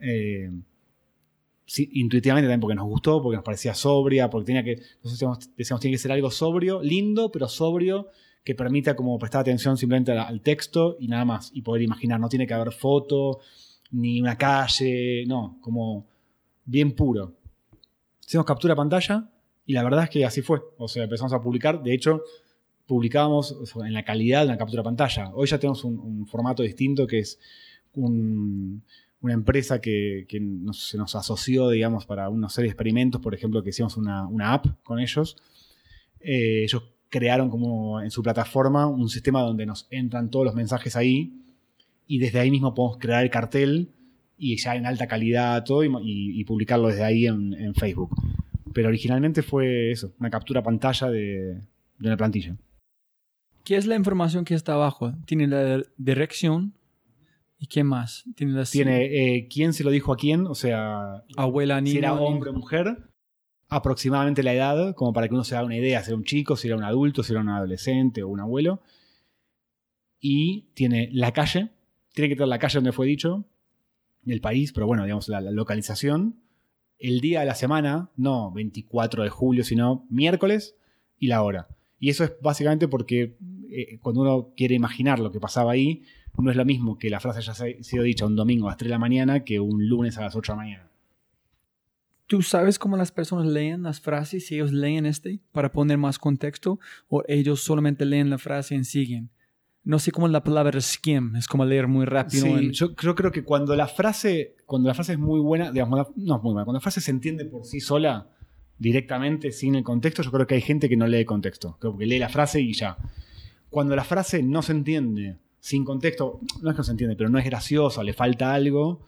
[0.00, 0.50] Eh,
[1.92, 5.94] intuitivamente también porque nos gustó, porque nos parecía sobria, porque tenía que, decíamos, decíamos, tiene
[5.94, 8.08] que ser algo sobrio, lindo, pero sobrio,
[8.44, 12.28] que permita como prestar atención simplemente al, texto y nada más, y poder imaginar, no
[12.28, 13.40] tiene que haber foto,
[13.92, 16.06] ni una calle, no, como
[16.64, 17.34] bien puro.
[18.26, 19.28] Hicimos captura pantalla
[19.66, 20.60] y la verdad es que así fue.
[20.78, 21.82] O sea, empezamos a publicar.
[21.82, 22.22] De hecho,
[22.86, 25.30] publicábamos en la calidad de una captura pantalla.
[25.34, 27.38] Hoy ya tenemos un, formato distinto que es
[27.94, 28.82] un,
[29.20, 30.26] una empresa que,
[30.72, 33.20] se nos asoció, digamos, para una serie de experimentos.
[33.20, 35.36] Por ejemplo, que hicimos una, una app con ellos.
[36.20, 36.82] Eh, ellos
[37.12, 41.30] crearon como en su plataforma un sistema donde nos entran todos los mensajes ahí
[42.06, 43.90] y desde ahí mismo podemos crear el cartel
[44.38, 48.16] y ya en alta calidad todo y, y, y publicarlo desde ahí en, en, Facebook.
[48.72, 51.60] Pero originalmente fue eso, una captura pantalla de,
[51.98, 52.56] de una plantilla.
[53.62, 55.12] ¿Qué es la información que está abajo?
[55.26, 56.72] Tiene la dirección
[57.58, 58.24] y qué más.
[58.34, 58.70] Tiene, las...
[58.70, 62.50] Tiene eh, quién se lo dijo a quién, o sea, abuela, niño, si era hombre
[62.50, 63.11] o mujer,
[63.72, 66.56] aproximadamente la edad, como para que uno se haga una idea, si era un chico,
[66.56, 68.82] si era un adulto, si era un adolescente o un abuelo.
[70.20, 71.70] Y tiene la calle,
[72.12, 73.46] tiene que tener la calle donde fue dicho,
[74.26, 76.36] el país, pero bueno, digamos, la, localización,
[76.98, 80.76] el día de la semana, no 24 de julio, sino miércoles
[81.18, 81.68] y la hora.
[81.98, 83.38] Y eso es básicamente porque
[83.70, 86.02] eh, cuando uno quiere imaginar lo que pasaba ahí,
[86.36, 88.88] no es lo mismo que la frase haya sido dicha un domingo a las 3
[88.88, 90.91] de la mañana que un lunes a las 8 de la mañana.
[92.32, 94.46] ¿Tú sabes cómo las personas leen las frases?
[94.46, 98.84] Si ellos leen este para poner más contexto o ellos solamente leen la frase y
[98.84, 99.28] siguen
[99.84, 102.46] no sé cómo la palabra skim, es como leer muy rápido.
[102.46, 102.72] Sí, en...
[102.72, 106.36] yo, yo, creo que cuando la frase, cuando la frase es muy buena, digamos, no
[106.36, 108.30] es muy buena, cuando la frase se entiende por sí sola,
[108.78, 112.06] directamente, sin el contexto, yo creo que hay gente que no lee contexto, creo que
[112.06, 112.96] lee la frase y ya.
[113.68, 117.28] Cuando la frase no se entiende sin contexto, no es que no se entiende, pero
[117.28, 119.04] no es graciosa, le falta algo.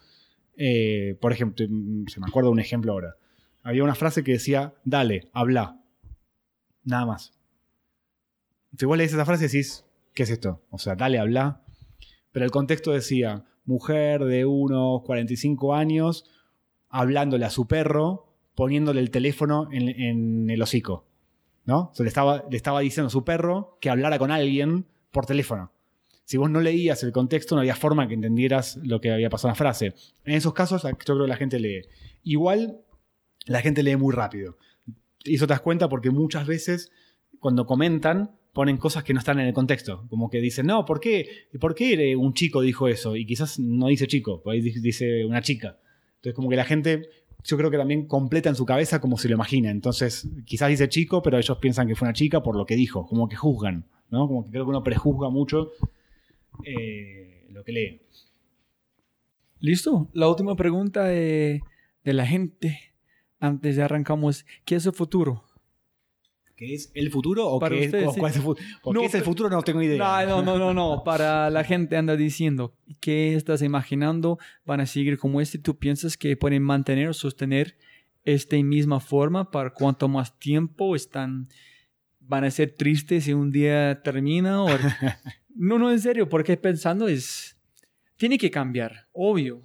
[0.57, 1.65] Eh, por ejemplo,
[2.07, 3.15] se me acuerdo de un ejemplo ahora.
[3.63, 5.81] Había una frase que decía, dale, habla.
[6.83, 7.33] Nada más.
[8.77, 10.61] Si vos lees esa frase decís, ¿qué es esto?
[10.69, 11.61] O sea, dale, habla.
[12.31, 16.29] Pero el contexto decía, mujer de unos 45 años
[16.89, 21.05] hablándole a su perro, poniéndole el teléfono en, el hocico.
[21.65, 21.91] ¿No?
[21.97, 25.71] Le, estaba, le estaba diciendo a su perro que hablara con alguien por teléfono.
[26.25, 29.49] Si vos no leías el contexto, no había forma que entendieras lo que había pasado
[29.49, 29.93] en la frase.
[30.23, 31.83] En esos casos, yo creo que la gente lee.
[32.23, 32.81] Igual,
[33.45, 34.57] la gente lee muy rápido.
[35.23, 36.91] Y eso te das cuenta porque muchas veces,
[37.39, 40.07] cuando comentan, ponen cosas que no están en el contexto.
[40.09, 43.15] Como que dicen, no, ¿por qué, ¿por qué un chico dijo eso?
[43.15, 45.77] Y quizás no dice chico, ahí dice una chica.
[46.15, 47.07] Entonces, como que la gente,
[47.43, 49.69] yo creo que también completa en su cabeza como se lo imagina.
[49.69, 53.05] Entonces, quizás dice chico, pero ellos piensan que fue una chica por lo que dijo,
[53.05, 54.27] como que juzgan, ¿no?
[54.27, 55.71] Como que creo que uno prejuzga mucho
[56.63, 58.01] eh, lo que lee.
[59.59, 60.09] Listo.
[60.13, 61.61] La última pregunta de,
[62.03, 62.93] de la gente,
[63.39, 65.43] antes de arrancamos, ¿qué es el futuro?
[66.55, 68.19] ¿Qué es el futuro o qué ustedes, es, sí.
[68.19, 68.67] cuál es el futuro?
[68.81, 69.49] ¿Por no, qué es el futuro?
[69.49, 70.25] No tengo idea.
[70.25, 74.39] No, no, no, no, Para la gente anda diciendo, ¿qué estás imaginando?
[74.65, 75.57] ¿Van a seguir como este?
[75.57, 77.77] ¿Tú piensas que pueden mantener o sostener
[78.23, 81.49] esta misma forma para cuánto más tiempo están?
[82.21, 84.63] ¿Van a ser tristes si un día termina?
[84.63, 84.67] O...
[85.55, 87.57] no, no, en serio, porque pensando es,
[88.17, 89.63] tiene que cambiar, obvio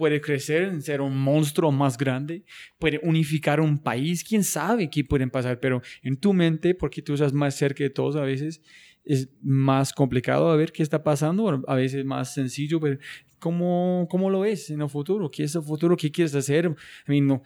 [0.00, 2.42] puede crecer en ser un monstruo más grande,
[2.78, 7.12] puede unificar un país, quién sabe qué pueden pasar, pero en tu mente, porque tú
[7.12, 8.62] estás más cerca de todos a veces,
[9.04, 12.98] es más complicado a ver qué está pasando, a veces más sencillo, pero
[13.38, 15.30] ¿cómo, cómo lo ves en el futuro?
[15.30, 15.94] ¿Qué es el futuro?
[15.98, 16.74] ¿Qué quieres hacer?
[17.06, 17.42] I mean, no,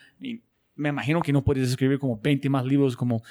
[0.76, 3.24] me imagino que no puedes escribir como 20 más libros, como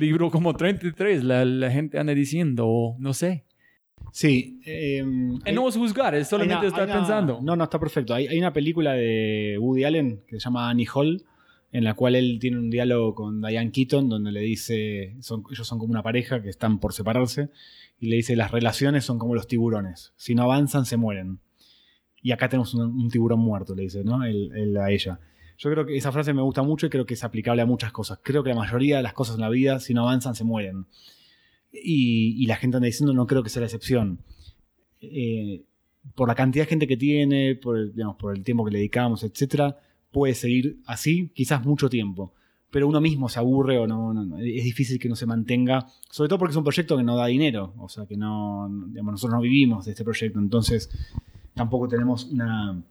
[0.00, 3.44] libro como 33, la, la gente anda diciendo, no sé.
[4.12, 4.60] Sí.
[4.64, 7.40] Eh, no es juzgar, es solamente una, estar una, pensando.
[7.42, 8.14] No, no, está perfecto.
[8.14, 11.24] Hay, hay, una película de Woody Allen que se llama Annie Hall,
[11.72, 15.66] en la cual él tiene un diálogo con Diane Keaton, donde le dice, son, ellos
[15.66, 17.50] son como una pareja que están por separarse,
[18.00, 21.40] y le dice, las relaciones son como los tiburones, si no avanzan se mueren.
[22.22, 24.24] Y acá tenemos un, un tiburón muerto, le dice, ¿no?
[24.24, 25.20] Él, él a ella.
[25.58, 27.90] Yo creo que esa frase me gusta mucho y creo que es aplicable a muchas
[27.90, 28.20] cosas.
[28.22, 30.86] Creo que la mayoría de las cosas en la vida, si no avanzan, se mueren.
[31.72, 34.20] Y, y, la gente anda diciendo no creo que sea la excepción.
[35.00, 35.64] Eh,
[36.14, 38.78] por la cantidad de gente que tiene, por el, digamos, por el tiempo que le
[38.78, 39.74] dedicamos, etc.,
[40.10, 42.32] puede seguir así quizás mucho tiempo.
[42.70, 46.28] Pero uno mismo se aburre o no, no, es difícil que no se mantenga, sobre
[46.28, 49.36] todo porque es un proyecto que no da dinero, o sea que no, digamos, nosotros
[49.36, 50.90] no vivimos de este proyecto, entonces
[51.54, 52.82] tampoco tenemos una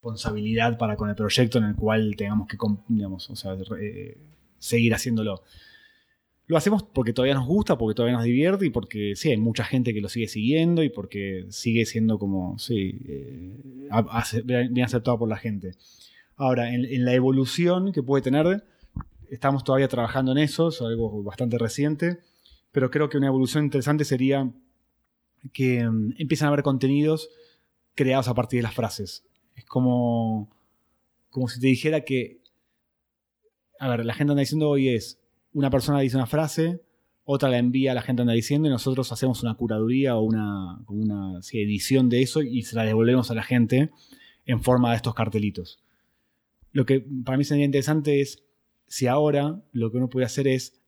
[0.00, 2.56] responsabilidad para con el proyecto en el cual tengamos que,
[3.80, 4.18] eh,
[4.58, 5.42] seguir haciéndolo.
[6.48, 9.64] Lo hacemos porque todavía nos gusta, porque todavía nos divierte y porque sí, hay mucha
[9.64, 13.60] gente que lo sigue siguiendo y porque sigue siendo como, sí, eh,
[14.48, 15.72] bien aceptado por la gente.
[16.36, 18.64] Ahora, en, la evolución que puede tener,
[19.28, 22.20] estamos todavía trabajando en eso, es algo bastante reciente,
[22.72, 24.50] pero creo que una evolución interesante sería
[25.52, 27.28] que mm, empiezan a haber contenidos
[27.94, 29.22] creados a partir de las frases.
[29.54, 30.48] Es como,
[31.28, 32.40] como si te dijera que,
[33.78, 35.18] a ver, la gente anda diciendo hoy es,
[35.58, 36.80] una persona dice una frase,
[37.24, 40.78] otra la envía a la gente anda diciendo y nosotros hacemos una curaduría o una,
[41.52, 43.90] edición de eso y se la devolvemos a la gente
[44.46, 45.82] en forma de estos cartelitos.
[46.70, 48.44] Lo que para mí sería interesante es
[48.86, 50.80] si ahora lo que uno puede hacer es,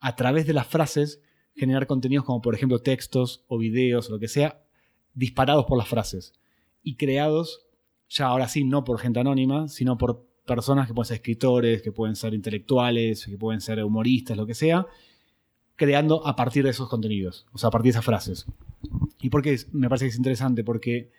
[0.00, 1.22] a través de las frases,
[1.54, 4.64] generar contenidos como por ejemplo textos o videos o lo que sea,
[5.14, 6.32] disparados por las frases
[6.82, 7.66] y creados
[8.08, 11.92] ya ahora sí no por gente anónima, sino por personas que pueden ser escritores, que
[11.92, 14.86] pueden ser intelectuales, que pueden ser humoristas, lo que sea,
[15.76, 18.46] creando a partir de esos contenidos, o sea, a partir de esas frases.
[19.20, 20.64] ¿Y por qué me parece que es interesante?
[20.64, 21.10] Porque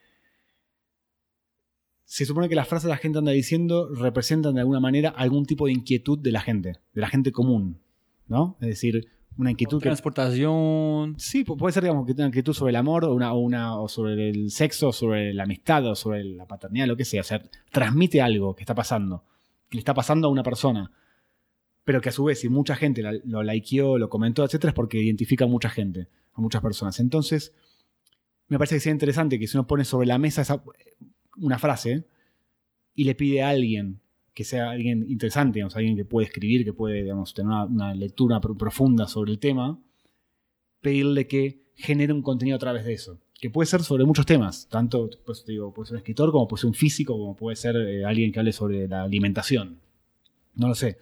[2.05, 5.45] se supone que las frases que la gente anda diciendo representan de alguna manera algún
[5.45, 7.79] tipo de inquietud de la gente, de la gente común,
[8.27, 8.57] ¿no?
[8.61, 9.07] Es decir,
[9.37, 9.89] una inquietud que...
[9.89, 11.15] Transportación.
[11.17, 13.79] Sí, pu- puede ser, digamos, que tenga inquietud sobre el amor o, una, o, una,
[13.79, 17.21] o sobre el sexo, sobre la amistad o sobre la paternidad, lo que sea.
[17.21, 17.41] O sea,
[17.71, 19.23] transmite algo que está pasando,
[19.69, 20.91] que le está pasando a una persona.
[21.83, 24.75] Pero que a su vez, si mucha gente la- lo likeó, lo comentó, etcétera, es
[24.75, 26.99] porque identifica a mucha gente, a muchas personas.
[26.99, 27.53] Entonces,
[28.47, 30.63] me parece que sería interesante que si uno pone sobre la mesa esa,
[31.37, 32.05] una frase
[32.93, 33.99] y le pide a alguien
[34.35, 39.07] que sea alguien interesante, alguien que puede escribir, que puede tener una, lectura pro- profunda
[39.07, 39.79] sobre el tema,
[40.81, 43.17] pedirle que genere un contenido a través de eso.
[43.39, 46.61] Que puede ser sobre muchos temas, tanto pues, digo, puede ser un escritor, como puede
[46.61, 49.79] ser un físico, como puede ser eh, alguien que hable sobre la alimentación.
[50.55, 50.97] No lo sé.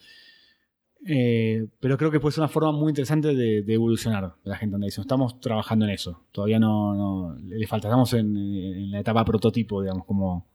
[1.05, 5.01] Eh, pero creo que puede ser una forma muy interesante de, evolucionar la gente diciendo.
[5.01, 6.23] Estamos trabajando en eso.
[6.31, 7.87] Todavía no, le falta.
[7.87, 10.47] Estamos en la etapa prototipo, digamos, como,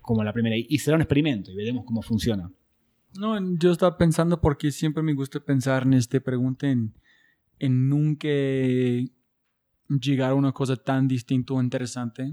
[0.00, 0.56] como la primera.
[0.56, 2.50] Y será un experimento y veremos cómo funciona.
[3.18, 6.94] No, yo estaba pensando porque siempre me gusta pensar en esta pregunta en,
[7.58, 8.28] en nunca
[9.88, 12.32] llegar a una cosa tan distinta o interesante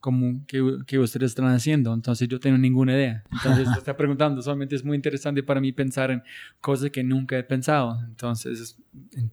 [0.00, 1.94] como que, que ustedes están haciendo.
[1.94, 3.24] Entonces yo tengo ninguna idea.
[3.32, 4.42] Entonces te está preguntando.
[4.42, 6.22] Solamente es muy interesante para mí pensar en
[6.60, 7.98] cosas que nunca he pensado.
[8.06, 8.78] Entonces,
[9.12, 9.30] en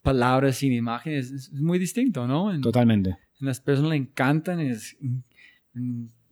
[0.00, 2.54] palabras sin imágenes es, muy distinto, ¿no?
[2.54, 3.16] En- Totalmente.
[3.40, 4.96] las personas le encantan es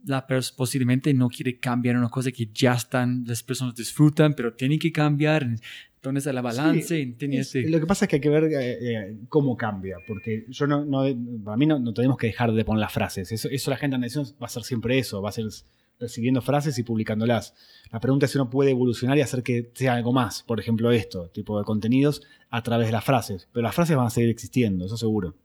[0.05, 4.55] la pers posiblemente no quiere cambiar una cosa que ya están las personas disfrutan pero
[4.55, 5.47] tiene que cambiar
[6.03, 7.03] entonces la balance
[7.41, 10.47] Es- este- Lo que pasa es que hay que ver eh, eh, cómo cambia, porque
[10.49, 11.03] yo no, no
[11.45, 13.31] para mí no, no tenemos que dejar de poner las frases.
[13.33, 15.45] Eso, eso la gente anda diciendo va a ser siempre eso, va a ser
[15.99, 17.53] recibiendo frases y publicándolas.
[17.93, 20.91] La pregunta es si uno puede evolucionar y hacer que sea algo más, por ejemplo
[20.91, 23.49] esto, tipo de contenidos a través de las frases.
[23.53, 25.37] Pero las frases van a seguir existiendo, eso seguro.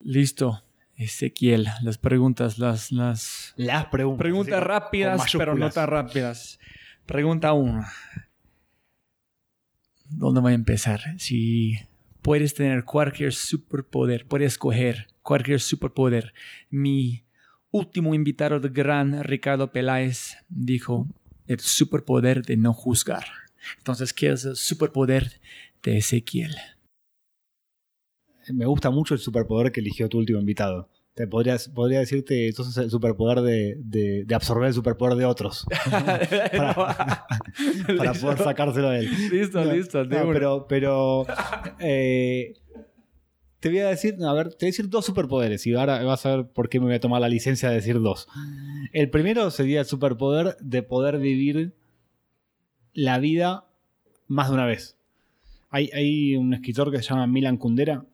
[0.00, 0.62] listo
[0.98, 4.18] Ezequiel las preguntas las las Las preguntas.
[4.18, 6.58] preguntas rápidas pero no tan rápidas
[7.06, 7.86] pregunta uno
[10.10, 11.00] ¿dónde voy a empezar?
[11.18, 11.78] si
[12.22, 16.34] puedes tener cualquier superpoder puedes escoger cualquier superpoder
[16.68, 17.22] mi
[17.70, 21.06] último invitado de gran Ricardo Peláez dijo
[21.46, 23.26] el superpoder de no juzgar
[23.78, 25.40] entonces ¿qué es el superpoder
[25.82, 26.56] de Ezequiel?
[28.52, 30.88] Me gusta mucho el superpoder que eligió tu último invitado.
[31.14, 35.66] Te podría, podría decirte entonces el superpoder de, de- de absorber el superpoder de otros.
[35.90, 37.26] para,
[37.96, 39.10] para poder sacárselo de él.
[39.30, 40.04] Listo, No, listo.
[40.04, 41.26] no, pero pero
[41.80, 42.54] eh,
[43.60, 46.02] te voy a decir, no, a ver, te voy a decir dos superpoderes y ahora
[46.04, 48.28] vas a ver por qué me voy a tomar la licencia de decir dos.
[48.92, 51.74] El primero sería el superpoder de poder vivir
[52.92, 53.64] la vida
[54.28, 54.96] más de una vez.
[55.70, 58.04] Hay, hay un escritor que se llama Milan Kundera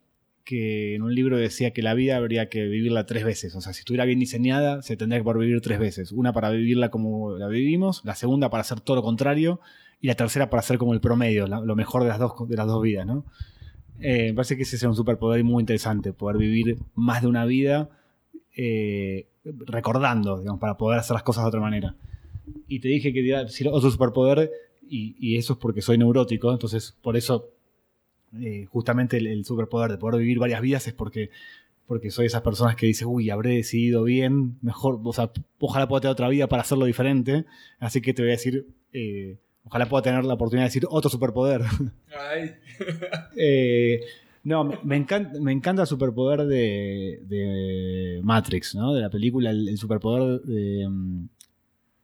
[0.44, 3.54] que en un libro decía que la vida habría que vivirla tres veces.
[3.56, 6.12] O sea, si estuviera bien diseñada, se tendría que poder vivir tres veces.
[6.12, 9.60] Una para vivirla como la vivimos, la segunda para hacer todo lo contrario
[10.00, 12.66] y la tercera para hacer como el promedio, lo mejor de las dos, de las
[12.66, 13.24] dos vidas, ¿no?
[14.00, 17.46] Eh, me parece que ese es un superpoder muy interesante, poder vivir más de una
[17.46, 17.88] vida
[18.54, 21.94] eh, recordando, digamos, para poder hacer las cosas de otra manera.
[22.68, 23.34] Y te dije que
[23.68, 24.50] otro superpoder,
[24.86, 27.48] y, y eso es porque soy neurótico, entonces por eso
[28.40, 31.30] eh, justamente el, el superpoder de poder vivir varias vidas es porque,
[31.86, 36.00] porque soy esas personas que dicen, uy, habré decidido bien, mejor, o sea, ojalá pueda
[36.02, 37.44] tener otra vida para hacerlo diferente,
[37.78, 41.10] así que te voy a decir, eh, ojalá pueda tener la oportunidad de decir otro
[41.10, 41.62] superpoder.
[43.36, 44.00] Eh,
[44.44, 48.92] no, me, me encanta, me encanta el superpoder de, de Matrix, ¿no?
[48.92, 50.86] De la película, el, el superpoder de,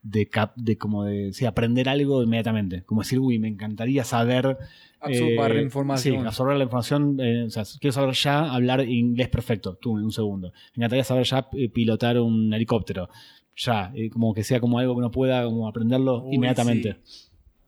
[0.03, 2.83] de, cap- de como de sí, aprender algo inmediatamente.
[2.83, 4.57] Como decir, uy, me encantaría saber.
[5.01, 6.21] Absorber eh, la información.
[6.21, 7.17] Sí, absorber la información.
[7.19, 10.51] eh, o sea, quiero saber ya hablar inglés perfecto, tú, en un segundo.
[10.75, 13.09] Me encantaría saber ya eh, pilotar un helicóptero.
[13.55, 16.97] ya, eh, como que sea como algo que uno pueda como aprenderlo Uy, inmediatamente.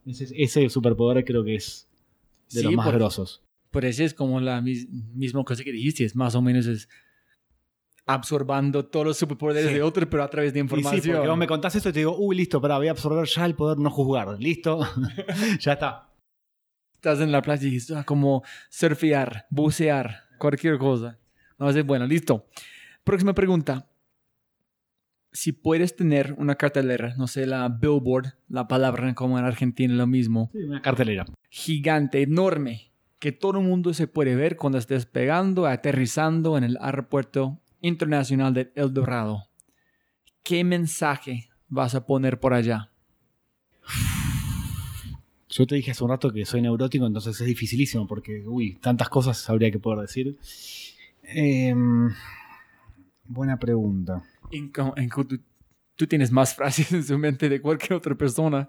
[0.05, 1.87] Ese, ese superpoder creo que es
[2.51, 3.41] de Sí, los más por- grosos.
[3.71, 6.87] Pero ese es como la mis- misma cosa que dijiste, es más o menos es
[8.05, 9.75] absorbando todos los superpoderes Sí.
[9.75, 11.01] de otros, pero a través de Y información.
[11.01, 13.25] sí, porque vos me contás esto y te digo, uy, listo, pero voy a absorber
[13.25, 14.39] ya el poder no juzgar.
[14.39, 14.79] Listo,
[15.59, 16.09] ya está.
[17.03, 21.19] Estás en la playa y dices, ah, como surfear, bucear, cualquier cosa.
[21.59, 22.47] No sé, bueno, listo.
[23.03, 23.89] Próxima pregunta.
[25.33, 30.07] Si puedes tener una cartelera, no sé, la billboard, la palabra como en Argentina lo
[30.07, 31.25] mismo, Sí, una cartelera.
[31.49, 36.77] gigante, enorme, que todo el mundo se puede ver cuando estés pegando, aterrizando en el
[36.79, 39.49] aeropuerto internacional de El Dorado.
[40.41, 42.91] ¿Qué mensaje vas a poner por allá?
[45.55, 49.07] Yo te dije hace un rato que soy neurótico, entonces es dificilísimo porque, uy, tantas
[49.07, 50.35] cosas habría que poder decir.
[51.21, 52.09] Em,
[53.25, 54.23] buena pregunta.
[54.51, 55.39] En en tú,
[55.95, 58.67] tú tienes más frases en su mente de cualquier otra persona.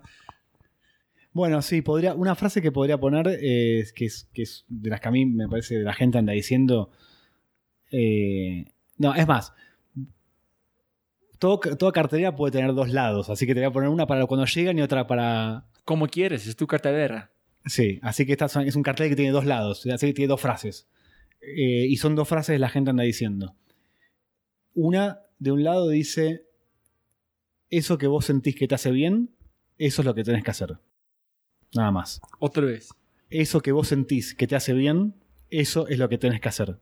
[1.32, 5.00] Bueno, sí, podría, una frase que podría poner es que, es que es de las
[5.00, 6.90] que a mí me parece la gente anda diciendo.
[7.90, 8.66] eh,
[8.98, 9.52] no, es más.
[11.38, 14.26] Todo- toda cartelera puede tener dos lados, así que te voy a poner una para
[14.26, 15.66] cuando llegan y otra para.
[15.84, 17.30] Como quieres, es tu cartelera.
[17.66, 20.40] Sí, así que esta es un cartel que tiene dos lados, así que tiene dos
[20.40, 20.86] frases.
[21.40, 23.54] Eh, y son dos frases que la gente anda diciendo.
[24.74, 26.46] Una, de un lado dice,
[27.70, 29.30] eso que vos sentís que te hace bien,
[29.78, 30.78] eso es lo que tenés que hacer.
[31.74, 32.20] Nada más.
[32.38, 32.90] Otra vez.
[33.30, 35.14] Eso que vos sentís que te hace bien,
[35.50, 36.78] eso es lo que tenés que hacer.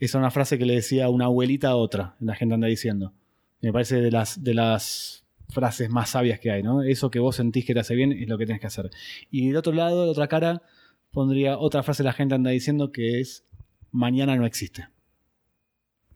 [0.00, 3.12] Esa es una frase que le decía una abuelita a otra, la gente anda diciendo.
[3.60, 6.82] Me parece de las, de las frases más sabias que hay, ¿no?
[6.82, 8.90] Eso que vos sentís que te hace bien es lo que tenés que hacer.
[9.30, 10.62] Y del otro lado, de otra cara,
[11.10, 13.44] pondría otra frase la gente anda diciendo que es
[13.90, 14.88] mañana no existe.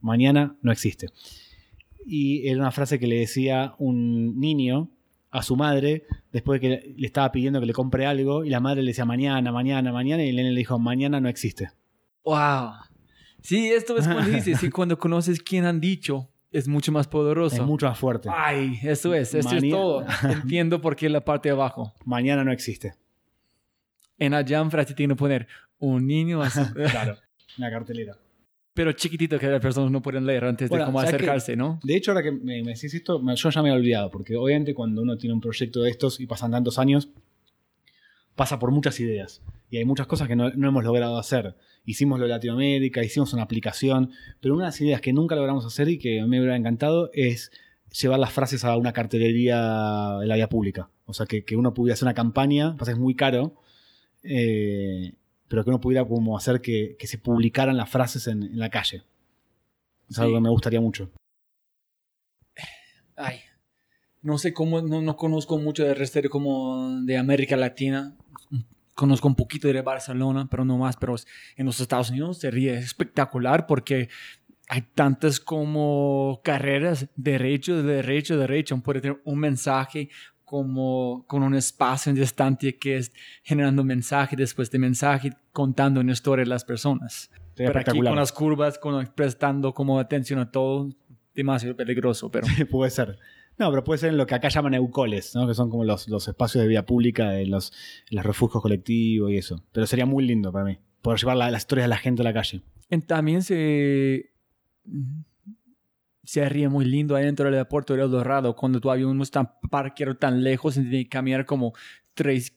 [0.01, 1.09] Mañana no existe.
[2.07, 4.91] Y era una frase que le decía un niño
[5.31, 8.61] a su madre después de que le estaba pidiendo que le compre algo y la
[8.61, 11.71] madre le decía mañana, mañana, mañana y el nene le dijo mañana no existe.
[12.25, 12.73] ¡Wow!
[13.43, 17.56] Sí, esto es cuando dices, sí, cuando conoces quién han dicho, es mucho más poderoso.
[17.56, 18.28] Es mucho más fuerte.
[18.32, 20.05] Ay, eso es, esto es todo.
[20.28, 21.93] Entiendo por qué la parte de abajo.
[22.05, 22.94] Mañana no existe.
[24.19, 25.48] En allá frase tiene que poner
[25.78, 26.60] un niño así,
[26.90, 27.16] Claro.
[27.59, 28.16] Una cartelera.
[28.73, 31.81] pero chiquitito que las personas no pueden leer antes Bueno, de cómo acercarse, ¿no?
[31.82, 34.74] De hecho, ahora que me, me decís esto, yo ya me he olvidado, porque obviamente
[34.74, 37.09] cuando uno tiene un proyecto de estos y pasan tantos años,
[38.36, 39.43] pasa por muchas ideas.
[39.70, 41.56] Y hay muchas cosas que no, no hemos logrado hacer.
[41.85, 44.11] Hicimos lo de Latinoamérica, hicimos una aplicación,
[44.41, 47.51] pero una de las ideas que nunca logramos hacer y que me hubiera encantado es
[48.01, 50.91] llevar las frases a una cartelería de la vía pública.
[51.07, 53.57] O sea, que, que uno pudiera hacer una campaña, pasa que es muy caro,
[54.23, 55.15] eh,
[55.49, 58.71] pero que uno pudiera como hacer que, que se publicaran las frases en, en la
[58.71, 59.03] calle.
[60.09, 61.11] Es algo que me gustaría mucho.
[63.17, 63.41] Ay,
[64.23, 68.17] no sé cómo, no, no conozco mucho de resto como de América Latina.
[69.03, 70.97] Conozco un poquito de Barcelona, pero no más.
[70.97, 71.16] Pero
[71.57, 74.09] en los Estados Unidos sería espectacular porque
[74.69, 78.81] hay tantas como carreras, derecho, derecho, derecho.
[78.81, 80.09] Puede tener un mensaje
[80.45, 83.12] como con un espacio en distante que es
[83.43, 87.29] generando mensaje después de mensaje, contando una historia de las personas.
[87.57, 90.91] Sería Pero aquí con las curvas, con, prestando como atención a todo,
[91.35, 92.47] demasiado peligroso, pero...
[92.70, 93.19] puede ser.
[93.59, 95.47] No, pero puede ser en lo que acá llaman eucoles, ¿no?
[95.47, 97.73] que son como los, los espacios de vía pública, de los,
[98.11, 99.62] los refugios colectivos y eso.
[99.73, 102.24] Pero sería muy lindo para mí, poder llevar la- las historias de la gente a
[102.24, 102.62] la calle.
[103.07, 104.33] También se,
[106.24, 109.59] se haría muy lindo adentro del aeropuerto de El Dorado cuando tu avión no está
[109.70, 111.73] parqueado tan lejos y tiene que caminar como
[112.15, 112.57] tres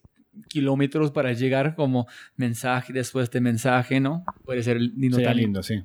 [0.50, 4.26] kilómetros para llegar como mensaje después de mensaje, ¿no?
[4.44, 5.82] Puede ser lindo sería lindo, sí.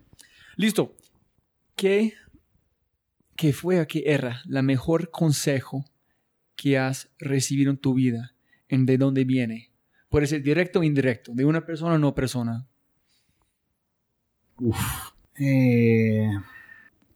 [0.57, 0.97] Listo.
[1.77, 2.15] ¿Qué,
[3.41, 5.87] ¿Qué fue o qué era la mejor consejo
[6.57, 8.35] que has recibido en tu vida?
[8.69, 9.71] ¿En de dónde viene?
[10.11, 12.69] Puede ser directo o indirecto, de una persona o no persona.
[14.59, 14.79] Uf.
[15.39, 16.31] Eh,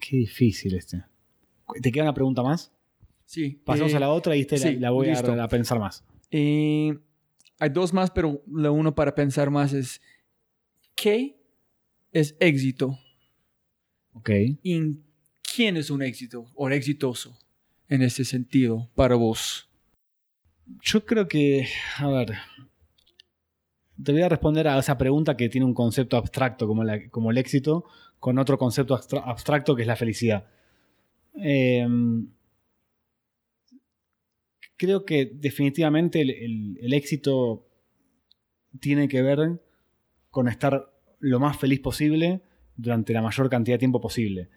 [0.01, 1.05] qué difícil este.
[1.83, 2.73] ¿Te queda una pregunta más?
[3.27, 3.61] Sí.
[3.63, 5.31] Pasamos eh, a la otra y sí, la, la voy a, listo.
[5.31, 6.05] a pensar más.
[6.31, 6.99] Eh,
[7.59, 10.01] hay dos más, pero la uno para pensar más es
[10.95, 11.39] ¿qué
[12.13, 12.99] es éxito?
[14.15, 14.31] Ok.
[14.63, 15.04] ¿Y
[15.55, 17.39] quién es un éxito o exitoso
[17.89, 19.69] en ese sentido para vos?
[20.83, 21.67] Yo creo que,
[21.99, 22.35] a ver,
[24.03, 26.83] te voy a responder a esa pregunta que tiene un concepto abstracto como,
[27.31, 27.85] el éxito,
[28.19, 30.47] con otro concepto abstra- abstracto que es la felicidad.
[31.37, 31.87] Eh,
[34.77, 37.67] creo que definitivamente el éxito
[38.81, 39.63] tiene que ver
[40.31, 40.91] con estar
[41.21, 42.43] lo más feliz posible
[42.77, 44.49] durante la mayor cantidad de tiempo posible.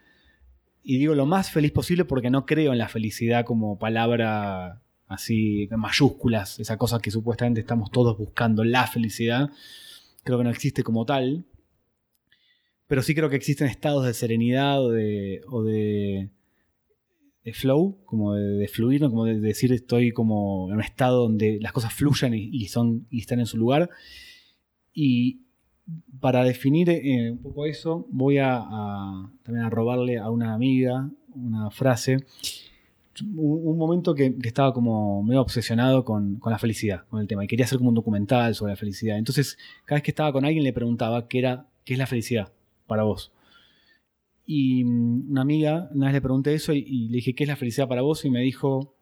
[0.89, 5.67] Y digo lo más feliz posible porque no creo en la felicidad como palabra así
[5.69, 9.49] mayúsculas, esa cosa que supuestamente estamos todos buscando, la felicidad.
[10.23, 11.43] Creo que no existe como tal.
[12.87, 16.29] Pero sí creo que existen estados de serenidad o de, o de,
[17.43, 21.73] de flow, como de, fluir, como de decir estoy como en un estado donde las
[21.73, 23.89] cosas fluyan y, son, y están en su lugar.
[24.93, 25.46] Y
[26.19, 31.69] para definir eh, un poco eso, voy a, también a robarle a una amiga una
[31.69, 32.25] frase.
[33.35, 37.47] Un, momento que, estaba como medio obsesionado con, con, la felicidad, con el tema, y
[37.47, 39.17] quería hacer como un documental sobre la felicidad.
[39.17, 42.51] Entonces, cada vez que estaba con alguien le preguntaba qué era, qué es la felicidad
[42.85, 43.31] para vos.
[44.45, 47.55] Y mm, una amiga, una vez le pregunté eso y, le dije, ¿qué es la
[47.55, 48.23] felicidad para vos?
[48.23, 48.93] Y me dijo,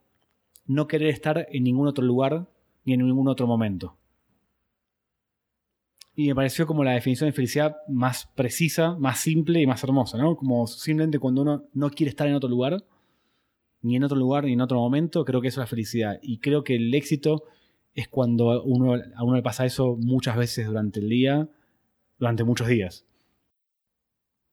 [0.66, 2.48] no querer estar en ningún otro lugar
[2.86, 3.98] ni en ningún otro momento.
[6.16, 10.18] Y me pareció como la definición de felicidad más precisa, más simple y más hermosa,
[10.18, 10.36] ¿no?
[10.38, 12.86] Como simplemente cuando uno no quiere estar en otro lugar,
[13.82, 16.20] ni en otro lugar, ni en otro momento, creo que es la felicidad.
[16.22, 17.44] Y creo que el éxito
[17.94, 21.50] es cuando uno, a uno le pasa eso muchas veces durante el día,
[22.18, 23.06] durante muchos días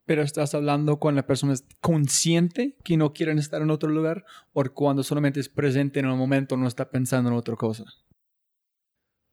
[0.05, 4.25] pero estás hablando cuando la persona es consciente que no quieren estar en otro lugar
[4.53, 7.85] o cuando solamente es presente en el momento, no está pensando en otra cosa.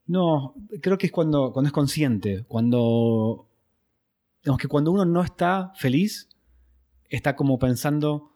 [0.09, 3.47] No, creo que es cuando, cuando es consciente, cuando,
[4.41, 6.29] digamos que cuando uno no está feliz,
[7.09, 8.31] está como pensando,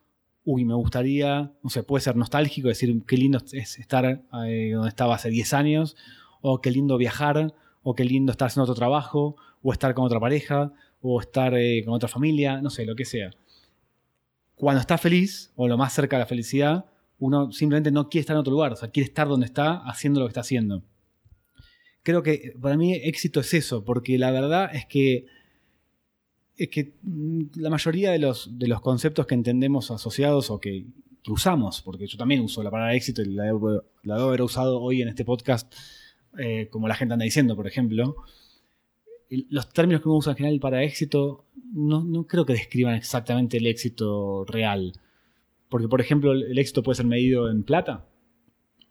[0.46, 4.88] uy, me gustaría, no sé, puede ser nostálgico, decir, qué lindo es estar eh, donde
[4.88, 5.96] estaba hace 10 años,
[6.42, 10.20] o qué lindo viajar, o qué lindo estar haciendo otro trabajo, o estar con otra
[10.20, 13.32] pareja, o estar eh, con otra familia, no sé, lo que sea.
[14.54, 16.86] Cuando está feliz, o lo más cerca de la felicidad,
[17.18, 20.20] uno simplemente no quiere estar en otro lugar, o sea, quiere estar donde está haciendo
[20.20, 20.84] lo que está haciendo.
[22.04, 25.26] Creo que para mí éxito es eso, porque la verdad es que,
[26.58, 30.86] es que mm, la mayoría de los, de los conceptos que entendemos asociados o que,
[31.30, 35.08] usamos, porque yo también uso la palabra éxito y la debo, haber usado hoy en
[35.08, 35.74] este podcast,
[36.38, 38.18] eh, como la gente anda diciendo, por ejemplo,
[39.30, 43.68] los términos que uno usa en general para éxito no, creo que describan exactamente el
[43.68, 44.94] éxito real.
[45.70, 48.06] Porque, por ejemplo, el éxito puede ser medido en plata,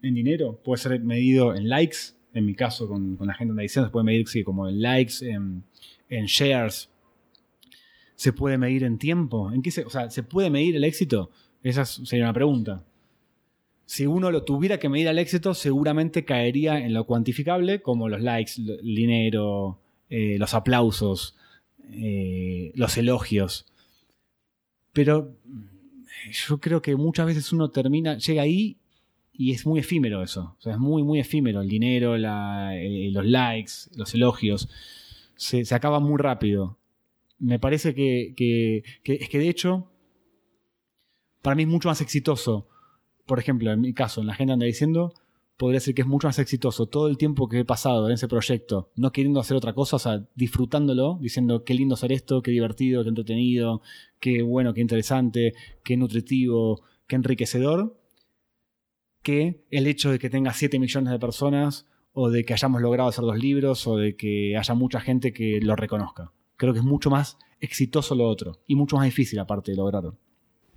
[0.03, 3.91] en dinero, puede ser medido en likes, en mi caso con, la gente edición se
[3.91, 5.65] puede medir como en likes, en,
[6.27, 6.91] shares,
[8.15, 9.51] se puede medir en tiempo.
[9.53, 11.31] ¿En qué se, o sea, ¿se puede medir el éxito?
[11.63, 12.85] Esa sería una pregunta.
[13.87, 18.21] Si uno lo tuviera que medir al éxito, seguramente caería en lo cuantificable, como los
[18.21, 19.79] likes, el dinero,
[20.09, 21.37] eh, los aplausos,
[21.91, 23.67] eh, los elogios.
[24.93, 25.37] Pero
[26.31, 28.77] yo creo que muchas veces uno termina, llega ahí
[29.33, 30.57] y es muy efímero eso.
[30.59, 31.63] O sea, es muy, muy efímero.
[31.63, 34.69] El dinero, eh, los likes, los elogios.
[35.37, 36.79] Se, acaba muy rápido.
[37.39, 39.91] Me parece que, que, es que de hecho,
[41.41, 42.69] para mí es mucho más exitoso.
[43.27, 45.15] Por ejemplo, en mi caso, en la agenda anda diciendo,
[45.57, 48.29] podría ser que es mucho más exitoso todo el tiempo que he pasado en ese
[48.29, 52.51] proyecto, no queriendo hacer otra cosa, o sea, disfrutándolo, diciendo qué lindo hacer esto, qué
[52.51, 53.81] divertido, qué entretenido,
[54.19, 55.55] qué bueno, qué interesante,
[55.85, 57.97] qué nutritivo, qué enriquecedor,
[59.23, 63.09] que el hecho de que tenga 7 millones de personas o de que hayamos logrado
[63.09, 66.33] hacer dos libros o de que haya mucha gente que lo reconozca.
[66.57, 70.19] Creo que es mucho más exitoso lo otro y mucho más difícil aparte de lograrlo.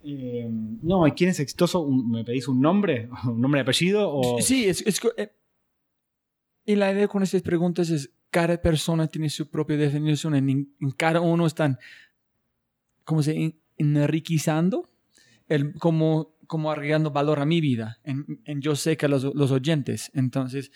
[0.03, 1.87] Eh, no, ¿y quién es exitoso?
[1.87, 3.09] ¿Me pedís un nombre?
[3.25, 4.09] ¿Un nombre de apellido?
[4.09, 4.39] O...
[4.41, 4.83] Sí, es,
[5.17, 5.31] eh,
[6.65, 11.21] y la idea con estas preguntas es, cada persona tiene su propia definición, en, cada
[11.21, 11.79] uno están,
[13.03, 14.89] ¿cómo se enriquezando?
[15.47, 18.25] El, como, como agregando valor a mi vida, en,
[18.61, 20.11] yo sé que los, los oyentes.
[20.13, 20.71] Entonces,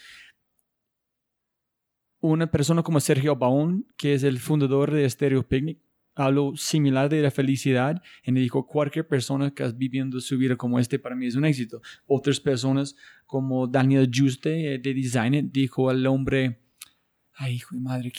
[2.20, 5.80] una persona como Sergio Baón, que es el fundador de Stereo Picnic,
[6.16, 10.56] algo similar de la felicidad y me dijo, cualquier persona que está viviendo su vida
[10.56, 11.82] como este para mí es un éxito.
[12.08, 16.60] Otras personas como Daniel Juste eh, de Design dijo al hombre,
[17.36, 18.12] ay hijo de madre,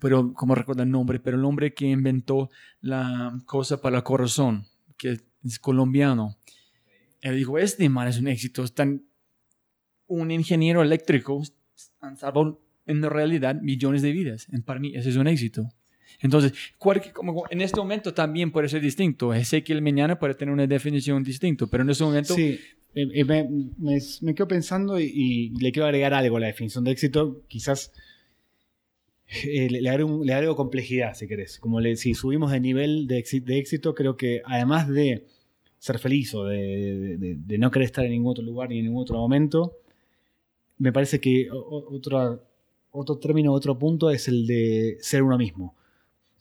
[0.00, 2.48] pero como recuerdo el nombre, pero el hombre que inventó
[2.80, 4.64] la cosa para el corazón,
[4.96, 6.37] que es colombiano.
[7.20, 9.04] Él dijo, este man es un éxito, están
[10.06, 11.42] un ingeniero eléctrico
[12.00, 14.46] han salvado en realidad millones de vidas.
[14.64, 15.68] Para mí ese es un éxito.
[16.20, 19.32] Entonces, como en este momento también puede ser distinto.
[19.44, 22.34] Sé que el mañana puede tener una definición distinta, pero en este momento...
[22.34, 22.58] Sí,
[22.94, 23.24] eh, eh,
[24.22, 27.42] me, quedo pensando y, le quiero agregar algo a la definición de éxito.
[27.46, 27.92] Quizás
[29.44, 31.58] eh, le, agrego, complejidad, si querés.
[31.58, 35.26] Como si subimos de nivel de, éxito, creo que además de
[35.78, 39.18] ser feliz o de, no querer estar en ningún otro lugar ni en ningún otro
[39.18, 39.78] momento,
[40.78, 42.42] me parece que otro,
[42.90, 45.74] otro término, otro punto es el de ser uno mismo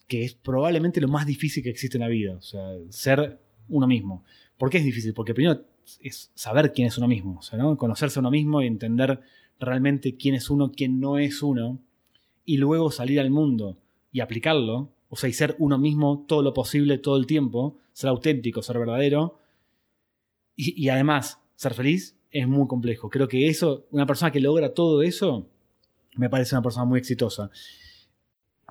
[0.08, 2.36] que es probablemente lo más difícil que existe en la vida.
[2.38, 3.40] O sea, ser
[3.70, 4.24] uno mismo.
[4.58, 5.14] ¿Por qué es difícil?
[5.14, 5.62] Porque primero
[6.02, 7.78] es saber quién es uno mismo, o sea, ¿no?
[7.78, 9.22] conocerse a uno mismo y entender
[9.60, 11.80] realmente quién es uno, quién no es uno,
[12.46, 13.78] y luego salir al mundo
[14.12, 18.10] y aplicarlo, o sea, y ser uno mismo todo lo posible, todo el tiempo, ser
[18.10, 19.40] auténtico, ser verdadero,
[20.56, 23.10] y, y además ser feliz, es muy complejo.
[23.10, 25.50] Creo que eso, una persona que logra todo eso,
[26.16, 27.50] me parece una persona muy exitosa.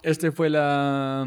[0.02, 1.26] Este fue la,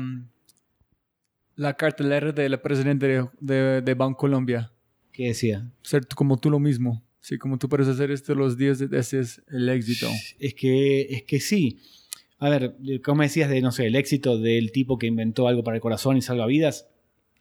[1.56, 4.72] la cartelera del presidente de, de, de Banco Colombia.
[5.12, 5.72] ¿Qué decía?
[5.82, 7.04] Ser como tú lo mismo.
[7.20, 10.08] Sí, como tú puedes hacer esto los días, ese es el éxito.
[10.40, 11.80] Es que, es que sí.
[12.40, 15.76] A ver, como decías de, no sé, el éxito del tipo que inventó algo para
[15.76, 16.88] el corazón y salva vidas,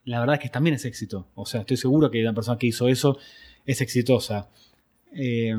[0.05, 1.29] la verdad es que también es éxito.
[1.35, 3.19] O sea, estoy seguro que la persona que hizo eso
[3.65, 4.49] es exitosa.
[5.13, 5.55] Eh,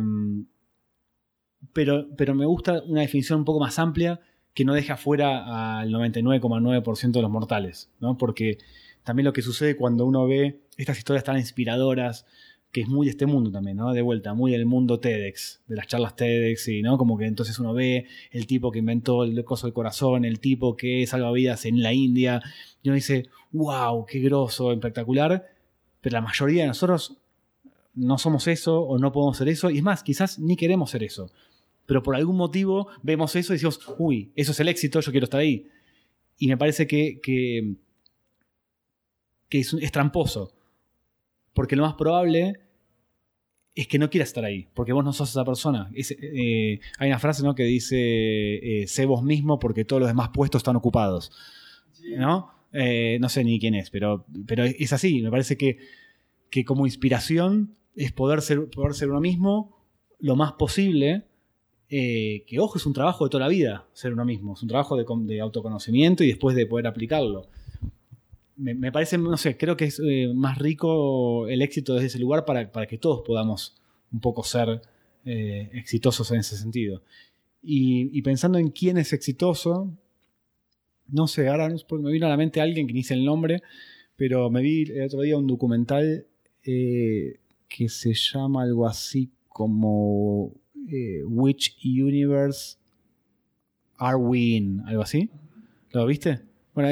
[1.73, 4.19] pero, pero me gusta una definición un poco más amplia
[4.53, 8.17] que no deja fuera al 99,9% de los mortales, ¿no?
[8.17, 8.57] Porque
[9.03, 12.25] también lo que sucede cuando uno ve estas historias tan inspiradoras,
[12.71, 13.93] que es muy de este mundo también, ¿no?
[13.93, 16.97] De vuelta, muy del mundo TEDx, de las charlas TEDx, y ¿no?
[16.97, 20.75] Como que entonces uno ve el tipo que inventó el coso del corazón, el tipo
[20.75, 22.41] que salva vidas en la India,
[22.83, 25.47] y uno dice, wow, qué groso, espectacular,
[26.01, 27.17] pero la mayoría de nosotros
[27.95, 31.03] no somos eso o no podemos ser eso, y es más, quizás ni queremos ser
[31.03, 31.31] eso,
[31.87, 35.23] pero por algún motivo vemos eso y decimos, uy, eso es el éxito, yo quiero
[35.23, 35.67] estar ahí.
[36.37, 37.75] Y me parece que, que,
[39.49, 40.53] es, es tramposo
[41.53, 42.59] porque lo más probable
[43.75, 45.89] es que no quieras estar ahí, porque vos no sos esa persona.
[45.93, 47.55] Es, eh, hay una frase ¿no?
[47.55, 47.95] que dice,
[48.81, 51.31] eh, sé vos mismo porque todos los demás puestos están ocupados.
[52.17, 52.51] ¿No?
[52.73, 55.21] Eh, no sé ni quién es, pero, pero es así.
[55.21, 55.77] Me parece que,
[56.49, 59.77] que como inspiración es poder ser, poder ser uno mismo
[60.19, 61.25] lo más posible.
[61.87, 64.55] que ojo, es un trabajo de toda la vida ser uno mismo.
[64.55, 67.47] Es un trabajo de, de autoconocimiento y después de poder aplicarlo
[68.59, 72.43] me, parece, no sé, creo que es eh, más rico el éxito desde ese lugar
[72.45, 73.75] para, que todos podamos
[74.11, 74.81] un poco ser
[75.25, 77.01] eh, exitosos en ese sentido.
[77.61, 79.97] Y, pensando en quién es exitoso,
[81.07, 83.61] no sé, ahora me vino a la mente alguien que ni sé el nombre,
[84.15, 86.25] pero me vi el otro día un documental
[86.63, 90.53] eh, que se llama algo así como
[91.25, 92.77] Which Universe
[93.97, 94.81] Are We In?
[94.85, 95.29] Algo así.
[95.91, 96.41] ¿Lo viste?
[96.73, 96.89] Bueno,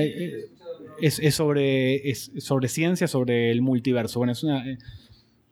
[1.02, 4.19] es, sobre, es sobre ciencia, sobre el multiverso.
[4.19, 4.69] Bueno, es una.
[4.69, 4.78] Eh,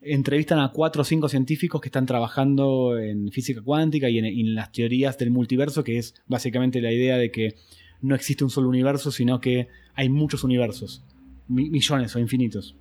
[0.02, 4.72] entrevistan a cuatro o cinco científicos que están trabajando en física cuántica y en, las
[4.72, 7.56] teorías del multiverso, que es básicamente la idea de que
[8.02, 11.04] no existe un solo universo, sino que hay muchos universos,
[11.48, 12.76] millones o infinitos.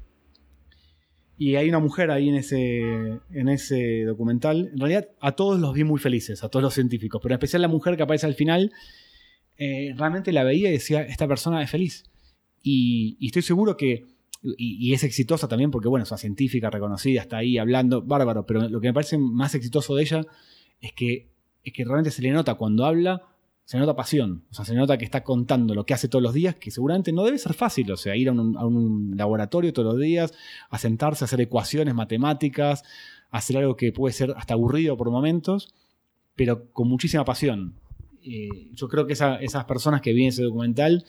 [1.39, 2.81] Y hay una mujer ahí en ese,
[3.32, 4.70] en ese documental.
[4.73, 7.62] En realidad, a todos los vi muy felices, a todos los científicos, pero en especial
[7.62, 8.70] la mujer que aparece al final,
[9.57, 12.05] eh, realmente la veía y decía: Esta persona es feliz.
[12.66, 14.07] Y, estoy seguro que,
[14.57, 18.69] y, es exitosa también porque, bueno, es una científica reconocida, está ahí hablando, bárbaro, pero
[18.69, 20.23] lo que me parece más exitoso de ella
[20.81, 21.28] es que,
[21.62, 23.23] es que realmente se le nota cuando habla,
[23.66, 26.32] se nota pasión, o sea, se nota que está contando lo que hace todos los
[26.32, 30.03] días, que seguramente no debe ser fácil, o sea, ir a un, laboratorio todos los
[30.03, 30.32] días,
[30.70, 32.82] a sentarse a hacer ecuaciones matemáticas,
[33.31, 35.74] hacer algo que puede ser hasta aburrido por momentos,
[36.35, 37.74] pero con muchísima pasión.
[38.23, 41.05] Eh, yo creo que esas personas que vi ese documental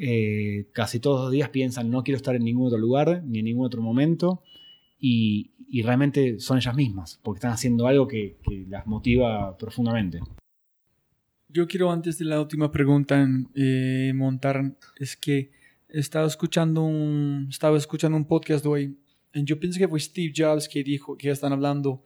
[0.00, 3.46] eh, casi todos los días piensan no quiero estar en ningún otro lugar ni en
[3.46, 4.42] ningún otro momento
[5.00, 5.50] y,
[5.82, 8.38] realmente son ellas mismas porque están haciendo algo que,
[8.68, 10.20] las motiva profundamente.
[11.48, 15.50] Yo quiero antes de la última pregunta eh, montar es que
[15.88, 18.96] estaba escuchando un estaba escuchando un podcast hoy
[19.34, 22.04] y yo pienso que fue Steve Jobs que dijo que están hablando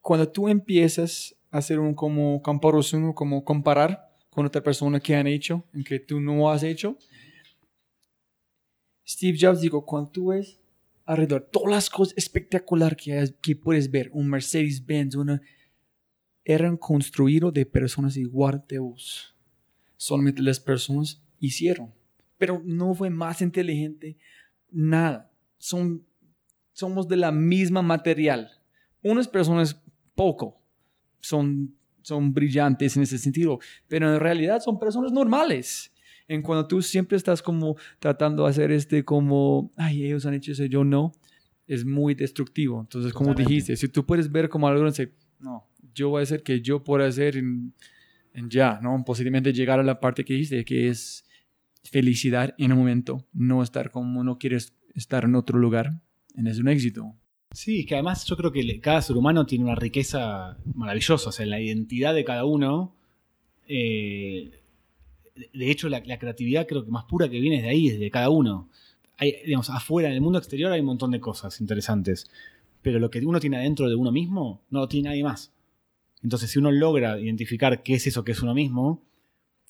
[0.00, 4.07] cuando tú empiezas a hacer un como comparación como comparar
[4.38, 6.96] con otra persona que han hecho, en que tú no has hecho.
[9.04, 10.60] Steve Jobs dijo, cuando tú ves
[11.04, 15.42] alrededor todas las cosas espectaculares que, puedes ver, un Mercedes-Benz, una,
[16.44, 19.34] eran construidos de personas igual de vos.
[19.96, 21.92] Solamente las personas hicieron.
[22.36, 24.16] Pero no fue más inteligente,
[24.70, 25.32] nada.
[25.56, 26.06] Son,
[26.72, 28.52] somos de la misma material.
[29.02, 29.82] Unas personas
[30.14, 30.62] poco,
[31.18, 31.76] son
[32.08, 35.92] son brillantes en ese sentido, pero en realidad son personas normales.
[36.26, 40.52] En cuando tú siempre estás como tratando de hacer este como, ay, ellos han hecho
[40.52, 41.12] eso, yo no,
[41.66, 42.80] es muy destructivo.
[42.80, 44.84] Entonces, como dijiste, si tú puedes ver como algo,
[45.38, 47.74] no, yo voy a hacer que yo pueda hacer en,
[48.48, 49.02] ya, ¿no?
[49.04, 51.24] Posiblemente llegar a la parte que dijiste, que es
[51.84, 56.00] felicidad en un momento, no estar como no quieres estar en otro lugar,
[56.34, 57.14] es un éxito.
[57.52, 61.46] Sí, que además yo creo que cada ser humano tiene una riqueza maravillosa, o sea,
[61.46, 62.94] la identidad de cada uno.
[63.66, 64.60] Eh,
[65.52, 68.28] de hecho, la, creatividad creo que más pura que viene de ahí, es de cada
[68.30, 68.68] uno.
[69.16, 72.30] hay, digamos, afuera, en el mundo exterior hay un montón de cosas interesantes,
[72.82, 75.52] pero lo que uno tiene adentro de uno mismo no lo tiene nadie más.
[76.22, 79.02] Entonces, si uno logra identificar qué es eso que es uno mismo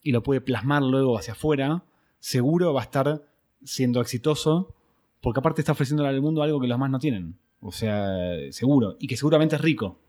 [0.03, 1.85] y lo puede plasmar luego hacia afuera,
[2.21, 3.25] seguro va a estar
[3.65, 4.75] siendo exitoso,
[5.21, 7.37] porque aparte está ofreciendo al mundo algo que los más no tienen.
[7.61, 8.97] O sea, seguro.
[9.01, 10.01] Y que seguramente es rico.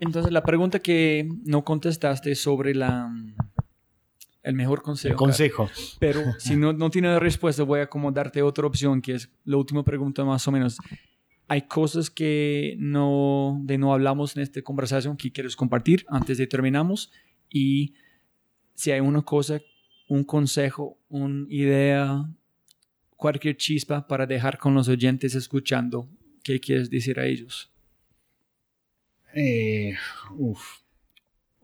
[0.00, 3.10] Entonces, la pregunta que no contestaste sobre la,
[4.42, 5.12] el mejor consejo.
[5.12, 5.68] El consejo.
[5.98, 9.56] Pero si no, no tienes respuesta, voy a como darte otra opción, que es la
[9.56, 10.78] última pregunta más o menos.
[11.48, 16.46] Hay cosas que no, de no hablamos en esta conversación que quieres compartir antes de
[16.46, 17.10] terminamos.
[17.50, 17.94] Y
[18.74, 19.60] si hay una cosa,
[20.08, 22.24] un consejo, una idea,
[23.16, 26.08] cualquier chispa para dejar con los oyentes escuchando,
[26.48, 27.70] ¿qué quieres decir a ellos?
[29.34, 29.94] Eh,
[30.36, 30.80] uf.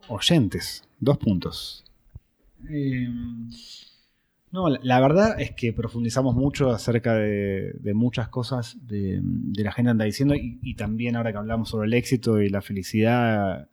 [0.07, 1.83] Oyentes, dos puntos.
[2.69, 3.09] Eh,
[4.51, 9.19] no, la, verdad es que profundizamos mucho acerca de, muchas cosas de,
[9.55, 13.67] la gente anda diciendo y, también ahora que hablamos sobre el éxito y la felicidad,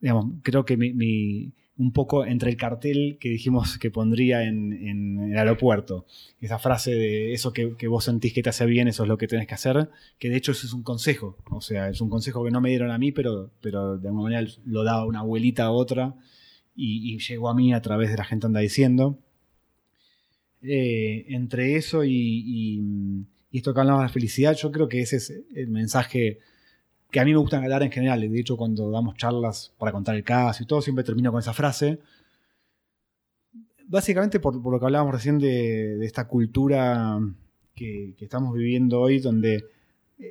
[0.00, 5.38] digamos, creo que mi- un poco entre el cartel que dijimos que pondría en, el
[5.38, 6.04] aeropuerto,
[6.38, 9.26] esa frase de eso que, vos sentís que te hace bien, eso es lo que
[9.26, 9.88] tenés que hacer,
[10.18, 12.68] que de hecho eso es un consejo, o sea, es un consejo que no me
[12.68, 16.14] dieron a mí, pero, pero de alguna manera lo daba una abuelita a otra
[16.76, 19.18] y, llegó a mí a través de la gente anda diciendo.
[20.62, 22.44] Eh, entre eso y-
[23.50, 26.40] y esto que hablamos de la felicidad, yo creo que ese es el mensaje
[27.10, 28.20] que a mí me gusta dar en general.
[28.20, 31.52] De hecho, cuando damos charlas para contar el caso y todo, siempre termino con esa
[31.52, 31.98] frase.
[33.86, 37.18] Básicamente por, lo que hablábamos recién de, esta cultura
[37.74, 39.64] que, estamos viviendo hoy, donde,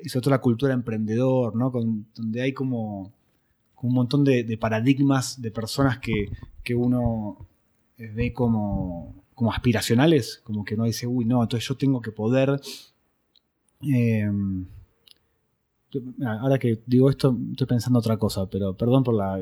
[0.06, 1.72] sobre todo la cultura emprendedor, ¿no?
[1.72, 3.12] Con- donde hay como,
[3.82, 6.30] un montón de, paradigmas de personas que,
[6.64, 7.46] que uno
[7.98, 12.62] ve como, como aspiracionales, como que no dice, uy, no, entonces yo tengo que poder...
[13.82, 14.30] eh,
[16.26, 19.40] ahora que digo esto, estoy pensando otra cosa, pero perdón por la...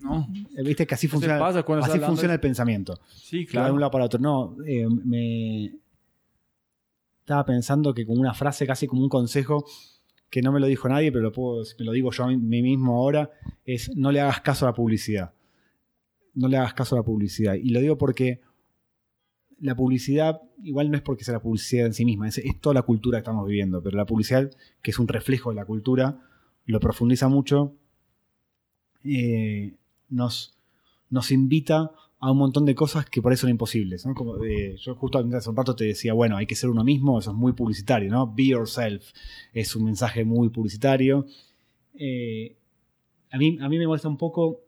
[0.00, 3.00] No, eh, Viste que así funciona, pasa cuando así funciona de- el pensamiento.
[3.14, 3.78] sí, va de un claro.
[3.78, 4.20] lado para otro.
[4.20, 5.72] No, eh, me
[7.20, 9.64] estaba pensando que como una frase, casi como un consejo,
[10.30, 12.62] que no me lo dijo nadie, pero lo puedo, me lo digo yo a mí
[12.62, 13.30] mismo ahora,
[13.64, 15.32] es no le hagas caso a la publicidad.
[16.34, 17.54] No le hagas caso a la publicidad.
[17.54, 18.40] Y lo digo porque
[19.60, 22.74] la publicidad, igual no es porque sea la publicidad en sí misma, es, es toda
[22.74, 24.50] la cultura que estamos viviendo, pero la publicidad,
[24.82, 26.20] que es un reflejo de la cultura,
[26.64, 27.74] lo profundiza mucho,
[29.04, 29.74] eh,
[30.08, 30.58] nos,
[31.10, 34.04] nos invita a un montón de cosas que por eso son imposibles.
[34.04, 34.14] ¿no?
[34.14, 37.30] Como, yo justo hace un rato te decía, bueno, hay que ser uno mismo, eso
[37.30, 38.32] es muy publicitario, ¿no?
[38.32, 39.12] Be yourself
[39.52, 41.26] es un mensaje muy publicitario.
[41.94, 42.56] Eh,
[43.30, 44.60] a, mí, a mí me molesta un poco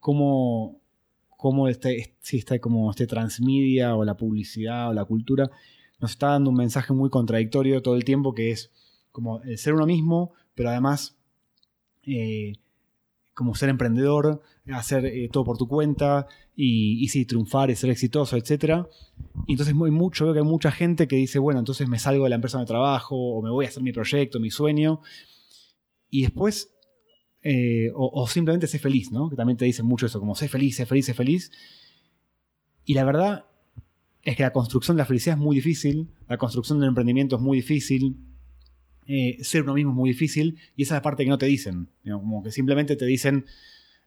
[0.00, 0.80] cómo,
[1.44, 2.16] cómo este,
[2.58, 5.50] como este transmedia o la publicidad o la cultura
[6.00, 8.70] nos está dando un mensaje muy contradictorio todo el tiempo que es
[9.12, 11.18] como el ser uno mismo, pero además
[12.06, 12.54] eh,
[13.34, 14.40] como ser emprendedor,
[14.72, 16.26] hacer eh, todo por tu cuenta
[16.56, 18.86] y, y triunfar y ser exitoso, etc.
[19.46, 22.30] Y entonces mucho, veo que hay mucha gente que dice, bueno, entonces me salgo de
[22.30, 25.02] la empresa donde trabajo o me voy a hacer mi proyecto, mi sueño.
[26.08, 26.73] Y después,
[27.46, 29.28] eh, o, simplemente sé feliz, ¿no?
[29.28, 31.52] Que también te dicen mucho eso, como sé feliz, sé feliz, sé feliz.
[32.86, 33.44] Y la verdad
[34.22, 37.42] es que la construcción de la felicidad es muy difícil, la construcción del emprendimiento es
[37.42, 38.16] muy difícil,
[39.06, 41.44] eh, ser uno mismo es muy difícil y esa es la parte que no te
[41.44, 41.88] dicen.
[42.02, 43.44] digamos, como que simplemente te dicen,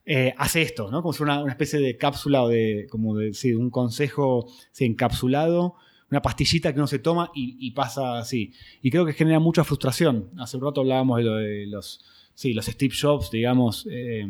[0.04, 1.04] eh, hace esto, ¿no?
[1.04, 5.76] Como si una, especie de cápsula o de, como de, un consejo sí, encapsulado,
[6.10, 8.54] una pastillita que uno se toma y, pasa así.
[8.82, 10.32] Y creo que genera mucha frustración.
[10.40, 12.04] Hace un rato hablábamos de los,
[12.38, 13.88] sí, los Steve Jobs, digamos.
[13.90, 14.28] eh,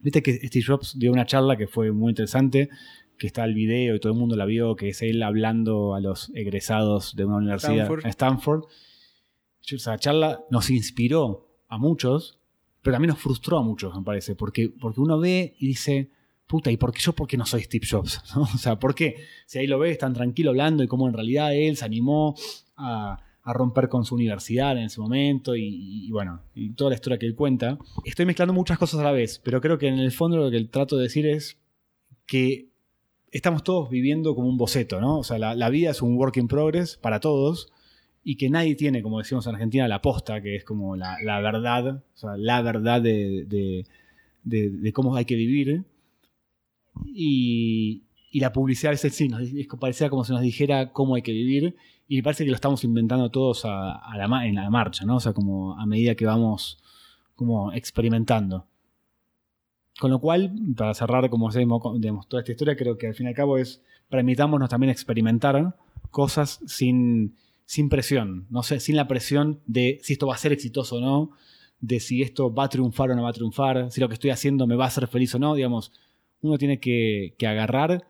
[0.00, 2.68] Viste que Steve Jobs dio una charla que fue muy interesante,
[3.18, 6.00] que está el video y todo el mundo la vio, que es él hablando a
[6.00, 8.00] los egresados de una universidad Stanford.
[8.04, 8.64] en Stanford.
[9.68, 12.38] Esa charla nos inspiró a muchos,
[12.82, 16.10] pero también nos frustró a muchos, me parece, porque, porque uno ve y dice,
[16.46, 18.22] puta, ¿y por qué yo por qué no soy Steve Jobs?
[18.34, 18.42] ¿No?
[18.42, 19.16] O sea, ¿por qué?
[19.46, 22.34] Si ahí lo ves tan tranquilo hablando y cómo en realidad él se animó
[22.76, 26.42] a, a romper con su universidad en ese momento y, bueno,
[26.76, 27.78] toda la historia que él cuenta.
[28.04, 30.62] Estoy mezclando muchas cosas a la vez, pero creo que en el fondo lo que
[30.64, 31.58] trato de decir es
[32.26, 32.68] que
[33.30, 35.18] estamos todos viviendo como un boceto, ¿no?
[35.18, 37.72] O sea, la, vida es un work in progress para todos
[38.22, 42.02] y que nadie tiene, como decimos en Argentina, la posta, que es como la, verdad,
[42.14, 43.86] o sea, la verdad de,
[44.44, 45.84] de- cómo hay que vivir.
[47.06, 48.02] Y,
[48.32, 51.74] la publicidad es, sí, nos, es parecía como si nos dijera cómo hay que vivir
[52.12, 55.16] y parece que lo estamos inventando todos en la marcha, ¿no?
[55.16, 56.82] O sea, como a medida que vamos
[57.36, 58.66] como experimentando.
[60.00, 61.80] Con lo cual, para cerrar, como hacemos,
[62.26, 65.76] toda esta historia, creo que al fin y al cabo es permitámonos también experimentar
[66.10, 70.50] cosas sin, sin presión, no sé, sin la presión de si esto va a ser
[70.50, 71.30] exitoso o no,
[71.80, 74.30] de si esto va a triunfar o no va a triunfar, si lo que estoy
[74.30, 75.92] haciendo me va a hacer feliz o no, digamos,
[76.40, 78.04] uno tiene que agarrar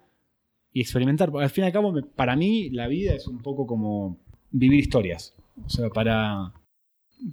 [0.73, 1.31] y experimentar.
[1.31, 4.17] Porque al fin y al cabo, me- para mí, la vida es un poco como
[4.51, 5.35] vivir historias.
[5.65, 6.53] O sea, para.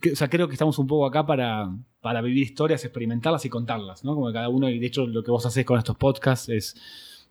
[0.02, 1.70] que- o sea, creo que estamos un poco acá para,
[2.02, 4.16] para vivir historias, experimentarlas y contarlas, ¿no?
[4.16, 6.76] Como que cada uno, y de hecho, lo que vos hacés con estos podcasts es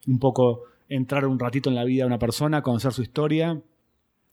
[0.06, 3.60] un poco entrar un ratito en la vida de una persona, conocer su historia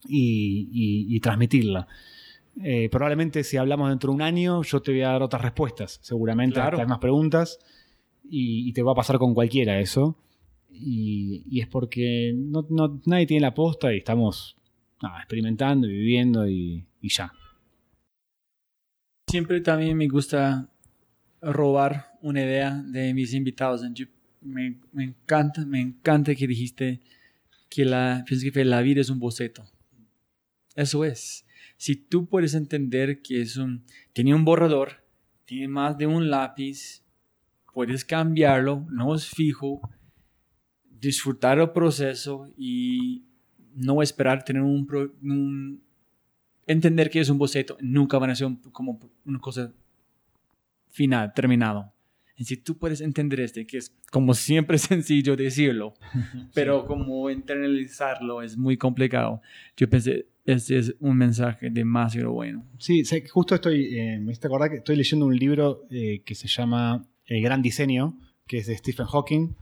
[0.07, 1.87] y, y- y transmitirla.
[2.63, 5.99] Eh, probablemente si hablamos dentro de un año, yo te voy a dar otras respuestas,
[6.03, 6.77] seguramente, Claro.
[6.77, 7.57] hasta más preguntas,
[8.29, 10.15] y, y te va a pasar con cualquiera eso.
[10.73, 12.33] Y, es porque
[13.05, 14.57] nadie tiene la posta y estamos
[15.01, 17.31] nada, experimentando viviendo y, ya.
[19.29, 20.69] Siempre también me gusta
[21.41, 23.83] robar una idea de mis invitados.
[24.41, 27.01] Me, me encanta, me encanta que dijiste
[27.69, 29.65] que la, pienso que la vida es un boceto.
[30.75, 31.45] Eso es.
[31.77, 33.83] Si tú puedes entender que es un,
[34.13, 35.03] tiene un borrador,
[35.45, 37.03] tiene más de un lápiz,
[37.73, 39.81] puedes cambiarlo, no es fijo,
[41.07, 43.23] disfrutar el proceso y
[43.75, 45.81] no esperar tener un, pro- un-
[46.65, 49.71] entender que es un boceto, nunca van a ser un- como una cosa
[50.89, 51.91] final, terminado.
[52.35, 55.93] Y si tú puedes entender este, que es como siempre sencillo decirlo,
[56.53, 59.41] pero como internalizarlo es muy complicado,
[59.77, 62.65] yo pensé, este es un mensaje demasiado bueno.
[62.79, 67.05] Sí, justo estoy, eh, me acordar que estoy leyendo un libro eh, que se llama
[67.25, 68.17] El Gran Diseño,
[68.47, 69.55] que es de Stephen Hawking,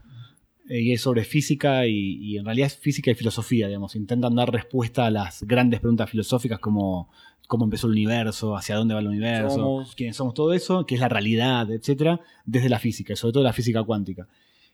[0.68, 3.94] y es sobre física y, y en realidad es física y filosofía, digamos.
[3.96, 7.10] Intentan dar respuesta a las grandes preguntas filosóficas como
[7.48, 10.94] cómo empezó el universo, hacia dónde va el universo, Somos- quiénes somos, todo eso, qué
[10.94, 14.26] es la realidad, etcétera, desde la física, sobre todo la física cuántica.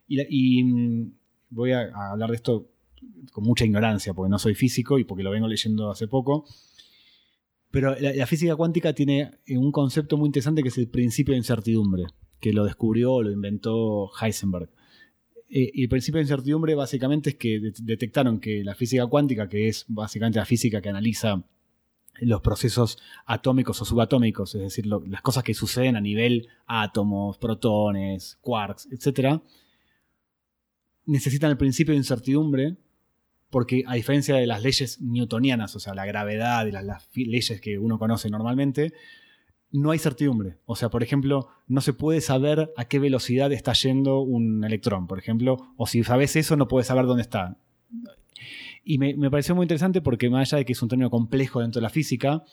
[0.06, 1.12] Y, la- y, mm,
[1.50, 2.68] voy a, a hablar de esto
[3.32, 6.44] con mucha ignorancia, porque no soy físico y porque lo vengo leyendo hace poco.
[7.70, 11.32] Pero la, la física cuántica tiene eh, un concepto muy interesante que es el principio
[11.32, 12.04] de incertidumbre,
[12.40, 14.70] que lo descubrió lo inventó Heisenberg.
[15.50, 19.48] Eh, y el principio de incertidumbre básicamente es que de- detectaron que la física cuántica,
[19.48, 21.42] que es básicamente la física que analiza
[22.20, 28.38] los procesos atómicos o subatómicos, es decir, las cosas que suceden a nivel átomos, protones,
[28.40, 29.40] quarks, etc.,
[31.06, 32.76] necesitan el principio de incertidumbre
[33.50, 37.78] porque a diferencia de las leyes newtonianas, o sea, la gravedad y las, leyes que
[37.78, 38.92] uno conoce normalmente,
[39.70, 40.56] no hay certidumbre.
[40.66, 45.06] O sea, por ejemplo, no se puede saber a qué velocidad está yendo un electrón,
[45.06, 47.56] por ejemplo, o si sabes eso, no puedes saber dónde está.
[48.84, 51.80] Y me, pareció muy interesante porque más allá de que es un término complejo dentro
[51.80, 52.44] de la física,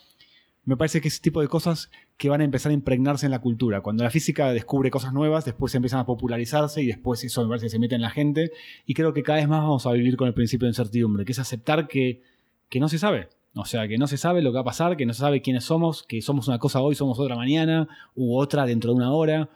[0.66, 3.32] me parece que es ese tipo de cosas que van a empezar a impregnarse en
[3.32, 3.82] la cultura.
[3.82, 7.68] Cuando la física descubre cosas nuevas, después empiezan a popularizarse y después eso me parece
[7.68, 8.52] que se mete en la gente.
[8.86, 11.32] Y creo que cada vez más vamos a vivir con el principio de incertidumbre, que
[11.32, 12.22] es aceptar que
[12.74, 13.30] no se sabe.
[13.56, 15.41] O sea, que no se sabe lo que va a pasar, que no se sabe
[15.41, 19.14] quiénes somos, que somos una cosa hoy, somos otra mañana, u otra dentro de una
[19.14, 19.49] hora.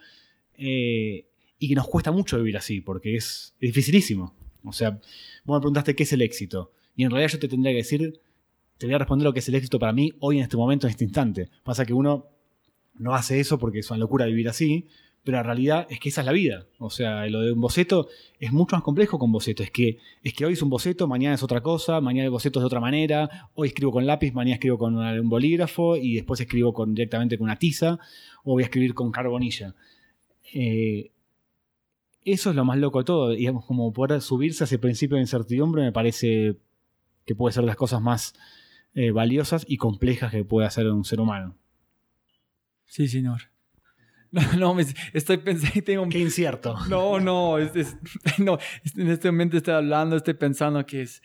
[0.57, 1.25] Eh,
[1.59, 4.33] y que nos cuesta mucho vivir así, porque es, es dificilísimo.
[4.63, 4.91] O sea,
[5.43, 6.71] vos me preguntaste qué es el éxito.
[6.95, 8.21] Y en realidad yo te tendría que decir,
[8.77, 10.87] te voy a responder lo que es el éxito para mí hoy en este momento,
[10.87, 11.49] en este instante.
[11.63, 12.27] Pasa que uno
[12.95, 14.87] no hace eso porque es una locura vivir así,
[15.23, 16.65] pero la realidad es que esa es la vida.
[16.77, 18.07] O sea, lo de un boceto
[18.39, 19.63] es mucho más complejo con boceto.
[19.63, 22.59] Es que, es que hoy es un boceto, mañana es otra cosa, mañana el boceto
[22.59, 26.39] es de otra manera, hoy escribo con lápiz, mañana escribo con un bolígrafo y después
[26.39, 27.99] escribo con, directamente con una tiza
[28.43, 29.75] o voy a escribir con carbonilla.
[30.53, 31.11] Eh,
[32.23, 33.29] eso es lo más loco de todo.
[33.31, 36.57] Digamos, como poder subirse a ese principio de incertidumbre me parece
[37.25, 38.33] que puede ser las cosas más
[38.95, 41.55] eh, valiosas y complejas que puede hacer un ser humano.
[42.85, 43.41] Sí, señor.
[44.31, 46.75] No, no, me- estoy pensando, tengo Qué incierto.
[46.87, 47.97] No, no, es, es-
[48.37, 48.57] no,
[48.95, 51.21] en este momento estoy hablando, estoy pensando que es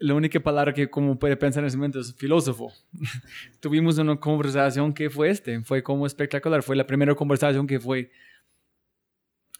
[0.00, 2.72] la única palabra que como puede pensar en ese momento es filósofo.
[3.60, 8.12] Tuvimos una conversación que fue este, fue como espectacular, fue la primera conversación que fue,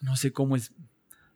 [0.00, 0.72] no sé cómo es,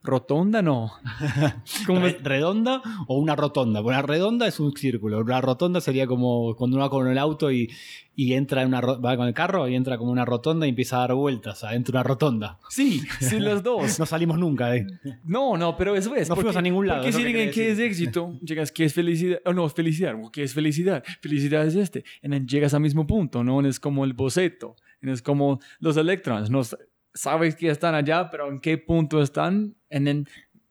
[0.03, 0.91] rotonda, no.
[1.87, 2.23] ¿Cómo es?
[2.23, 3.81] ¿Redonda o una rotonda?
[3.81, 5.21] Una redonda es un círculo.
[5.21, 7.71] Una rotonda sería como cuando uno va con el auto y,
[8.17, 10.97] y entra en una va con el carro y entra como una rotonda y empieza
[10.97, 12.59] a dar vueltas adentro de una rotonda.
[12.69, 13.99] Sí, sí, los dos.
[13.99, 14.87] No salimos nunca, ¿eh?
[15.25, 16.29] No, no, pero eso es.
[16.29, 19.39] No fuimos a ningún lado, Porque si digan qué es éxito, llegas, ¿qué es felicidad?
[19.45, 20.15] Oh, no, felicidad.
[20.33, 21.05] ¿Qué es felicidad?
[21.21, 22.05] Felicidad es este.
[22.23, 23.65] Y llegas al mismo punto, ¿no?
[23.67, 24.75] Es como el boceto.
[25.01, 26.49] Es como los electrones.
[26.51, 26.77] No s-
[27.15, 29.75] sabes que están allá, pero en qué punto están.
[29.91, 30.27] En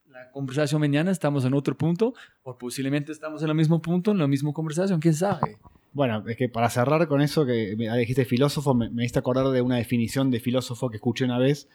[0.07, 2.13] la conversación mañana estamos en otro punto,
[2.43, 4.99] o posiblemente estamos en el mismo punto, en la misma conversación.
[4.99, 5.57] ¿Quién sabe?
[5.93, 9.61] Bueno, es que para cerrar con eso que me dijiste filósofo, me, me acordar de
[9.61, 11.67] una definición de filósofo que escuché una vez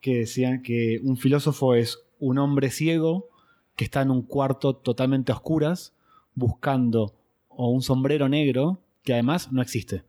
[0.00, 3.28] que decían que un filósofo es un hombre ciego
[3.76, 5.94] que está en un cuarto totalmente a oscuras
[6.34, 7.14] buscando
[7.48, 10.04] o un sombrero negro que además no existe.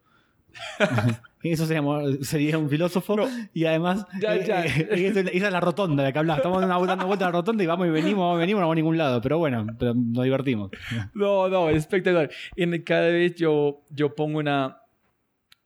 [1.44, 1.82] Eso sería,
[2.22, 3.16] sería un filósofo.
[3.54, 4.66] y además, Ya, ya.
[4.66, 6.38] eh, eh, esa es la rotonda de la que hablaba.
[6.38, 8.74] Estamos dando vuelta a la rotonda y vamos y venimos, vamos y venimos, no vamos
[8.74, 9.22] a ningún lado.
[9.22, 10.72] Pero bueno, pero nos divertimos.
[11.14, 12.30] No, no, espectacular.
[12.56, 14.78] Y cada vez yo, yo pongo una,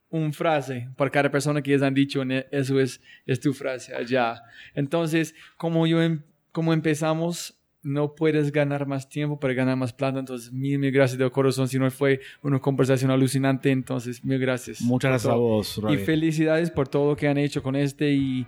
[0.09, 3.93] un frase para cada persona que ellos han dicho, "Ne- eso es, es tu frase
[3.93, 4.41] allá.
[4.73, 6.21] Entonces, como yo, em-
[6.51, 10.19] como empezamos, no puedes ganar más tiempo para ganar más plata.
[10.19, 11.67] Entonces, mil, mil gracias de corazón.
[11.67, 14.81] Si no fue una conversación alucinante, entonces, mil gracias.
[14.81, 18.47] Muchas gracias a vos, Y felicidades por todo lo que han hecho con este y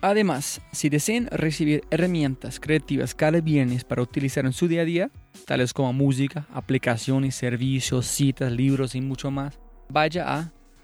[0.00, 5.10] Además, si desean recibir herramientas creativas cada viernes para utilizar en su día a día,
[5.46, 9.58] tales como música, aplicaciones, servicios, citas, libros y mucho más,
[9.88, 10.52] vaya a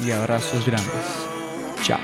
[0.00, 1.28] y abrazos grandes.
[1.82, 2.00] Chao.